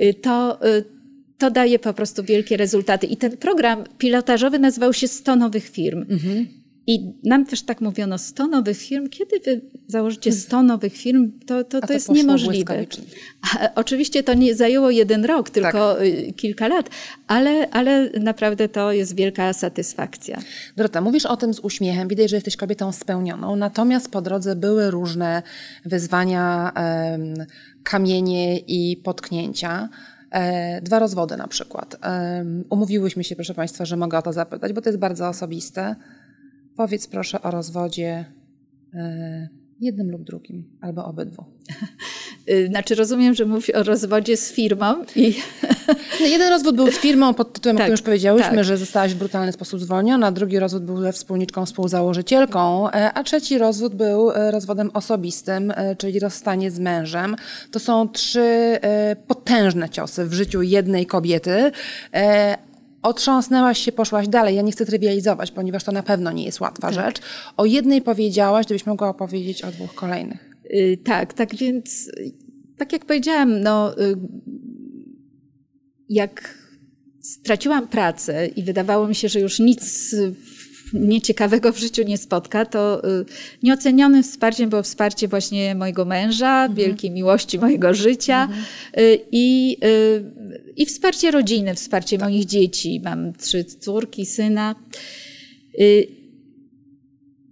Y, 0.00 0.14
to, 0.14 0.66
y, 0.66 0.84
to 1.38 1.50
daje 1.50 1.78
po 1.78 1.94
prostu 1.94 2.24
wielkie 2.24 2.56
rezultaty. 2.56 3.06
I 3.06 3.16
ten 3.16 3.36
program 3.36 3.84
pilotażowy 3.98 4.58
nazywał 4.58 4.92
się 4.92 5.08
100 5.08 5.36
nowych 5.36 5.68
firm. 5.68 6.04
I 6.86 7.12
nam 7.24 7.46
też 7.46 7.62
tak 7.62 7.80
mówiono, 7.80 8.18
100 8.18 8.46
nowych 8.46 8.78
firm, 8.78 9.08
kiedy 9.08 9.40
wy 9.40 9.60
założycie 9.86 10.32
100 10.32 10.62
nowych 10.62 10.96
firm, 10.96 11.32
to, 11.46 11.64
to, 11.64 11.80
to, 11.80 11.86
to 11.86 11.92
jest 11.92 12.08
niemożliwe. 12.08 12.86
A, 13.54 13.74
oczywiście 13.74 14.22
to 14.22 14.34
nie 14.34 14.54
zajęło 14.54 14.90
jeden 14.90 15.24
rok, 15.24 15.50
tylko 15.50 15.94
Tak. 15.94 16.02
y, 16.02 16.32
kilka 16.36 16.68
lat, 16.68 16.90
ale, 17.26 17.70
ale 17.70 18.10
naprawdę 18.10 18.68
to 18.68 18.92
jest 18.92 19.16
wielka 19.16 19.52
satysfakcja. 19.52 20.38
Dorota, 20.76 21.00
mówisz 21.00 21.26
o 21.26 21.36
tym 21.36 21.54
z 21.54 21.60
uśmiechem, 21.60 22.08
widać, 22.08 22.30
że 22.30 22.36
jesteś 22.36 22.56
kobietą 22.56 22.92
spełnioną, 22.92 23.56
natomiast 23.56 24.10
po 24.10 24.22
drodze 24.22 24.56
były 24.56 24.90
różne 24.90 25.42
wyzwania, 25.84 26.72
kamienie 27.82 28.58
i 28.58 28.96
potknięcia. 28.96 29.88
E, 30.32 30.80
dwa 30.80 30.98
rozwody 30.98 31.36
na 31.36 31.48
przykład. 31.48 31.96
E, 32.04 32.44
umówiłyśmy 32.70 33.24
się, 33.24 33.34
proszę 33.34 33.54
Państwa, 33.54 33.84
że 33.84 33.96
mogę 33.96 34.18
o 34.18 34.22
to 34.22 34.32
zapytać, 34.32 34.72
bo 34.72 34.80
to 34.80 34.88
jest 34.88 34.98
bardzo 34.98 35.28
osobiste. 35.28 35.96
Powiedz 36.82 37.06
proszę 37.06 37.42
o 37.42 37.50
rozwodzie 37.50 38.24
e, 38.94 39.48
jednym 39.80 40.10
lub 40.10 40.22
drugim, 40.22 40.64
albo 40.80 41.04
obydwu. 41.04 41.44
Y, 42.50 42.66
znaczy 42.66 42.94
rozumiem, 42.94 43.34
że 43.34 43.44
mówi 43.44 43.74
o 43.74 43.82
rozwodzie 43.82 44.36
z 44.36 44.52
firmą. 44.52 44.94
I... 45.16 45.34
No, 46.20 46.26
jeden 46.26 46.48
rozwód 46.50 46.76
był 46.76 46.90
z 46.90 46.94
firmą 46.94 47.34
pod 47.34 47.52
tytułem, 47.52 47.76
tak, 47.76 47.82
o 47.82 47.84
którym 47.84 47.92
już 47.92 48.02
powiedziałyśmy, 48.02 48.56
tak. 48.56 48.64
że 48.64 48.76
zostałaś 48.76 49.14
w 49.14 49.18
brutalny 49.18 49.52
sposób 49.52 49.80
zwolniona, 49.80 50.32
drugi 50.32 50.58
rozwód 50.58 50.84
był 50.84 51.00
ze 51.00 51.12
wspólniczką, 51.12 51.66
współzałożycielką, 51.66 52.90
e, 52.90 53.12
a 53.12 53.24
trzeci 53.24 53.58
rozwód 53.58 53.94
był 53.94 54.30
e, 54.30 54.50
rozwodem 54.50 54.90
osobistym, 54.94 55.72
czyli 55.98 56.18
rozstanie 56.18 56.70
z 56.70 56.78
mężem. 56.78 57.36
To 57.70 57.78
są 57.78 58.08
trzy 58.08 58.78
potężne 59.26 59.88
ciosy 59.88 60.24
w 60.24 60.32
życiu 60.32 60.62
jednej 60.62 61.06
kobiety, 61.06 61.70
otrząsnęłaś 63.02 63.78
się, 63.78 63.92
poszłaś 63.92 64.28
dalej. 64.28 64.56
Ja 64.56 64.62
nie 64.62 64.72
chcę 64.72 64.86
trywializować, 64.86 65.50
ponieważ 65.50 65.84
to 65.84 65.92
na 65.92 66.02
pewno 66.02 66.32
nie 66.32 66.44
jest 66.44 66.60
łatwa 66.60 66.90
tak. 66.90 66.94
rzecz. 66.94 67.20
O 67.56 67.64
jednej 67.64 68.02
powiedziałaś, 68.02 68.66
gdybyś 68.66 68.86
mogła 68.86 69.08
opowiedzieć 69.08 69.62
o 69.62 69.70
dwóch 69.70 69.94
kolejnych. 69.94 70.50
Yy, 70.70 70.96
tak, 70.96 71.34
tak 71.34 71.54
więc, 71.54 72.10
tak 72.78 72.92
jak 72.92 73.04
powiedziałam, 73.04 73.60
no, 73.60 73.94
yy, 73.98 74.16
jak 76.08 76.58
straciłam 77.20 77.88
pracę 77.88 78.46
i 78.46 78.62
wydawało 78.62 79.08
mi 79.08 79.14
się, 79.14 79.28
że 79.28 79.40
już 79.40 79.58
nic 79.58 80.14
nieciekawego 80.92 81.72
w 81.72 81.78
życiu 81.78 82.02
nie 82.02 82.18
spotka, 82.18 82.64
to 82.64 83.04
y, 83.20 83.24
nieocenionym 83.62 84.22
wsparciem 84.22 84.70
było 84.70 84.82
wsparcie 84.82 85.28
właśnie 85.28 85.74
mojego 85.74 86.04
męża, 86.04 86.60
mhm. 86.60 86.74
wielkiej 86.74 87.10
miłości 87.10 87.58
mojego 87.58 87.94
życia 87.94 88.42
mhm. 88.42 88.64
Y, 88.98 89.18
i, 89.32 89.76
y, 89.84 90.24
i 90.76 90.86
wsparcie 90.86 91.30
rodziny, 91.30 91.74
wsparcie 91.74 92.18
moich 92.18 92.44
dzieci. 92.44 93.00
Mam 93.04 93.32
trzy 93.32 93.64
córki, 93.64 94.26
syna. 94.26 94.74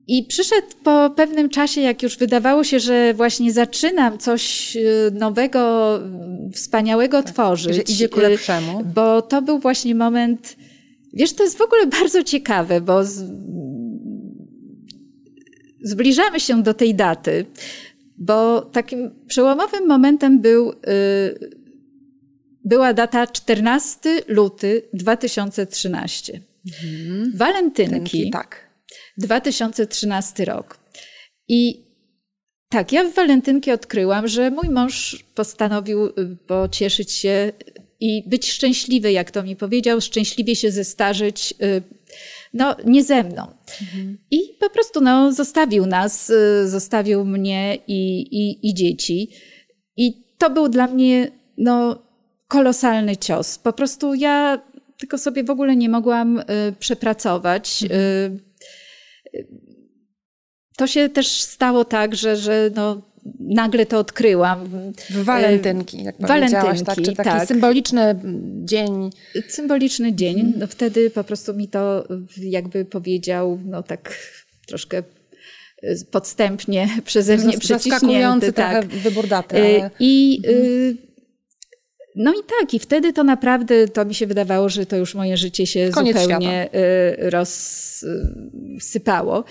I 0.06 0.24
przyszedł 0.28 0.66
po 0.84 1.10
pewnym 1.16 1.48
czasie, 1.48 1.80
jak 1.80 2.02
już 2.02 2.16
wydawało 2.16 2.64
się, 2.64 2.80
że 2.80 3.14
właśnie 3.14 3.52
zaczynam 3.52 4.18
coś 4.18 4.76
nowego, 5.12 5.90
wspaniałego 6.54 7.22
tak, 7.22 7.32
tworzyć. 7.32 7.74
Że 7.74 7.82
idzie 7.82 8.08
ku 8.08 8.20
lepszemu. 8.20 8.84
Bo 8.94 9.22
to 9.22 9.42
był 9.42 9.58
właśnie 9.58 9.94
moment, 9.94 10.56
Wiesz, 11.12 11.32
to 11.32 11.44
jest 11.44 11.58
w 11.58 11.62
ogóle 11.62 11.86
bardzo 11.86 12.22
ciekawe, 12.22 12.80
bo 12.80 13.04
z... 13.04 13.24
zbliżamy 15.82 16.40
się 16.40 16.62
do 16.62 16.74
tej 16.74 16.94
daty, 16.94 17.46
bo 18.18 18.60
takim 18.60 19.10
przełomowym 19.26 19.88
momentem 19.88 20.40
był, 20.40 20.70
y, 20.70 20.74
była 22.64 22.92
data 22.92 23.26
14 23.26 24.22
luty 24.28 24.82
2013. 24.92 26.40
Mhm. 26.66 27.32
Walentynki. 27.36 28.30
tak. 28.30 28.70
2013 29.18 30.44
rok. 30.44 30.78
I 31.48 31.90
tak, 32.68 32.92
ja 32.92 33.04
w 33.04 33.14
walentynki 33.14 33.72
odkryłam, 33.72 34.28
że 34.28 34.50
mój 34.50 34.68
mąż 34.68 35.24
postanowił 35.34 36.06
y, 36.06 36.12
pocieszyć 36.46 37.12
się 37.12 37.52
i 38.00 38.28
być 38.28 38.50
szczęśliwy, 38.50 39.12
jak 39.12 39.30
to 39.30 39.42
mi 39.42 39.56
powiedział, 39.56 40.00
szczęśliwie 40.00 40.56
się 40.56 40.70
zestarzeć, 40.70 41.54
y, 41.62 41.82
no 42.54 42.76
nie 42.84 43.04
ze 43.04 43.24
mną. 43.24 43.46
Mhm. 43.82 44.18
I 44.30 44.38
po 44.60 44.70
prostu 44.70 45.00
no, 45.00 45.32
zostawił 45.32 45.86
nas, 45.86 46.30
y, 46.30 46.68
zostawił 46.68 47.24
mnie 47.24 47.78
i, 47.86 48.20
i, 48.20 48.68
i 48.68 48.74
dzieci. 48.74 49.30
I 49.96 50.24
to 50.38 50.50
był 50.50 50.68
dla 50.68 50.86
mnie 50.86 51.30
no, 51.58 52.02
kolosalny 52.50 53.16
cios. 53.16 53.58
Po 53.58 53.72
prostu 53.72 54.14
ja 54.14 54.62
tylko 54.98 55.18
sobie 55.18 55.44
w 55.44 55.50
ogóle 55.50 55.76
nie 55.76 55.88
mogłam 55.88 56.38
y, 56.38 56.44
przepracować. 56.78 57.82
Mhm. 57.82 58.40
To 60.76 60.86
się 60.86 61.08
też 61.08 61.40
stało 61.40 61.84
tak, 61.84 62.16
że, 62.16 62.36
że 62.36 62.70
no, 62.74 63.02
nagle 63.40 63.86
to 63.86 63.98
odkryłam. 63.98 64.68
W 65.10 65.24
walentynki, 65.24 66.04
jak 66.04 66.16
walentynki, 66.20 66.84
tak? 66.84 66.96
Czy 66.96 67.12
taki 67.12 67.30
tak. 67.30 67.48
symboliczny 67.48 68.20
dzień. 68.64 69.10
Symboliczny 69.48 70.12
dzień. 70.12 70.52
No 70.56 70.66
wtedy 70.66 71.10
po 71.10 71.24
prostu 71.24 71.54
mi 71.54 71.68
to 71.68 72.08
jakby 72.36 72.84
powiedział, 72.84 73.60
no 73.64 73.82
tak 73.82 74.16
troszkę 74.66 75.02
podstępnie 76.10 76.88
przeze 77.04 77.36
mnie 77.36 77.58
przyciśnięty. 77.58 78.52
tak. 78.52 78.86
wybór 78.86 79.26
daty. 79.26 79.56
Y, 79.56 79.60
ale... 79.60 79.90
I 80.00 80.42
mhm. 80.44 81.09
No 82.16 82.32
i 82.32 82.42
tak, 82.60 82.74
i 82.74 82.78
wtedy 82.78 83.12
to 83.12 83.24
naprawdę, 83.24 83.88
to 83.88 84.04
mi 84.04 84.14
się 84.14 84.26
wydawało, 84.26 84.68
że 84.68 84.86
to 84.86 84.96
już 84.96 85.14
moje 85.14 85.36
życie 85.36 85.66
się 85.66 85.90
Koniec 85.94 86.20
zupełnie 86.20 86.68
świata. 86.70 87.30
rozsypało. 87.30 89.44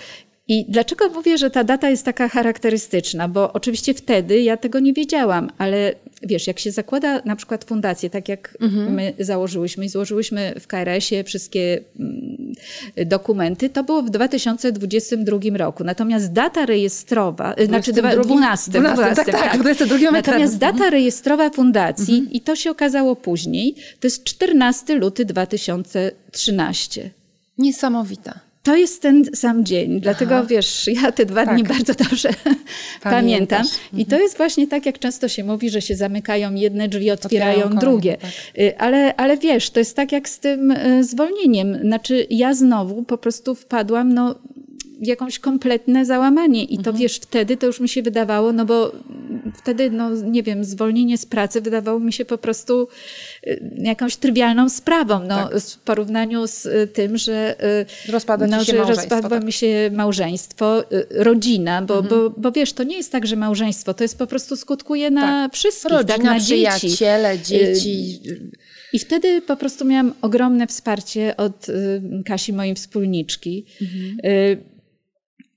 I 0.50 0.64
dlaczego 0.68 1.08
mówię, 1.08 1.38
że 1.38 1.50
ta 1.50 1.64
data 1.64 1.90
jest 1.90 2.04
taka 2.04 2.28
charakterystyczna? 2.28 3.28
Bo 3.28 3.52
oczywiście 3.52 3.94
wtedy 3.94 4.40
ja 4.40 4.56
tego 4.56 4.80
nie 4.80 4.92
wiedziałam, 4.92 5.50
ale 5.58 5.94
wiesz, 6.22 6.46
jak 6.46 6.58
się 6.58 6.70
zakłada 6.70 7.22
na 7.24 7.36
przykład 7.36 7.64
fundację, 7.64 8.10
tak 8.10 8.28
jak 8.28 8.56
mhm. 8.60 8.94
my 8.94 9.12
założyłyśmy 9.18 9.84
i 9.84 9.88
złożyłyśmy 9.88 10.54
w 10.60 10.66
KRS-ie 10.66 11.24
wszystkie 11.24 11.80
mm, 12.00 12.54
dokumenty, 13.06 13.68
to 13.68 13.84
było 13.84 14.02
w 14.02 14.10
2022 14.10 15.38
roku. 15.54 15.84
Natomiast 15.84 16.32
data 16.32 16.66
rejestrowa, 16.66 17.54
22, 17.54 17.66
znaczy 17.66 17.92
12, 17.92 18.70
12, 18.70 18.70
12 18.70 19.14
tak, 19.14 19.26
tak, 19.26 19.50
tak. 19.50 19.60
22 19.62 20.10
Natomiast 20.10 20.58
data 20.58 20.90
rejestrowa 20.90 21.50
fundacji, 21.50 22.14
mhm. 22.14 22.32
i 22.32 22.40
to 22.40 22.56
się 22.56 22.70
okazało 22.70 23.16
później, 23.16 23.74
to 24.00 24.06
jest 24.06 24.24
14 24.24 24.94
luty 24.94 25.24
2013. 25.24 27.10
Niesamowita. 27.58 28.49
To 28.62 28.76
jest 28.76 29.02
ten 29.02 29.24
sam 29.34 29.64
dzień, 29.64 30.00
dlatego 30.00 30.36
Aha. 30.36 30.46
wiesz, 30.48 30.88
ja 31.02 31.12
te 31.12 31.26
dwa 31.26 31.44
tak. 31.44 31.54
dni 31.54 31.64
bardzo 31.64 31.94
dobrze 31.94 32.28
pamiętam. 33.02 33.66
I 33.92 34.04
to 34.06 34.10
mhm. 34.10 34.22
jest 34.22 34.36
właśnie 34.36 34.66
tak, 34.66 34.86
jak 34.86 34.98
często 34.98 35.28
się 35.28 35.44
mówi, 35.44 35.70
że 35.70 35.82
się 35.82 35.96
zamykają 35.96 36.54
jedne 36.54 36.88
drzwi, 36.88 37.10
otwierają, 37.10 37.58
otwierają 37.58 37.80
drugie. 37.80 38.16
Tak. 38.16 38.30
Y, 38.58 38.78
ale, 38.78 39.16
ale 39.16 39.36
wiesz, 39.36 39.70
to 39.70 39.78
jest 39.78 39.96
tak 39.96 40.12
jak 40.12 40.28
z 40.28 40.38
tym 40.38 40.70
y, 40.70 41.04
zwolnieniem. 41.04 41.78
Znaczy, 41.82 42.26
ja 42.30 42.54
znowu 42.54 43.02
po 43.02 43.18
prostu 43.18 43.54
wpadłam, 43.54 44.14
no 44.14 44.34
jakąś 45.00 45.38
kompletne 45.38 46.04
załamanie. 46.04 46.64
I 46.64 46.76
to 46.76 46.90
mhm. 46.90 46.96
wiesz, 46.96 47.16
wtedy 47.16 47.56
to 47.56 47.66
już 47.66 47.80
mi 47.80 47.88
się 47.88 48.02
wydawało, 48.02 48.52
no 48.52 48.64
bo 48.64 48.92
wtedy, 49.54 49.90
no 49.90 50.10
nie 50.10 50.42
wiem, 50.42 50.64
zwolnienie 50.64 51.18
z 51.18 51.26
pracy 51.26 51.60
wydawało 51.60 52.00
mi 52.00 52.12
się 52.12 52.24
po 52.24 52.38
prostu 52.38 52.88
y, 53.46 53.74
jakąś 53.78 54.16
trywialną 54.16 54.68
sprawą, 54.68 55.20
no, 55.20 55.48
tak. 55.48 55.60
w 55.60 55.78
porównaniu 55.78 56.46
z 56.46 56.66
y, 56.66 56.86
tym, 56.92 57.18
że, 57.18 57.64
y, 58.08 58.12
rozpada 58.12 58.46
no, 58.46 58.64
że 58.64 58.72
rozpadła 58.72 59.30
tak. 59.30 59.44
mi 59.44 59.52
się 59.52 59.90
małżeństwo, 59.92 60.84
rodzina, 61.10 61.82
bo, 61.82 61.98
mhm. 61.98 62.08
bo, 62.08 62.30
bo 62.30 62.52
wiesz, 62.52 62.72
to 62.72 62.82
nie 62.82 62.96
jest 62.96 63.12
tak, 63.12 63.26
że 63.26 63.36
małżeństwo, 63.36 63.94
to 63.94 64.04
jest 64.04 64.18
po 64.18 64.26
prostu 64.26 64.56
skutkuje 64.56 65.10
na 65.10 65.22
tak. 65.22 65.54
wszystkich, 65.54 65.90
Rodzina, 65.90 66.16
tak, 66.16 66.24
na 66.24 66.40
dzieci. 66.40 66.86
przyjaciele, 66.86 67.38
dzieci. 67.38 68.20
I 68.92 68.98
wtedy 68.98 69.42
po 69.42 69.56
prostu 69.56 69.84
miałam 69.84 70.14
ogromne 70.22 70.66
wsparcie 70.66 71.36
od 71.36 71.66
Kasi, 72.26 72.52
mojej 72.52 72.74
wspólniczki. 72.74 73.66
Mhm. 73.82 74.16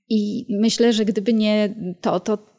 I 0.08 0.46
myślę, 0.48 0.92
że 0.92 1.04
gdyby 1.04 1.32
nie 1.32 1.74
to, 2.00 2.20
to 2.20 2.53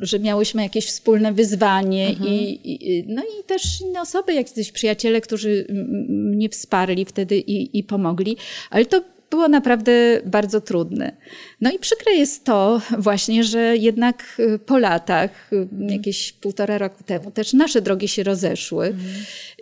że 0.00 0.18
miałyśmy 0.18 0.62
jakieś 0.62 0.86
wspólne 0.86 1.32
wyzwanie 1.32 2.08
mhm. 2.08 2.30
i, 2.30 2.60
i, 2.64 3.04
no 3.08 3.22
i 3.22 3.44
też 3.44 3.80
inne 3.80 4.00
osoby, 4.00 4.34
jakieś 4.34 4.72
przyjaciele, 4.72 5.20
którzy 5.20 5.66
mnie 6.08 6.48
wsparli 6.48 7.04
wtedy 7.04 7.38
i, 7.38 7.78
i 7.78 7.84
pomogli, 7.84 8.36
ale 8.70 8.86
to 8.86 9.02
było 9.30 9.48
naprawdę 9.48 10.20
bardzo 10.26 10.60
trudne. 10.60 11.16
No 11.60 11.72
i 11.72 11.78
przykre 11.78 12.12
jest 12.12 12.44
to 12.44 12.82
właśnie, 12.98 13.44
że 13.44 13.76
jednak 13.76 14.36
y, 14.38 14.58
po 14.58 14.78
latach, 14.78 15.52
y, 15.52 15.68
jakieś 15.92 16.32
półtora 16.32 16.78
roku 16.78 17.04
temu, 17.04 17.30
też 17.30 17.52
nasze 17.52 17.82
drogi 17.82 18.08
się 18.08 18.22
rozeszły 18.22 18.86
mhm. 18.86 19.10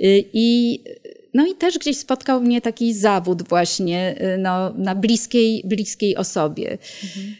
Y, 0.00 0.24
i 0.32 0.80
no 1.36 1.46
i 1.46 1.54
też 1.54 1.78
gdzieś 1.78 1.98
spotkał 1.98 2.40
mnie 2.40 2.60
taki 2.60 2.94
zawód 2.94 3.48
właśnie 3.48 4.14
y, 4.34 4.38
no, 4.38 4.74
na 4.74 4.94
bliskiej, 4.94 5.62
bliskiej 5.64 6.16
osobie. 6.16 6.78
Mhm. 7.04 7.36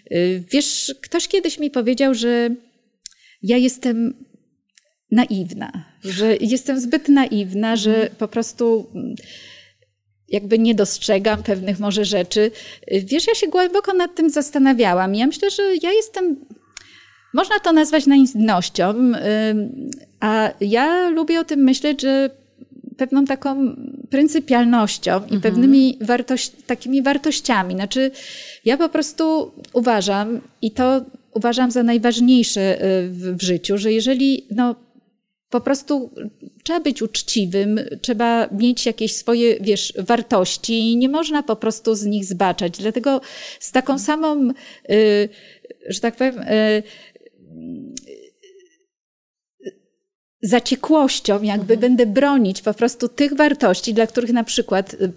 Wiesz, 0.51 0.95
ktoś 1.03 1.29
kiedyś 1.29 1.59
mi 1.59 1.71
powiedział, 1.71 2.15
że 2.15 2.51
ja 3.43 3.57
jestem 3.57 4.15
naiwna, 5.11 5.85
że 6.05 6.37
jestem 6.41 6.81
zbyt 6.81 7.09
naiwna, 7.09 7.73
mhm. 7.73 7.77
że 7.77 8.11
po 8.19 8.29
prostu 8.29 8.87
mm, 8.95 9.15
jakby 10.29 10.59
nie 10.59 10.75
dostrzegam 10.75 11.43
pewnych 11.43 11.79
może 11.79 12.05
rzeczy. 12.05 12.51
Wiesz, 13.05 13.27
ja 13.27 13.35
się 13.35 13.49
głęboko 13.49 13.93
nad 13.93 14.15
tym 14.15 14.31
zastanawiałam. 14.31 15.15
Ja 15.15 15.27
myślę, 15.27 15.51
że 15.51 15.63
ja 15.83 15.93
jestem, 15.93 16.37
można 17.35 17.61
to 17.61 17.73
nazwać 17.73 18.07
naiwnością, 18.07 19.13
a 20.21 20.51
ja 20.61 21.09
lubię 21.09 21.41
o 21.41 21.45
tym 21.45 21.61
myśleć, 21.61 22.03
że 22.03 22.46
pewną 22.97 23.25
taką 23.25 23.77
pryncypialnością 24.11 25.21
i 25.21 25.35
mhm. 25.35 25.41
pewnymi 25.41 25.99
takimi 26.67 27.03
wartościami. 27.03 27.75
Znaczy, 27.75 28.11
ja 28.65 28.77
po 28.77 28.89
prostu 28.89 29.53
uważam, 29.73 30.41
i 30.63 30.71
to 30.71 31.05
uważam 31.35 31.71
za 31.71 31.83
najważniejsze 31.83 32.85
y, 32.85 33.09
w, 33.09 33.37
w 33.37 33.43
życiu, 33.43 33.79
że 33.79 33.93
jeżeli 33.93 34.47
no, 34.51 34.75
po 35.51 35.61
prostu 35.61 36.11
trzeba 36.63 36.81
być 36.81 37.03
uczciwym, 37.03 37.81
trzeba 38.03 38.49
mieć 38.53 38.87
jakieś 38.87 39.17
swoje, 39.17 39.57
wiesz, 39.61 39.93
wartości 39.99 40.93
i 40.93 40.97
nie 40.97 41.09
można 41.09 41.43
po 41.43 41.57
prostu 41.57 41.95
z 41.95 42.05
nich 42.05 42.25
zbaczać. 42.25 42.79
Dlatego 42.79 43.21
z 43.61 43.73
taką 43.73 43.99
samą, 43.99 44.51
y, 44.91 45.29
że 45.89 46.01
tak 46.01 46.17
powiem, 46.17 46.39
y, 46.39 46.83
zaciekłością 50.43 51.43
jakby 51.43 51.75
mhm. 51.75 51.81
będę 51.81 52.07
bronić 52.07 52.63
po 52.63 52.75
prostu 52.75 53.09
tych 53.09 53.35
wartości, 53.37 53.95
dla 53.95 54.07
których 54.07 54.33
na 54.33 54.45
przykład 54.45 54.95
y, 54.95 55.13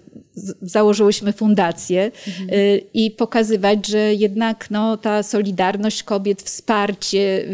założyłyśmy 0.62 1.32
fundację 1.32 2.10
mhm. 2.28 2.50
Y, 2.50 2.80
i 2.94 3.10
pokazywać, 3.10 3.86
że 3.86 4.14
jednak 4.14 4.70
no, 4.70 4.96
ta 4.96 5.22
solidarność 5.22 6.02
kobiet, 6.02 6.42
wsparcie, 6.42 7.48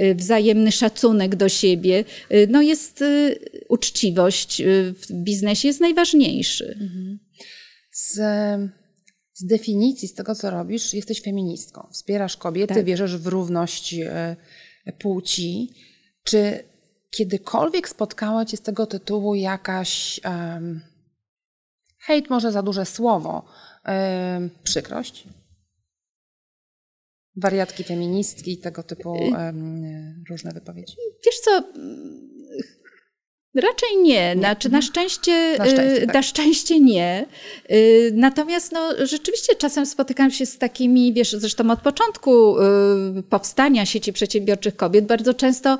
y, 0.00 0.14
wzajemny 0.14 0.72
szacunek 0.72 1.36
do 1.36 1.48
siebie, 1.48 2.04
no 2.48 2.62
jest 2.62 3.04
uczciwość 3.68 4.62
w 4.94 5.12
biznesie 5.12 5.68
jest 5.68 5.80
najważniejszy. 5.80 6.76
Mhm. 6.80 7.18
Z, 7.92 8.14
z 9.34 9.46
definicji, 9.46 10.08
z 10.08 10.14
tego 10.14 10.34
co 10.34 10.50
robisz, 10.50 10.94
jesteś 10.94 11.22
feministką. 11.22 11.88
Wspierasz 11.92 12.36
kobiety, 12.36 12.74
tak. 12.74 12.84
wierzysz 12.84 13.16
w 13.16 13.26
równość 13.26 13.94
płci. 14.98 15.70
Czy 16.24 16.67
kiedykolwiek 17.10 17.88
spotkała 17.88 18.44
Cię 18.44 18.56
z 18.56 18.60
tego 18.60 18.86
tytułu 18.86 19.34
jakaś 19.34 20.20
um, 20.24 20.80
hejt, 21.98 22.30
może 22.30 22.52
za 22.52 22.62
duże 22.62 22.86
słowo, 22.86 23.44
um, 23.86 24.50
przykrość? 24.62 25.24
Wariatki 27.36 27.84
feministki, 27.84 28.58
tego 28.58 28.82
typu 28.82 29.12
um, 29.12 30.24
różne 30.30 30.52
wypowiedzi. 30.52 30.96
Wiesz 31.26 31.40
co, 31.40 31.62
Raczej 33.54 33.96
nie. 34.02 34.34
Znaczy, 34.38 34.68
na, 34.68 34.82
szczęście, 34.82 35.56
na, 35.58 35.64
szczęście, 35.64 36.02
y, 36.02 36.06
tak. 36.06 36.14
na 36.14 36.22
szczęście 36.22 36.80
nie. 36.80 37.26
Y, 37.70 38.12
natomiast 38.14 38.72
no, 38.72 39.06
rzeczywiście 39.06 39.54
czasem 39.54 39.86
spotykam 39.86 40.30
się 40.30 40.46
z 40.46 40.58
takimi, 40.58 41.12
wiesz, 41.12 41.32
zresztą 41.32 41.70
od 41.70 41.80
początku 41.80 42.58
y, 42.58 43.22
powstania 43.22 43.86
sieci 43.86 44.12
przedsiębiorczych 44.12 44.76
kobiet 44.76 45.06
bardzo 45.06 45.34
często, 45.34 45.78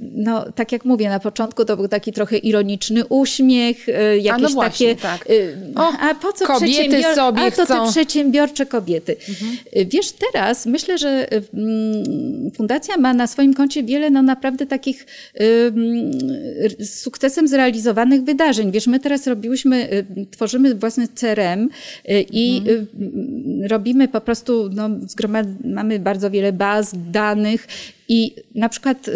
no 0.00 0.52
tak 0.52 0.72
jak 0.72 0.84
mówię, 0.84 1.08
na 1.08 1.20
początku 1.20 1.64
to 1.64 1.76
był 1.76 1.88
taki 1.88 2.12
trochę 2.12 2.36
ironiczny 2.36 3.06
uśmiech, 3.06 3.86
jakieś 4.20 4.32
a 4.32 4.38
no 4.38 4.48
właśnie, 4.48 4.96
takie. 4.96 5.02
Tak. 5.02 5.28
O, 5.76 5.92
a 6.00 6.14
po 6.14 6.32
co 6.32 6.46
kobiety 6.46 7.02
sobie 7.14 7.42
a 7.42 7.50
to 7.50 7.64
chcą. 7.64 7.84
te 7.84 7.90
przedsiębiorcze 7.90 8.66
kobiety. 8.66 9.16
Mhm. 9.28 9.56
Wiesz, 9.88 10.12
teraz 10.12 10.66
myślę, 10.66 10.98
że 10.98 11.28
mm, 11.32 12.50
fundacja 12.56 12.96
ma 12.96 13.14
na 13.14 13.26
swoim 13.26 13.54
koncie 13.54 13.82
wiele 13.82 14.10
no 14.10 14.22
naprawdę 14.22 14.66
takich 14.66 15.06
z 16.84 17.00
sukcesem 17.00 17.48
zrealizowanych 17.48 18.22
wydarzeń. 18.22 18.72
Wiesz, 18.72 18.86
my 18.86 19.00
teraz 19.00 19.26
robiłyśmy, 19.26 19.92
y, 19.92 20.26
tworzymy 20.30 20.74
własny 20.74 21.08
CRM 21.08 21.68
y, 22.08 22.20
i 22.30 22.58
mhm. 22.58 22.86
robimy 23.70 24.08
po 24.08 24.20
prostu, 24.20 24.70
no, 24.72 24.90
mamy 25.64 25.98
bardzo 25.98 26.30
wiele 26.30 26.52
baz 26.52 26.94
danych 27.10 27.66
i 28.08 28.34
na 28.54 28.68
przykład 28.68 29.10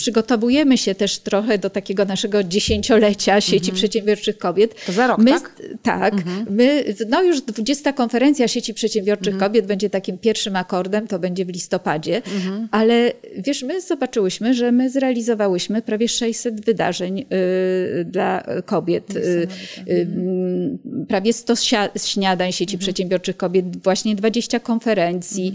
przygotowujemy 0.00 0.78
się 0.78 0.94
też 0.94 1.18
trochę 1.18 1.58
do 1.58 1.70
takiego 1.70 2.04
naszego 2.04 2.44
dziesięciolecia 2.44 3.40
sieci 3.40 3.56
mhm. 3.56 3.76
przedsiębiorczych 3.76 4.38
kobiet. 4.38 4.84
To 4.86 4.92
za 4.92 5.06
rok, 5.06 5.18
my, 5.18 5.30
tak? 5.30 5.60
Tak. 5.82 6.14
Mhm. 6.14 6.46
My, 6.50 6.84
no 7.08 7.22
już 7.22 7.40
20 7.40 7.92
konferencja 7.92 8.48
sieci 8.48 8.74
przedsiębiorczych 8.74 9.34
mhm. 9.34 9.50
kobiet 9.50 9.66
będzie 9.66 9.90
takim 9.90 10.18
pierwszym 10.18 10.56
akordem, 10.56 11.06
to 11.06 11.18
będzie 11.18 11.44
w 11.44 11.48
listopadzie, 11.48 12.16
mhm. 12.16 12.68
ale 12.70 13.12
wiesz, 13.38 13.62
my 13.62 13.80
zobaczyłyśmy, 13.80 14.54
że 14.54 14.72
my 14.72 14.90
zrealizowałyśmy 14.90 15.82
prawie 15.82 16.08
600 16.08 16.64
wydarzeń 16.64 17.20
y, 17.20 18.04
dla 18.04 18.44
kobiet. 18.66 19.16
Y, 19.16 19.48
y, 19.88 20.08
prawie 21.08 21.32
100 21.32 21.54
śniadań 21.96 22.52
sieci 22.52 22.78
przedsiębiorczych 22.78 23.36
kobiet, 23.36 23.82
właśnie 23.82 24.14
20 24.16 24.60
konferencji, 24.60 25.52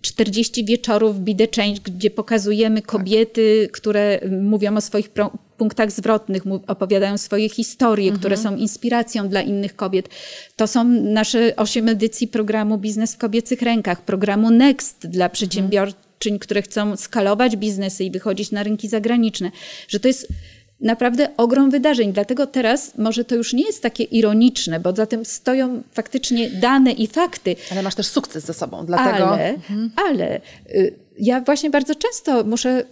40 0.00 0.64
wieczorów 0.64 1.20
Be 1.20 1.34
The 1.34 1.48
Change, 1.56 1.80
gdzie 1.84 2.10
pokazujemy 2.10 2.45
pokazujemy 2.46 2.82
kobiety, 2.82 3.68
które 3.72 4.20
mówią 4.40 4.76
o 4.76 4.80
swoich 4.80 5.10
punktach 5.56 5.90
zwrotnych, 5.90 6.42
opowiadają 6.66 7.18
swoje 7.18 7.48
historie, 7.48 8.08
mhm. 8.08 8.18
które 8.18 8.36
są 8.36 8.56
inspiracją 8.56 9.28
dla 9.28 9.42
innych 9.42 9.76
kobiet. 9.76 10.08
To 10.56 10.66
są 10.66 10.84
nasze 10.84 11.56
osiem 11.56 11.88
edycji 11.88 12.28
programu 12.28 12.78
Biznes 12.78 13.14
w 13.14 13.18
kobiecych 13.18 13.62
rękach, 13.62 14.02
programu 14.02 14.50
Next 14.50 15.06
dla 15.06 15.28
przedsiębiorczyń, 15.28 16.38
które 16.38 16.62
chcą 16.62 16.96
skalować 16.96 17.56
biznesy 17.56 18.04
i 18.04 18.10
wychodzić 18.10 18.50
na 18.50 18.62
rynki 18.62 18.88
zagraniczne. 18.88 19.50
Że 19.88 20.00
to 20.00 20.08
jest 20.08 20.28
naprawdę 20.80 21.36
ogrom 21.36 21.70
wydarzeń. 21.70 22.12
Dlatego 22.12 22.46
teraz 22.46 22.98
może 22.98 23.24
to 23.24 23.34
już 23.34 23.52
nie 23.52 23.66
jest 23.66 23.82
takie 23.82 24.04
ironiczne, 24.04 24.80
bo 24.80 24.92
za 24.92 25.06
tym 25.06 25.24
stoją 25.24 25.82
faktycznie 25.92 26.50
dane 26.50 26.92
i 26.92 27.06
fakty. 27.06 27.56
Ale 27.72 27.82
masz 27.82 27.94
też 27.94 28.06
sukces 28.06 28.44
ze 28.44 28.54
sobą, 28.54 28.86
dlatego... 28.86 29.28
Ale, 29.28 29.48
mhm. 29.48 29.90
ale 29.96 30.40
y, 30.70 31.05
ja 31.18 31.40
właśnie 31.40 31.70
bardzo 31.70 31.94
często 31.94 32.44
muszę 32.44 32.84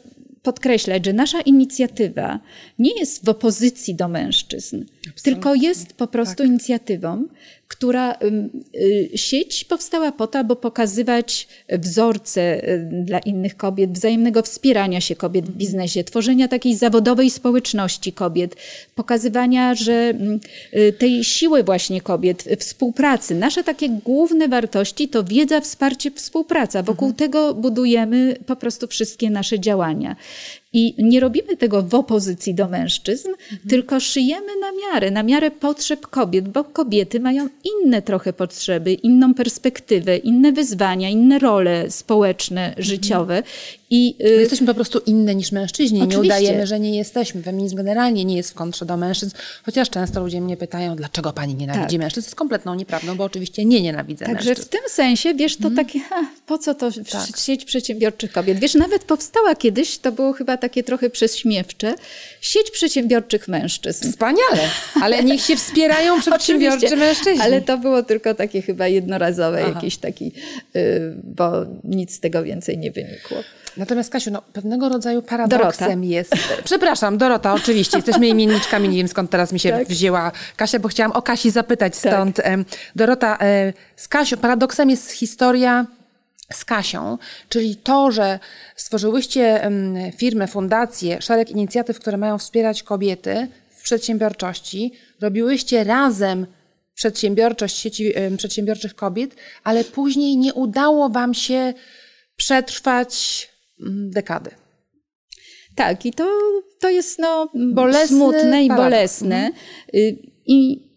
podkreślać, 0.42 1.06
że 1.06 1.12
nasza 1.12 1.40
inicjatywa 1.40 2.40
nie 2.78 2.98
jest 2.98 3.24
w 3.24 3.28
opozycji 3.28 3.94
do 3.94 4.08
mężczyzn, 4.08 4.76
Absolutnie. 4.82 5.22
tylko 5.22 5.54
jest 5.54 5.92
po 5.92 6.06
prostu 6.06 6.36
tak. 6.36 6.46
inicjatywą, 6.46 7.24
która 7.68 8.16
y, 9.12 9.18
sieć 9.18 9.64
powstała 9.64 10.12
po 10.12 10.26
to, 10.26 10.38
aby 10.38 10.56
pokazywać 10.56 11.48
wzorce 11.68 12.68
y, 12.68 12.88
dla 13.04 13.18
innych 13.18 13.56
kobiet, 13.56 13.92
wzajemnego 13.92 14.42
wspierania 14.42 15.00
się 15.00 15.16
kobiet 15.16 15.44
w 15.46 15.56
biznesie, 15.56 16.04
tworzenia 16.04 16.48
takiej 16.48 16.76
zawodowej 16.76 17.30
społeczności 17.30 18.12
kobiet, 18.12 18.56
pokazywania, 18.94 19.74
że 19.74 20.14
y, 20.74 20.92
tej 20.92 21.24
siły 21.24 21.62
właśnie 21.62 22.00
kobiet, 22.00 22.44
współpracy. 22.58 23.34
Nasze 23.34 23.64
takie 23.64 23.88
główne 23.88 24.48
wartości 24.48 25.08
to 25.08 25.24
wiedza, 25.24 25.60
wsparcie, 25.60 26.10
współpraca. 26.10 26.82
Wokół 26.82 27.08
mhm. 27.08 27.16
tego 27.16 27.54
budujemy 27.54 28.36
po 28.46 28.56
prostu 28.56 28.86
wszystkie 28.86 29.30
nasze 29.30 29.60
działania. 29.60 30.16
I 30.74 30.94
nie 30.98 31.20
robimy 31.20 31.56
tego 31.56 31.82
w 31.82 31.94
opozycji 31.94 32.54
do 32.54 32.68
mężczyzn, 32.68 33.28
mhm. 33.28 33.68
tylko 33.68 34.00
szyjemy 34.00 34.52
na 34.60 34.72
miarę, 34.72 35.10
na 35.10 35.22
miarę 35.22 35.50
potrzeb 35.50 36.06
kobiet, 36.06 36.48
bo 36.48 36.64
kobiety 36.64 37.20
mają 37.20 37.48
inne 37.64 38.02
trochę 38.02 38.32
potrzeby, 38.32 38.92
inną 38.92 39.34
perspektywę, 39.34 40.16
inne 40.16 40.52
wyzwania, 40.52 41.08
inne 41.08 41.38
role 41.38 41.90
społeczne, 41.90 42.66
mhm. 42.66 42.84
życiowe. 42.84 43.42
I, 43.94 44.16
y, 44.26 44.40
jesteśmy 44.40 44.66
po 44.66 44.74
prostu 44.74 44.98
inne 45.06 45.34
niż 45.34 45.52
mężczyźni. 45.52 46.02
Oczywiście. 46.02 46.20
Nie 46.20 46.26
udajemy, 46.26 46.66
że 46.66 46.80
nie 46.80 46.96
jesteśmy. 46.96 47.42
Feminizm 47.42 47.76
generalnie 47.76 48.24
nie 48.24 48.36
jest 48.36 48.50
w 48.50 48.54
kontrze 48.54 48.86
do 48.86 48.96
mężczyzn, 48.96 49.36
chociaż 49.62 49.90
często 49.90 50.20
ludzie 50.20 50.40
mnie 50.40 50.56
pytają, 50.56 50.96
dlaczego 50.96 51.32
pani 51.32 51.54
nienawidzi 51.54 51.96
tak. 51.96 51.98
mężczyzn. 51.98 52.24
To 52.24 52.28
jest 52.28 52.36
kompletną 52.36 52.74
nieprawdą, 52.74 53.16
bo 53.16 53.24
oczywiście 53.24 53.64
nie 53.64 53.82
nienawidzę 53.82 54.26
Także 54.26 54.50
mężczyzn. 54.50 54.68
w 54.68 54.70
tym 54.70 54.80
sensie, 54.88 55.34
wiesz, 55.34 55.56
to 55.56 55.68
mhm. 55.68 55.86
takie, 55.86 56.00
ha, 56.00 56.26
po 56.46 56.58
co 56.58 56.74
to 56.74 56.90
tak. 56.90 57.38
sieć 57.38 57.64
przedsiębiorczych 57.64 58.32
kobiet? 58.32 58.58
Wiesz, 58.58 58.74
nawet 58.74 59.04
powstała 59.04 59.54
kiedyś, 59.54 59.98
to 59.98 60.12
było 60.12 60.32
chyba 60.32 60.56
takie 60.56 60.82
trochę 60.82 61.10
prześmiewcze, 61.10 61.94
sieć 62.40 62.70
przedsiębiorczych 62.70 63.48
mężczyzn. 63.48 64.10
Wspaniale, 64.10 64.68
ale 65.02 65.24
niech 65.24 65.40
się 65.40 65.56
wspierają 65.56 66.20
przedsiębiorczy 66.20 66.96
mężczyźni. 66.96 67.40
Ale 67.40 67.62
to 67.62 67.78
było 67.78 68.02
tylko 68.02 68.34
takie 68.34 68.62
chyba 68.62 68.88
jednorazowe, 68.88 69.58
Aha. 69.62 69.72
jakiś 69.74 69.96
taki, 69.96 70.32
y, 70.76 71.14
bo 71.24 71.50
nic 71.84 72.14
z 72.14 72.20
tego 72.20 72.42
więcej 72.42 72.78
nie 72.78 72.90
wynikło. 72.90 73.36
Natomiast 73.76 74.10
Kasiu, 74.12 74.30
no, 74.30 74.42
pewnego 74.42 74.88
rodzaju 74.88 75.22
paradoksem 75.22 75.88
Dorota. 75.88 76.04
jest... 76.04 76.32
Przepraszam, 76.64 77.18
Dorota, 77.18 77.54
oczywiście. 77.54 77.96
Jesteśmy 77.96 78.28
imienniczkami, 78.28 78.88
nie 78.88 78.96
wiem 78.96 79.08
skąd 79.08 79.30
teraz 79.30 79.52
mi 79.52 79.60
się 79.60 79.70
tak. 79.70 79.88
wzięła 79.88 80.32
Kasia, 80.56 80.78
bo 80.78 80.88
chciałam 80.88 81.12
o 81.12 81.22
Kasi 81.22 81.50
zapytać 81.50 82.00
tak. 82.00 82.12
stąd. 82.12 82.36
Tak. 82.36 82.58
Dorota, 82.96 83.38
e, 83.40 83.72
z 83.96 84.08
Kasią, 84.08 84.36
paradoksem 84.36 84.90
jest 84.90 85.10
historia 85.10 85.86
z 86.52 86.64
Kasią, 86.64 87.18
czyli 87.48 87.76
to, 87.76 88.12
że 88.12 88.38
stworzyłyście 88.76 89.70
firmę, 90.16 90.46
fundację, 90.46 91.22
szereg 91.22 91.50
inicjatyw, 91.50 92.00
które 92.00 92.16
mają 92.16 92.38
wspierać 92.38 92.82
kobiety 92.82 93.48
w 93.70 93.82
przedsiębiorczości, 93.82 94.92
robiłyście 95.20 95.84
razem 95.84 96.46
przedsiębiorczość 96.94 97.76
sieci 97.76 98.12
przedsiębiorczych 98.36 98.94
kobiet, 98.94 99.36
ale 99.64 99.84
później 99.84 100.36
nie 100.36 100.54
udało 100.54 101.08
Wam 101.08 101.34
się 101.34 101.74
przetrwać 102.36 103.53
dekady. 104.10 104.50
Tak, 105.74 106.06
i 106.06 106.12
to, 106.12 106.40
to 106.80 106.90
jest 106.90 107.18
no, 107.18 107.50
Bolesny 107.54 108.16
smutne 108.16 108.64
i 108.64 108.68
paradoks. 108.68 108.90
bolesne. 108.90 109.36
Mhm. 109.36 109.54
Y, 109.94 110.16
I 110.46 110.88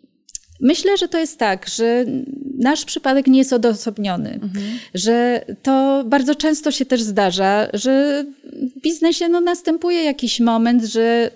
myślę, 0.62 0.98
że 0.98 1.08
to 1.08 1.20
jest 1.20 1.38
tak, 1.38 1.68
że 1.70 2.06
nasz 2.60 2.86
przypadek 2.86 3.28
nie 3.28 3.38
jest 3.38 3.54
odosobniony, 3.54 4.34
mhm. 4.34 4.66
że 4.94 5.46
to 5.64 6.04
bardzo 6.08 6.36
często 6.36 6.72
się 6.72 6.86
też 6.86 7.02
zdarza, 7.02 7.68
że 7.74 8.26
w 8.54 8.82
biznesie 8.82 9.28
no, 9.30 9.42
następuje 9.42 10.04
jakiś 10.04 10.40
moment, 10.40 10.84
że 10.84 11.32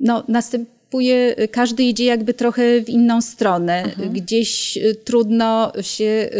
no, 0.00 0.24
następuje, 0.28 1.34
każdy 1.50 1.82
idzie 1.82 2.04
jakby 2.04 2.34
trochę 2.34 2.80
w 2.80 2.88
inną 2.88 3.20
stronę. 3.20 3.82
Mhm. 3.82 4.12
Gdzieś 4.12 4.76
y, 4.76 4.94
trudno 5.04 5.72
się 5.80 6.30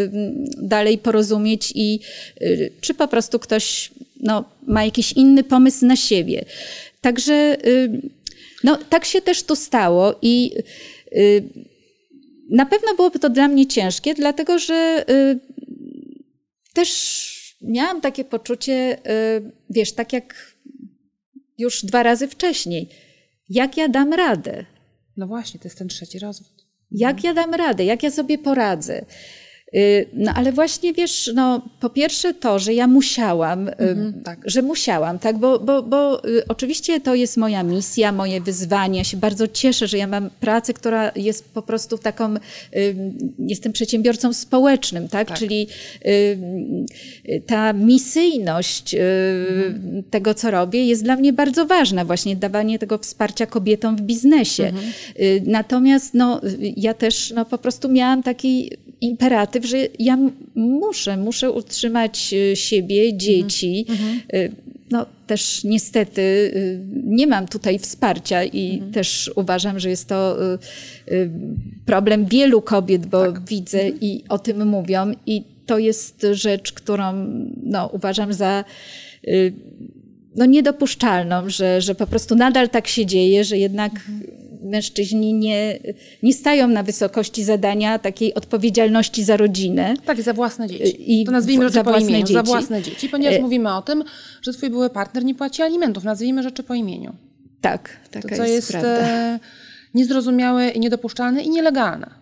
dalej 0.63 0.99
porozumieć 0.99 1.73
i 1.75 2.01
y, 2.43 2.73
czy 2.81 2.95
po 2.95 3.09
prostu 3.09 3.39
ktoś 3.39 3.91
no, 4.21 4.45
ma 4.63 4.85
jakiś 4.85 5.13
inny 5.13 5.45
pomysł 5.45 5.87
na 5.87 5.97
siebie. 5.97 6.45
Także 7.01 7.57
no, 8.65 8.77
tak 8.77 9.05
się 9.05 9.21
też 9.21 9.43
to 9.43 9.57
stało 9.57 10.19
i 10.23 10.53
na 12.51 12.67
pewno 12.67 12.95
byłoby 12.97 13.19
to 13.19 13.31
dla 13.31 13.49
mnie 13.49 13.67
ciężkie, 13.67 14.15
dlatego 14.15 14.59
że 14.59 15.05
też 16.75 17.29
miałam 17.63 18.01
takie 18.01 18.25
poczucie, 18.25 18.99
wiesz, 19.71 19.93
tak 19.93 20.13
jak 20.13 20.57
już 21.59 21.85
dwa 21.85 22.03
razy 22.03 22.29
wcześniej. 22.29 22.89
Jak 23.49 23.77
ja 23.77 23.89
dam 23.89 24.13
radę? 24.13 24.65
No 25.17 25.27
właśnie, 25.27 25.61
to 25.61 25.67
jest 25.69 25.79
ten 25.79 25.89
trzeci 25.89 26.19
rozwód. 26.19 26.67
Jak 26.91 27.25
ja 27.25 27.35
dam 27.35 27.55
radę? 27.55 27.85
Jak 27.85 28.03
ja 28.03 28.11
sobie 28.11 28.39
poradzę? 28.39 29.05
Y, 29.75 30.07
no 30.13 30.33
ale 30.35 30.53
właśnie 30.53 30.93
wiesz, 30.93 31.31
no 31.35 31.63
po 31.81 31.91
pierwsze 31.91 32.35
to, 32.35 32.59
że 32.59 32.75
ja 32.75 32.87
musiałam, 32.87 33.69
y, 33.69 33.73
mhm, 33.73 34.23
tak. 34.25 34.41
że 34.45 34.63
musiałam, 34.63 35.19
tak, 35.19 35.39
bo, 35.39 35.59
bo, 35.59 35.83
bo 35.83 36.25
y, 36.29 36.43
oczywiście 36.49 37.01
to 37.01 37.15
jest 37.15 37.37
moja 37.37 37.63
misja, 37.63 38.13
moje 38.13 38.41
wyzwanie. 38.41 38.99
Ja 38.99 39.05
się 39.05 39.17
bardzo 39.17 39.49
cieszę, 39.49 39.87
że 39.87 39.99
ja 39.99 40.07
mam 40.07 40.31
pracę, 40.41 40.73
która 40.73 41.13
jest 41.17 41.45
po 41.55 41.63
prostu 41.63 41.99
taką, 41.99 42.35
jestem 43.39 43.73
przedsiębiorcą 43.73 44.33
społecznym, 44.33 45.09
tak, 45.09 45.29
tak. 45.29 45.39
czyli 45.39 45.67
ta 47.47 47.73
misyjność 47.73 48.95
mhm. 48.95 50.03
tego, 50.11 50.35
co 50.35 50.51
robię, 50.51 50.87
jest 50.87 51.05
dla 51.05 51.17
mnie 51.17 51.33
bardzo 51.33 51.67
ważna, 51.67 52.05
właśnie 52.05 52.37
dawanie 52.37 52.79
tego 52.79 52.99
wsparcia 52.99 53.47
kobietom 53.47 53.97
w 53.97 54.01
biznesie. 54.01 54.65
Mhm. 54.65 54.93
Natomiast 55.47 56.15
no, 56.15 56.41
ja 56.77 56.95
też 56.95 57.33
no, 57.37 57.45
po 57.45 57.59
prostu 57.59 57.89
miałam 57.89 58.23
taki 58.23 58.71
imperatyw, 59.01 59.58
że 59.65 59.79
ja 59.99 60.19
muszę, 60.55 61.17
muszę 61.17 61.53
utrzymać 61.53 62.35
e, 62.35 62.57
siebie, 62.57 63.17
dzieci. 63.17 63.87
Mhm. 63.89 64.11
mhm. 64.11 64.51
E, 64.51 64.69
no 64.91 65.07
też 65.27 65.65
niestety 65.65 66.53
e, 66.55 66.61
nie 67.05 67.27
mam 67.27 67.49
tutaj 67.49 67.79
wsparcia 67.79 68.45
i 68.45 68.73
mhm. 68.75 68.93
też 68.93 69.31
uważam, 69.35 69.81
że 69.81 69.91
jest 69.91 70.09
to 70.09 70.37
problem 71.87 72.27
wielu 72.27 72.63
kobiet, 72.63 73.07
bo 73.07 73.33
tak. 73.33 73.49
widzę 73.49 73.81
mhm. 73.81 74.01
i 74.01 74.25
o 74.29 74.39
tym 74.39 74.69
mówią 74.69 75.13
i 75.27 75.45
to 75.67 75.79
jest 75.79 76.27
rzecz, 76.33 76.73
którą 76.73 77.03
no, 77.63 77.87
uważam 77.93 78.33
za 78.33 78.65
no, 80.37 80.47
niedopuszczalną, 80.47 81.51
że, 81.51 81.81
że 81.81 81.95
po 81.95 82.07
prostu 82.07 82.35
nadal 82.35 82.69
tak 82.69 82.89
się 82.89 83.07
dzieje, 83.07 83.45
że 83.45 83.59
jednak 83.59 83.93
mhm 83.93 84.39
mężczyźni 84.69 85.35
nie, 85.35 85.79
nie 86.23 86.33
stają 86.33 86.69
na 86.69 86.83
wysokości 86.83 87.45
zadania 87.45 87.99
takiej 87.99 88.35
odpowiedzialności 88.35 89.25
za 89.25 89.37
rodzinę. 89.37 89.95
Tak, 90.05 90.23
za 90.23 90.33
własne 90.33 90.69
dzieci. 90.69 91.21
I 91.21 91.25
to 91.25 91.33
nazwijmy 91.33 91.69
rzeczy 91.69 91.85
po 91.85 91.99
imieniu, 91.99 92.19
dzieci. 92.19 92.33
za 92.33 92.43
własne 92.43 92.83
dzieci, 92.83 93.09
ponieważ 93.09 93.39
e... 93.39 93.43
mówimy 93.43 93.75
o 93.75 93.83
tym, 93.83 94.05
że 94.43 94.53
twój 94.53 94.71
były 94.71 94.91
partner 94.91 95.25
nie 95.25 95.35
płaci 95.35 95.63
alimentów. 95.63 96.05
Nazwijmy 96.05 96.43
rzeczy 96.43 96.63
po 96.63 96.75
imieniu. 96.75 97.13
Tak, 97.61 97.97
taka 98.11 98.29
to, 98.29 98.37
co 98.37 98.43
jest, 98.43 98.55
jest 98.55 98.71
prawda. 98.71 98.89
E, 98.89 99.39
niezrozumiałe 99.95 100.69
i 100.69 100.81
niedopuszczalne 100.81 101.43
i 101.43 101.51
nielegalne. 101.51 102.18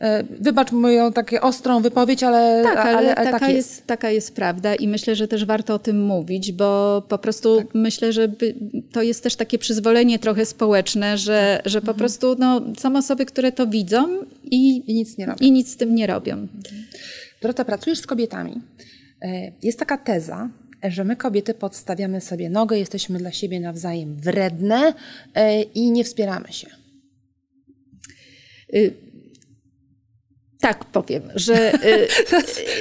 E, 0.00 0.22
wybacz 0.22 0.72
moją 0.72 1.12
taką 1.12 1.40
ostrą 1.40 1.80
wypowiedź, 1.82 2.22
ale, 2.22 2.62
tak, 2.62 2.78
ale, 2.78 2.96
ale, 2.96 3.14
taka, 3.14 3.38
tak 3.38 3.42
jest. 3.42 3.70
jest. 3.70 3.86
Taka 3.86 4.10
jest 4.10 4.34
prawda 4.34 4.74
i 4.74 4.88
myślę, 4.88 5.16
że 5.16 5.28
też 5.28 5.44
warto 5.44 5.74
o 5.74 5.78
tym 5.78 6.02
mówić, 6.04 6.52
bo 6.52 7.02
po 7.08 7.18
prostu 7.18 7.56
tak. 7.56 7.66
myślę, 7.74 8.12
że 8.12 8.28
to 8.92 9.02
jest 9.02 9.22
też 9.22 9.36
takie 9.36 9.58
przyzwolenie 9.58 10.18
trochę 10.18 10.46
społeczne, 10.46 11.18
że, 11.18 11.62
że 11.64 11.80
po 11.80 11.90
mhm. 11.90 11.98
prostu 11.98 12.36
no, 12.38 12.60
są 12.78 12.96
osoby, 12.96 13.26
które 13.26 13.52
to 13.52 13.66
widzą 13.66 14.08
i, 14.44 14.90
I, 14.90 14.94
nic 14.94 15.18
nie 15.18 15.26
robią. 15.26 15.38
I 15.40 15.52
nic 15.52 15.72
z 15.72 15.76
tym 15.76 15.94
nie 15.94 16.06
robią. 16.06 16.32
Mhm. 16.34 16.84
Dorota, 17.42 17.64
pracujesz 17.64 17.98
z 17.98 18.06
kobietami. 18.06 18.60
E, 19.22 19.52
jest 19.62 19.78
taka 19.78 19.98
teza, 19.98 20.50
że 20.82 21.04
my 21.04 21.16
kobiety 21.16 21.54
podstawiamy 21.54 22.20
sobie 22.20 22.50
nogę, 22.50 22.78
jesteśmy 22.78 23.18
dla 23.18 23.32
siebie 23.32 23.60
nawzajem 23.60 24.16
wredne 24.16 24.94
e, 25.34 25.62
i 25.62 25.90
nie 25.90 26.04
wspieramy 26.04 26.52
się. 26.52 26.68
Y 28.74 29.09
tak 30.60 30.84
powiem, 30.84 31.22
że 31.34 31.74
y, 31.74 32.08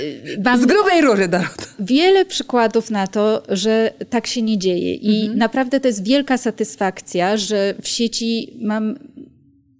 y, 0.01 0.41
mam 0.45 0.61
z 0.61 0.65
grubej 0.65 1.01
rury, 1.01 1.27
Dorota. 1.27 1.65
Wiele 1.80 2.25
przykładów 2.25 2.89
na 2.89 3.07
to, 3.07 3.43
że 3.49 3.93
tak 4.09 4.27
się 4.27 4.41
nie 4.41 4.57
dzieje 4.57 4.95
i 4.95 5.21
mhm. 5.21 5.39
naprawdę 5.39 5.80
to 5.80 5.88
jest 5.88 6.03
wielka 6.03 6.38
satysfakcja, 6.38 7.38
że 7.38 7.73
w 7.82 7.88
sieci 7.88 8.57
mam 8.61 8.95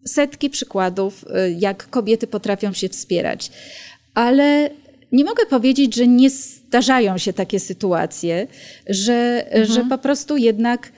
setki 0.06 0.50
przykładów, 0.50 1.24
y, 1.24 1.56
jak 1.60 1.89
kobiety 1.89 2.28
potrafią 2.28 2.74
się 2.74 2.89
wspierać. 2.89 3.52
Ale 4.14 4.70
nie 5.12 5.24
mogę 5.24 5.45
powiedzieć, 5.45 5.95
że 5.95 6.08
nie 6.08 6.30
zdarzają 6.30 7.18
się 7.18 7.34
takie 7.34 7.60
sytuacje, 7.60 8.47
że, 8.88 9.45
mhm. 9.45 9.66
że 9.66 9.86
po 9.89 9.97
prostu 9.97 10.38
jednak 10.38 10.91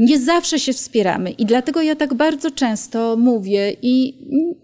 nie 0.00 0.18
zawsze 0.18 0.58
się 0.58 0.72
wspieramy 0.72 1.30
i 1.30 1.46
dlatego 1.46 1.82
ja 1.82 1.96
tak 1.96 2.14
bardzo 2.14 2.50
często 2.50 3.16
mówię 3.16 3.76
i 3.82 4.14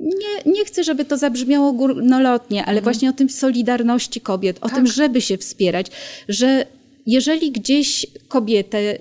nie, 0.00 0.52
nie 0.52 0.64
chcę, 0.64 0.84
żeby 0.84 1.04
to 1.04 1.16
zabrzmiało 1.16 1.72
górnolotnie, 1.72 2.60
ale 2.60 2.78
mhm. 2.78 2.84
właśnie 2.84 3.10
o 3.10 3.12
tym 3.12 3.28
solidarności 3.28 4.20
kobiet, 4.20 4.58
o 4.60 4.68
tak. 4.68 4.74
tym, 4.74 4.86
żeby 4.86 5.20
się 5.20 5.36
wspierać, 5.36 5.86
że 6.28 6.66
jeżeli 7.06 7.52
gdzieś 7.52 8.06
kobiety 8.28 8.76
y, 8.76 8.98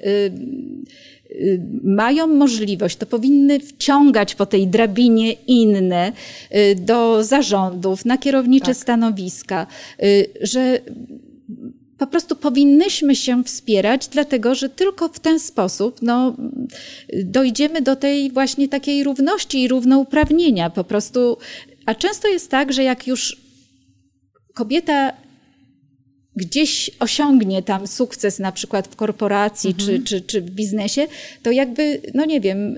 y, 1.31 1.61
mają 1.83 2.27
możliwość, 2.27 2.97
to 2.97 3.05
powinny 3.05 3.59
wciągać 3.59 4.35
po 4.35 4.45
tej 4.45 4.67
drabinie 4.67 5.33
inne 5.33 6.11
y, 6.55 6.75
do 6.75 7.23
zarządów, 7.23 8.05
na 8.05 8.17
kierownicze 8.17 8.65
tak. 8.65 8.75
stanowiska, 8.75 9.67
że 10.41 10.79
po 11.97 12.07
prostu 12.07 12.35
powinnyśmy 12.35 13.15
się 13.15 13.43
wspierać, 13.43 14.07
dlatego 14.07 14.55
że 14.55 14.69
tylko 14.69 15.07
w 15.07 15.19
ten 15.19 15.39
sposób 15.39 16.01
no, 16.01 16.35
dojdziemy 17.23 17.81
do 17.81 17.95
tej 17.95 18.31
właśnie 18.31 18.67
takiej 18.67 19.03
równości 19.03 19.61
i 19.61 19.67
równouprawnienia. 19.67 20.69
Po 20.69 20.83
prostu, 20.83 21.37
a 21.85 21.95
często 21.95 22.27
jest 22.27 22.51
tak, 22.51 22.73
że 22.73 22.83
jak 22.83 23.07
już 23.07 23.37
kobieta 24.53 25.13
gdzieś 26.35 26.91
osiągnie 26.99 27.63
tam 27.63 27.87
sukces, 27.87 28.39
na 28.39 28.51
przykład 28.51 28.87
w 28.87 28.95
korporacji 28.95 29.69
mhm. 29.69 29.87
czy, 29.87 30.03
czy, 30.03 30.21
czy 30.21 30.41
w 30.41 30.49
biznesie, 30.49 31.07
to 31.43 31.51
jakby, 31.51 32.01
no 32.13 32.25
nie 32.25 32.41
wiem, 32.41 32.75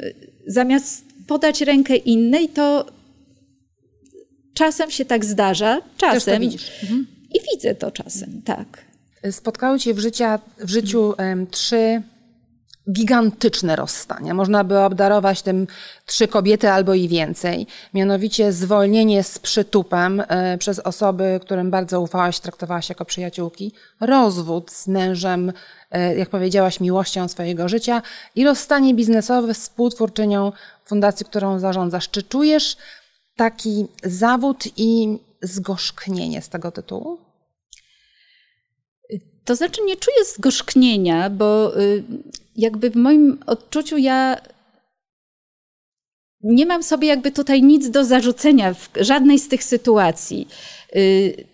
zamiast 0.48 1.06
podać 1.28 1.62
rękę 1.62 1.96
innej, 1.96 2.50
to 2.50 2.86
czasem 4.54 4.92
się 4.92 5.06
tak 5.06 5.26
zdarza, 5.26 5.82
czasem. 5.98 6.44
Mhm. 6.44 7.08
I 7.36 7.40
widzę 7.52 7.76
to 7.76 7.92
czasem, 7.92 8.42
tak. 8.46 8.87
Spotkały 9.32 9.80
Cię 9.80 9.94
w, 9.94 10.00
życia, 10.00 10.40
w 10.60 10.70
życiu 10.70 11.14
um, 11.18 11.48
trzy 11.48 12.02
gigantyczne 12.92 13.76
rozstania. 13.76 14.34
Można 14.34 14.64
by 14.64 14.80
obdarować 14.80 15.42
tym 15.42 15.68
trzy 16.06 16.28
kobiety 16.28 16.70
albo 16.70 16.94
i 16.94 17.08
więcej. 17.08 17.68
Mianowicie 17.94 18.54
zwolnienie 18.54 19.24
z 19.24 19.40
przytupem 19.40 20.24
e, 20.28 20.58
przez 20.58 20.80
osoby, 20.80 21.40
którym 21.42 21.72
bardzo 21.72 22.02
ufałaś, 22.02 22.40
traktowałaś 22.40 22.90
jako 22.90 23.06
przyjaciółki, 23.06 23.72
rozwód 24.00 24.72
z 24.72 24.88
mężem, 24.88 25.54
e, 25.92 26.16
jak 26.16 26.30
powiedziałaś, 26.30 26.80
miłością 26.80 27.28
swojego 27.28 27.70
życia 27.70 28.02
i 28.36 28.46
rozstanie 28.46 28.94
biznesowe 28.94 29.54
z 29.54 29.60
współtwórczynią 29.60 30.52
fundacji, 30.86 31.26
którą 31.26 31.60
zarządzasz. 31.60 32.10
Czy 32.10 32.24
czujesz 32.24 32.78
taki 33.36 33.88
zawód 34.04 34.64
i 34.78 35.20
zgorzknienie 35.42 36.42
z 36.42 36.50
tego 36.50 36.72
tytułu? 36.72 37.27
To 39.48 39.56
znaczy 39.56 39.82
nie 39.86 39.96
czuję 39.96 40.18
zgorzknienia, 40.36 41.30
bo 41.30 41.80
y, 41.82 42.04
jakby 42.56 42.90
w 42.90 42.96
moim 42.96 43.40
odczuciu 43.46 43.98
ja 43.98 44.38
nie 46.44 46.66
mam 46.66 46.84
sobie 46.84 47.08
jakby 47.08 47.32
tutaj 47.32 47.64
nic 47.64 47.90
do 47.90 48.06
zarzucenia 48.06 48.74
w 48.74 48.90
żadnej 49.00 49.40
z 49.40 49.48
tych 49.48 49.64
sytuacji. 49.64 50.48
Y, 50.96 51.46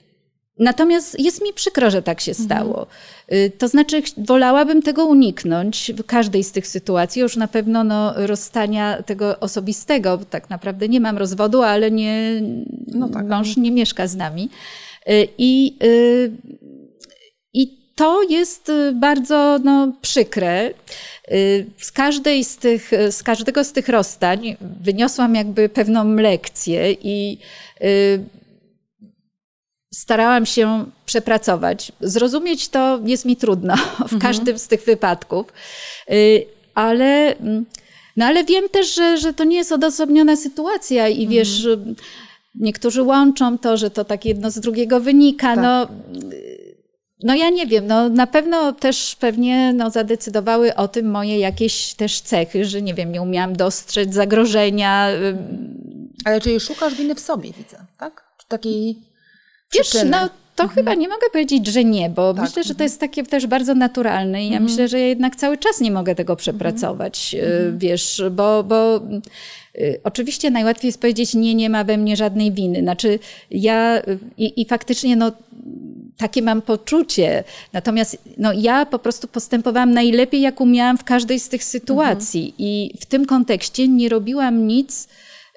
natomiast 0.59 1.19
jest 1.19 1.43
mi 1.43 1.53
przykro, 1.53 1.91
że 1.91 2.01
tak 2.01 2.21
się 2.21 2.31
mhm. 2.31 2.45
stało. 2.45 2.87
Mhm. 3.27 3.51
To 3.57 3.67
znaczy, 3.67 4.01
wolałabym 4.17 4.81
tego 4.81 5.05
uniknąć 5.05 5.91
w 5.95 6.03
każdej 6.03 6.43
z 6.43 6.51
tych 6.51 6.67
sytuacji. 6.67 7.21
Już 7.21 7.37
na 7.37 7.47
pewno 7.47 7.83
no, 7.83 8.13
rozstania 8.27 9.03
tego 9.03 9.39
osobistego, 9.39 10.17
bo 10.17 10.25
tak 10.25 10.49
naprawdę 10.49 10.89
nie 10.89 10.99
mam 10.99 11.17
rozwodu, 11.17 11.61
ale 11.61 11.91
nie, 11.91 12.41
no 12.87 13.09
tak. 13.09 13.27
mąż 13.27 13.57
nie 13.57 13.71
mieszka 13.71 14.07
z 14.07 14.15
nami. 14.15 14.49
I 15.37 15.77
to 17.95 18.23
jest 18.23 18.69
y, 18.69 18.91
bardzo 18.91 19.59
no, 19.63 19.91
przykre. 20.01 20.73
Y, 21.31 21.65
z, 21.77 21.91
każdej 21.91 22.43
z, 22.43 22.57
tych, 22.57 22.91
z 23.11 23.23
każdego 23.23 23.63
z 23.63 23.71
tych 23.71 23.89
rozstań 23.89 24.57
wyniosłam 24.81 25.35
jakby 25.35 25.69
pewną 25.69 26.15
lekcję 26.15 26.91
i 26.91 27.37
y, 27.83 28.23
starałam 29.93 30.45
się 30.45 30.85
przepracować. 31.05 31.91
Zrozumieć 32.01 32.69
to 32.69 32.99
jest 33.05 33.25
mi 33.25 33.35
trudno 33.35 33.75
w 33.97 34.01
mhm. 34.01 34.21
każdym 34.21 34.59
z 34.59 34.67
tych 34.67 34.83
wypadków, 34.83 35.45
ale, 36.75 37.35
no 38.17 38.25
ale 38.25 38.43
wiem 38.43 38.69
też, 38.69 38.95
że, 38.95 39.17
że 39.17 39.33
to 39.33 39.43
nie 39.43 39.57
jest 39.57 39.71
odosobniona 39.71 40.35
sytuacja 40.35 41.07
i 41.07 41.23
mhm. 41.23 41.29
wiesz, 41.29 41.67
niektórzy 42.55 43.03
łączą 43.03 43.57
to, 43.57 43.77
że 43.77 43.89
to 43.89 44.05
tak 44.05 44.25
jedno 44.25 44.51
z 44.51 44.59
drugiego 44.59 44.99
wynika. 44.99 45.55
Tak. 45.55 45.63
No, 45.63 45.87
No 47.23 47.35
ja 47.35 47.49
nie 47.49 47.67
wiem, 47.67 47.87
no 47.87 48.09
na 48.09 48.27
pewno 48.27 48.71
też 48.73 49.15
pewnie 49.19 49.73
no, 49.73 49.89
zadecydowały 49.89 50.75
o 50.75 50.87
tym 50.87 51.11
moje 51.11 51.39
jakieś 51.39 51.93
też 51.93 52.21
cechy, 52.21 52.65
że 52.65 52.81
nie 52.81 52.93
wiem, 52.93 53.11
nie 53.11 53.21
umiałam 53.21 53.55
dostrzec 53.55 54.13
zagrożenia. 54.13 55.07
Ale 56.25 56.41
czyli 56.41 56.59
szukasz 56.59 56.95
winy 56.95 57.15
w 57.15 57.19
sobie, 57.19 57.49
widzę, 57.57 57.77
tak? 57.99 58.23
Czy 58.37 58.47
takiej 58.47 58.97
Wiesz, 59.73 59.89
przyczyny? 59.89 60.11
no 60.11 60.29
to 60.55 60.63
Mhm. 60.63 60.75
chyba 60.75 60.93
nie 60.93 61.07
mogę 61.07 61.27
powiedzieć, 61.31 61.67
że 61.67 61.83
nie, 61.83 62.09
bo 62.09 62.33
Tak, 62.33 62.43
myślę, 62.43 62.63
że 62.63 62.75
to 62.75 62.83
jest 62.83 62.99
takie 62.99 63.23
też 63.23 63.47
bardzo 63.47 63.75
naturalne 63.75 64.41
i 64.43 64.45
ja 64.49 64.57
Mhm. 64.57 64.63
myślę, 64.63 64.87
że 64.87 64.99
ja 64.99 65.07
jednak 65.07 65.35
cały 65.35 65.57
czas 65.57 65.79
nie 65.81 65.91
mogę 65.91 66.15
tego 66.15 66.35
przepracować, 66.35 67.35
y, 67.39 67.43
Mhm. 67.45 67.77
wiesz, 67.79 68.23
bo, 68.31 68.63
bo 68.63 69.01
y, 69.75 69.99
oczywiście 70.03 70.51
najłatwiej 70.51 70.87
jest 70.89 71.01
powiedzieć 71.01 71.33
nie, 71.33 71.55
nie 71.55 71.69
ma 71.69 71.83
we 71.83 71.97
mnie 71.97 72.15
żadnej 72.17 72.51
winy. 72.51 72.79
Znaczy 72.79 73.19
ja 73.51 73.97
y, 74.07 74.19
i, 74.37 74.61
i 74.61 74.65
faktycznie 74.65 75.15
no 75.15 75.31
takie 76.17 76.41
mam 76.41 76.61
poczucie. 76.61 77.43
Natomiast 77.73 78.17
no, 78.37 78.53
ja 78.53 78.85
po 78.85 78.99
prostu 78.99 79.27
postępowałam 79.27 79.91
najlepiej, 79.91 80.41
jak 80.41 80.61
umiałam 80.61 80.97
w 80.97 81.03
każdej 81.03 81.39
z 81.39 81.49
tych 81.49 81.63
sytuacji. 81.63 82.55
I 82.57 82.93
w 83.01 83.05
tym 83.05 83.25
kontekście 83.25 83.87
nie 83.87 84.09
robiłam 84.09 84.67
nic 84.67 85.07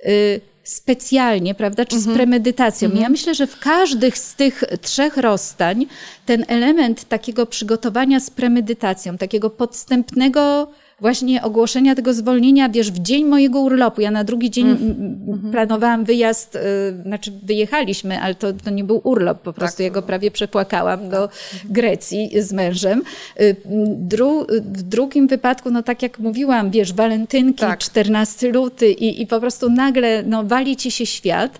y, 0.07 0.41
specjalnie, 0.67 1.55
prawda, 1.55 1.85
czy 1.85 2.01
z 2.01 2.15
premedytacją. 2.15 2.91
Ja 2.95 3.09
myślę, 3.09 3.35
że 3.35 3.47
w 3.47 3.59
każdych 3.59 4.19
z 4.19 4.35
tych 4.35 4.65
trzech 4.83 5.17
rozstań 5.17 5.87
ten 6.27 6.45
element 6.49 7.09
takiego 7.09 7.47
przygotowania 7.47 8.21
z 8.21 8.31
premedytacją, 8.31 9.19
takiego 9.19 9.51
podstępnego 9.51 10.69
właśnie 11.01 11.43
ogłoszenia 11.43 11.95
tego 11.95 12.15
zwolnienia, 12.15 12.69
wiesz, 12.69 12.91
w 12.91 12.99
dzień 12.99 13.25
mojego 13.25 13.61
urlopu. 13.61 14.01
Ja 14.01 14.11
na 14.11 14.25
drugi 14.25 14.51
dzień 14.51 14.67
mm. 14.67 15.51
planowałam 15.53 16.05
wyjazd, 16.05 16.57
y, 16.57 16.61
znaczy 17.03 17.33
wyjechaliśmy, 17.43 18.21
ale 18.21 18.35
to, 18.35 18.53
to 18.53 18.71
nie 18.71 18.85
był 18.85 19.01
urlop, 19.05 19.43
po 19.43 19.53
prostu 19.53 19.83
ja 19.83 19.91
go 19.91 20.03
prawie 20.03 20.31
przepłakałam 20.31 21.09
do 21.09 21.29
Grecji 21.65 22.31
z 22.43 22.53
mężem. 22.53 23.03
Y, 23.41 23.57
Dru, 23.87 24.47
w 24.63 24.83
drugim 24.83 25.27
wypadku, 25.27 25.71
no 25.71 25.83
tak 25.83 26.03
jak 26.03 26.19
mówiłam, 26.19 26.71
wiesz, 26.71 26.93
walentynki, 26.93 27.61
Tak. 27.61 27.79
14 27.79 28.53
luty 28.53 28.93
i, 28.93 29.23
i 29.23 29.27
po 29.27 29.41
prostu 29.41 29.71
nagle 29.71 30.23
no, 30.23 30.45
wali 30.45 30.77
ci 30.77 30.91
się 30.91 31.07
świat. 31.07 31.59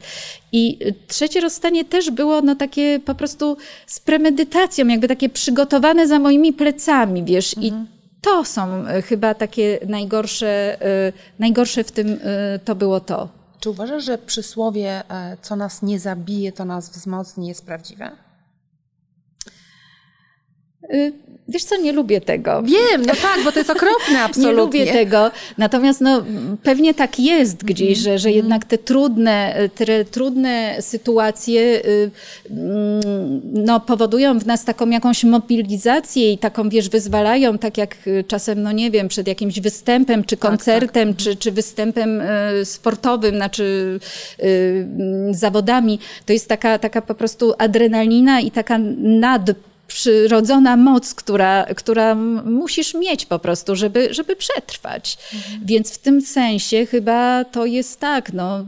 I 0.53 0.79
trzecie 1.09 1.41
rozstanie 1.41 1.85
też 1.85 2.11
było 2.11 2.43
no, 2.43 2.55
takie 2.55 3.01
po 3.05 3.15
prostu 3.15 3.57
z 3.87 4.01
premedytacją, 4.01 4.89
jakby 4.89 5.09
takie 5.09 5.29
przygotowane 5.29 6.09
za 6.09 6.19
moimi 6.19 6.53
plecami, 6.53 7.25
wiesz, 7.25 7.55
i 7.61 7.73
to 8.21 8.45
są 8.45 8.87
e, 8.87 9.03
chyba 9.03 9.35
takie 9.35 9.79
najgorsze, 9.89 10.83
e, 10.83 11.13
najgorsze 11.39 11.85
w 11.85 11.93
tym 11.93 12.19
e, 12.23 12.59
to 12.59 12.75
było 12.75 13.01
to. 13.01 13.29
Czy 13.61 13.71
uważasz, 13.71 14.05
że 14.05 14.19
przysłowie 14.19 15.03
co 15.43 15.57
nas 15.57 15.83
nie 15.83 15.99
zabije, 15.99 16.53
to 16.53 16.65
nas 16.65 16.91
wzmocni 16.91 17.49
jest 17.49 17.67
prawdziwe? 17.67 18.11
Wiesz 21.49 21.65
co, 21.65 21.77
nie 21.77 21.93
lubię 21.93 22.21
tego. 22.21 22.63
Wiem, 22.63 23.07
no 23.07 23.15
tak, 23.23 23.45
bo 23.45 23.53
to 23.53 23.59
jest 23.59 23.71
okropne 23.71 24.23
absolutnie. 24.25 24.53
Nie 24.53 24.57
lubię 24.57 24.87
tego. 24.87 25.31
Natomiast 25.59 26.01
no, 26.01 26.25
pewnie 26.63 26.95
tak 26.95 27.21
jest 27.21 27.65
gdzieś, 27.65 27.99
że, 27.99 28.19
że 28.19 28.31
jednak 28.31 28.65
te 28.65 28.79
trudne, 28.79 29.69
te 29.75 30.05
trudne 30.05 30.77
sytuacje 30.81 31.61
y, 31.61 32.11
no, 33.53 33.81
powodują 33.81 34.39
w 34.39 34.47
nas 34.47 34.65
taką 34.65 34.91
jakąś 34.91 35.25
mobilizację 35.25 36.33
i 36.33 36.39
taką, 36.39 36.69
wiesz, 36.69 36.89
wyzwalają, 36.89 37.59
tak 37.59 37.79
jak 37.79 37.97
czasem, 38.29 38.63
no 38.63 38.73
nie 38.73 38.91
wiem, 38.91 39.09
przed 39.09 39.27
jakimś 39.27 39.61
występem, 39.61 40.25
czy 40.25 40.37
koncertem, 40.37 41.17
Czy, 41.17 41.37
czy 41.37 41.53
występem 41.53 42.21
y, 42.21 42.65
sportowym, 42.65 43.35
znaczy 43.37 44.01
y, 44.43 44.87
zawodami. 45.31 45.99
To 46.27 46.33
jest 46.33 46.49
taka, 46.49 46.79
taka 46.79 47.03
po 47.03 47.15
prostu 47.15 47.55
adrenalina 47.59 48.41
i 48.41 48.51
taka 48.51 48.79
nad 48.99 49.51
przyrodzona 49.87 50.77
moc, 50.77 51.15
która, 51.15 51.65
która 51.65 52.15
musisz 52.45 52.95
mieć 52.95 53.27
po 53.27 53.39
prostu, 53.39 53.77
żeby, 53.77 54.15
żeby 54.15 54.37
przetrwać. 54.37 55.19
Więc 55.65 55.95
w 55.95 55.99
tym 55.99 56.23
sensie 56.23 56.87
chyba 56.87 57.45
to 57.45 57.67
jest 57.67 58.01
tak, 58.01 58.33
no. 58.33 58.65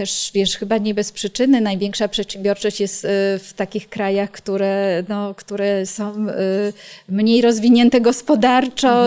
Też 0.00 0.30
wiesz, 0.34 0.56
chyba 0.56 0.78
nie 0.78 0.94
bez 0.94 1.12
przyczyny 1.12 1.60
największa 1.60 2.08
przedsiębiorczość 2.08 2.80
jest 2.80 3.04
y, 3.04 3.08
w 3.38 3.52
takich 3.56 3.88
krajach, 3.88 4.30
które, 4.30 5.04
no, 5.08 5.34
które 5.34 5.86
są 5.86 6.28
y, 6.28 6.32
mniej 7.08 7.42
rozwinięte 7.42 8.00
gospodarczo 8.00 9.06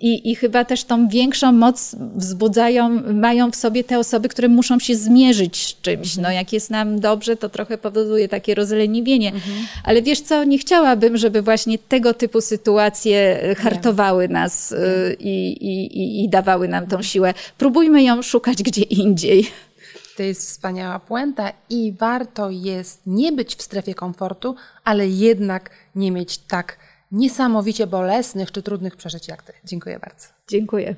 i, 0.00 0.30
i 0.30 0.34
chyba 0.34 0.64
też 0.64 0.84
tą 0.84 1.08
większą 1.08 1.52
moc 1.52 1.96
wzbudzają, 2.16 2.88
mają 3.12 3.50
w 3.50 3.56
sobie 3.56 3.84
te 3.84 3.98
osoby, 3.98 4.28
które 4.28 4.48
muszą 4.48 4.78
się 4.78 4.96
zmierzyć 4.96 5.66
z 5.66 5.80
czymś. 5.80 6.16
No, 6.16 6.30
jak 6.30 6.52
jest 6.52 6.70
nam 6.70 7.00
dobrze, 7.00 7.36
to 7.36 7.48
trochę 7.48 7.78
powoduje 7.78 8.28
takie 8.28 8.54
rozleniwienie. 8.54 9.32
Ale 9.84 10.02
wiesz 10.02 10.20
co, 10.20 10.44
nie 10.44 10.58
chciałabym, 10.58 11.16
żeby 11.16 11.42
właśnie 11.42 11.78
tego 11.78 12.14
typu 12.14 12.40
sytuacje 12.40 13.44
y, 13.50 13.54
hartowały 13.54 14.28
nas 14.28 14.74
i, 15.20 15.56
i, 15.60 15.98
i, 15.98 16.24
i 16.24 16.28
dawały 16.28 16.68
nam 16.68 16.86
tą 16.86 17.02
siłę. 17.02 17.34
Próbujmy 17.58 18.02
ją 18.02 18.22
szukać 18.22 18.62
gdzie 18.62 18.82
indziej. 18.82 19.50
To 20.16 20.22
jest 20.22 20.48
wspaniała 20.48 20.98
puenta 20.98 21.52
i 21.70 21.92
warto 21.92 22.50
jest 22.50 23.00
nie 23.06 23.32
być 23.32 23.56
w 23.56 23.62
strefie 23.62 23.94
komfortu, 23.94 24.56
ale 24.84 25.08
jednak 25.08 25.70
nie 25.94 26.10
mieć 26.10 26.38
tak 26.38 26.78
niesamowicie 27.12 27.86
bolesnych 27.86 28.52
czy 28.52 28.62
trudnych 28.62 28.96
przeżyć 28.96 29.28
jak 29.28 29.42
ty. 29.42 29.52
Dziękuję 29.64 29.98
bardzo. 29.98 30.28
Dziękuję. 30.48 30.94